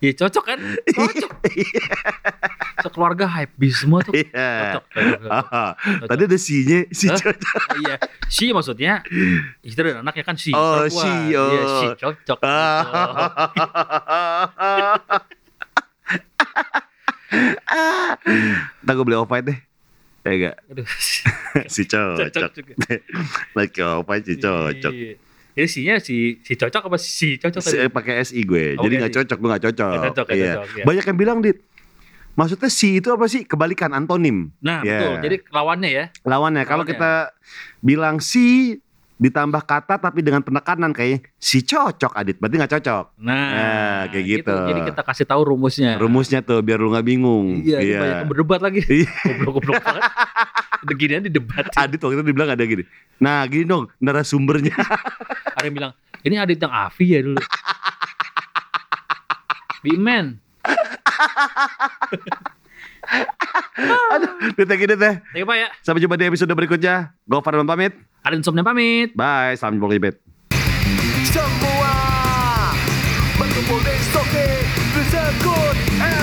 ya 0.03 0.11
cocok 0.19 0.43
kan? 0.43 0.59
Cocok. 0.91 1.31
Cocok 1.31 1.31
sekeluarga 2.83 3.23
hype 3.23 3.55
bis 3.55 3.79
semua 3.79 4.03
tuh. 4.03 4.11
Iya. 4.11 4.75
Cocok, 4.75 4.83
cocok, 4.91 5.19
cocok. 5.23 5.31
Cocok. 5.31 6.07
Tadi 6.11 6.21
ada 6.27 6.37
si-nya, 6.37 6.79
si 6.91 7.05
Hah? 7.07 7.15
cocok. 7.15 7.63
iya, 7.79 7.95
si 8.27 8.45
maksudnya 8.51 8.93
istri 9.63 9.87
dan 9.87 10.03
anaknya 10.03 10.23
kan 10.27 10.35
si. 10.35 10.51
Oh, 10.51 10.83
perempuan. 10.83 11.03
si, 11.07 11.11
Iya, 11.31 11.39
oh. 11.39 11.79
si 11.79 11.87
cocok. 12.03 12.39
gitu. 12.43 12.51
Ntar 18.81 18.93
gue 18.93 19.05
beli 19.05 19.17
off-white 19.17 19.45
deh. 19.45 19.59
Ya 20.23 20.31
enggak? 20.31 20.55
Aduh, 20.65 20.87
Si 21.73 21.81
cocok 21.83 22.27
cocok. 22.31 22.51
juga. 22.55 22.73
Lagi 23.57 23.79
off-white 23.81 24.25
si 24.25 24.35
cocok. 24.37 24.93
Iya. 24.93 25.13
Jadi 25.53 25.67
si-nya 25.69 25.95
si 25.99 26.41
si 26.41 26.53
cocok 26.55 26.89
apa 26.89 26.97
si 26.97 27.37
cocok 27.37 27.61
Si- 27.61 27.77
tadi? 27.77 27.85
pakai 27.87 28.23
SI 28.23 28.41
gue. 28.41 28.73
Oh, 28.73 28.81
Jadi 28.81 28.93
nggak 28.97 29.13
cocok, 29.13 29.37
gue 29.37 29.49
nggak 29.51 29.63
cocok. 29.63 29.93
Cocok, 30.09 30.27
Iya. 30.31 30.53
cocok, 30.57 30.67
iya. 30.73 30.83
Banyak 30.83 31.05
yang 31.05 31.17
bilang 31.17 31.37
dit. 31.39 31.57
Maksudnya 32.33 32.65
si 32.65 32.97
itu 32.97 33.13
apa 33.13 33.29
sih? 33.29 33.45
Kebalikan 33.45 33.93
antonim. 33.93 34.49
Nah, 34.57 34.81
Iya. 34.81 34.97
betul. 34.97 35.13
Jadi 35.21 35.35
lawannya 35.53 35.89
ya. 35.91 36.05
Lawannya 36.25 36.63
kalau 36.65 36.81
kita 36.81 37.29
bilang 37.79 38.17
si 38.17 38.79
ditambah 39.23 39.63
kata 39.63 39.95
tapi 39.95 40.19
dengan 40.19 40.43
penekanan 40.43 40.91
kayak 40.91 41.31
si 41.39 41.63
cocok 41.63 42.11
Adit 42.11 42.35
berarti 42.43 42.59
nggak 42.59 42.73
cocok. 42.75 43.05
Nah, 43.23 43.51
Nah, 43.53 44.01
kayak 44.11 44.25
gitu. 44.27 44.51
Jadi 44.51 44.91
kita 44.91 45.01
kasih 45.07 45.23
tahu 45.23 45.55
rumusnya. 45.55 45.95
Rumusnya 45.95 46.43
tuh 46.43 46.59
biar 46.59 46.83
lu 46.83 46.91
nggak 46.91 47.07
bingung. 47.07 47.63
Iya, 47.63 47.79
ini 47.79 47.95
banyak 47.95 48.27
berdebat 48.27 48.59
lagi. 48.59 48.83
Iya. 48.93 49.07
Goblok-goblok 49.39 49.79
banget. 49.79 50.03
Gini 50.99 51.13
aja 51.15 51.29
debat. 51.31 51.63
Adit 51.79 51.99
waktu 52.03 52.19
itu 52.19 52.23
dibilang 52.27 52.51
ada 52.51 52.63
gini. 52.67 52.83
Nah 53.23 53.47
gini 53.47 53.63
dong 53.63 53.87
narasumbernya. 54.03 54.75
Ada 55.55 55.63
yang 55.69 55.75
bilang, 55.79 55.93
ini 56.27 56.35
Adit 56.35 56.59
yang 56.59 56.73
Avi 56.73 57.05
ya 57.15 57.23
dulu. 57.23 57.39
Bimen. 59.87 60.43
Dit 64.57 64.67
ya 64.69 64.75
gini 64.77 64.95
teh. 64.97 65.13
Thank 65.33 65.41
you 65.41 65.47
Pak 65.47 65.57
ya. 65.57 65.69
Sampai 65.81 66.01
jumpa 66.01 66.15
di 66.17 66.25
episode 66.29 66.53
berikutnya. 66.53 67.13
Go 67.25 67.41
Farman 67.41 67.65
pamit. 67.65 67.93
Ada 68.21 68.37
insomnia 68.37 68.65
pamit. 68.65 69.13
Bye. 69.13 69.57
Salam 69.57 69.77
jumpa 69.77 69.93
di 69.93 70.01
bed. 70.01 70.15
Semua 71.29 71.93
berkumpul 73.37 73.79
di 73.81 73.95
Soke 74.13 74.47
Rezekut 74.93 75.77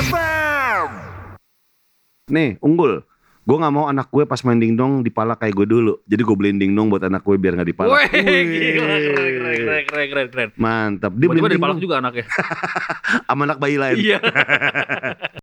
FM 0.07 0.87
Nih 2.31 2.51
unggul. 2.63 3.03
Gue 3.41 3.57
nggak 3.59 3.75
mau 3.75 3.91
anak 3.91 4.15
gue 4.15 4.23
pas 4.29 4.39
main 4.47 4.63
dingdong 4.63 5.03
dipala 5.03 5.35
kayak 5.35 5.59
gue 5.59 5.67
dulu. 5.67 5.99
Jadi 6.07 6.23
gue 6.23 6.37
beliin 6.39 6.59
dingdong 6.61 6.87
buat 6.87 7.03
anak 7.03 7.27
gue 7.27 7.35
biar 7.35 7.59
nggak 7.59 7.71
dipala. 7.75 7.99
Wih, 7.99 8.07
Wih. 8.15 8.43
gila, 8.47 8.87
keren, 8.87 9.11
keren, 9.11 9.83
keren, 9.91 10.07
keren, 10.07 10.27
keren. 10.31 10.49
Mantap. 10.55 11.11
Dia 11.19 11.27
Tiba-tiba 11.27 11.47
beliin 11.51 11.59
dipalak 11.59 11.75
dingdong 11.75 11.83
juga 11.83 11.95
anaknya. 11.99 12.25
sama 13.27 13.43
anak 13.51 13.59
bayi 13.59 13.77
lain. 13.81 13.97
Iya. 13.99 14.19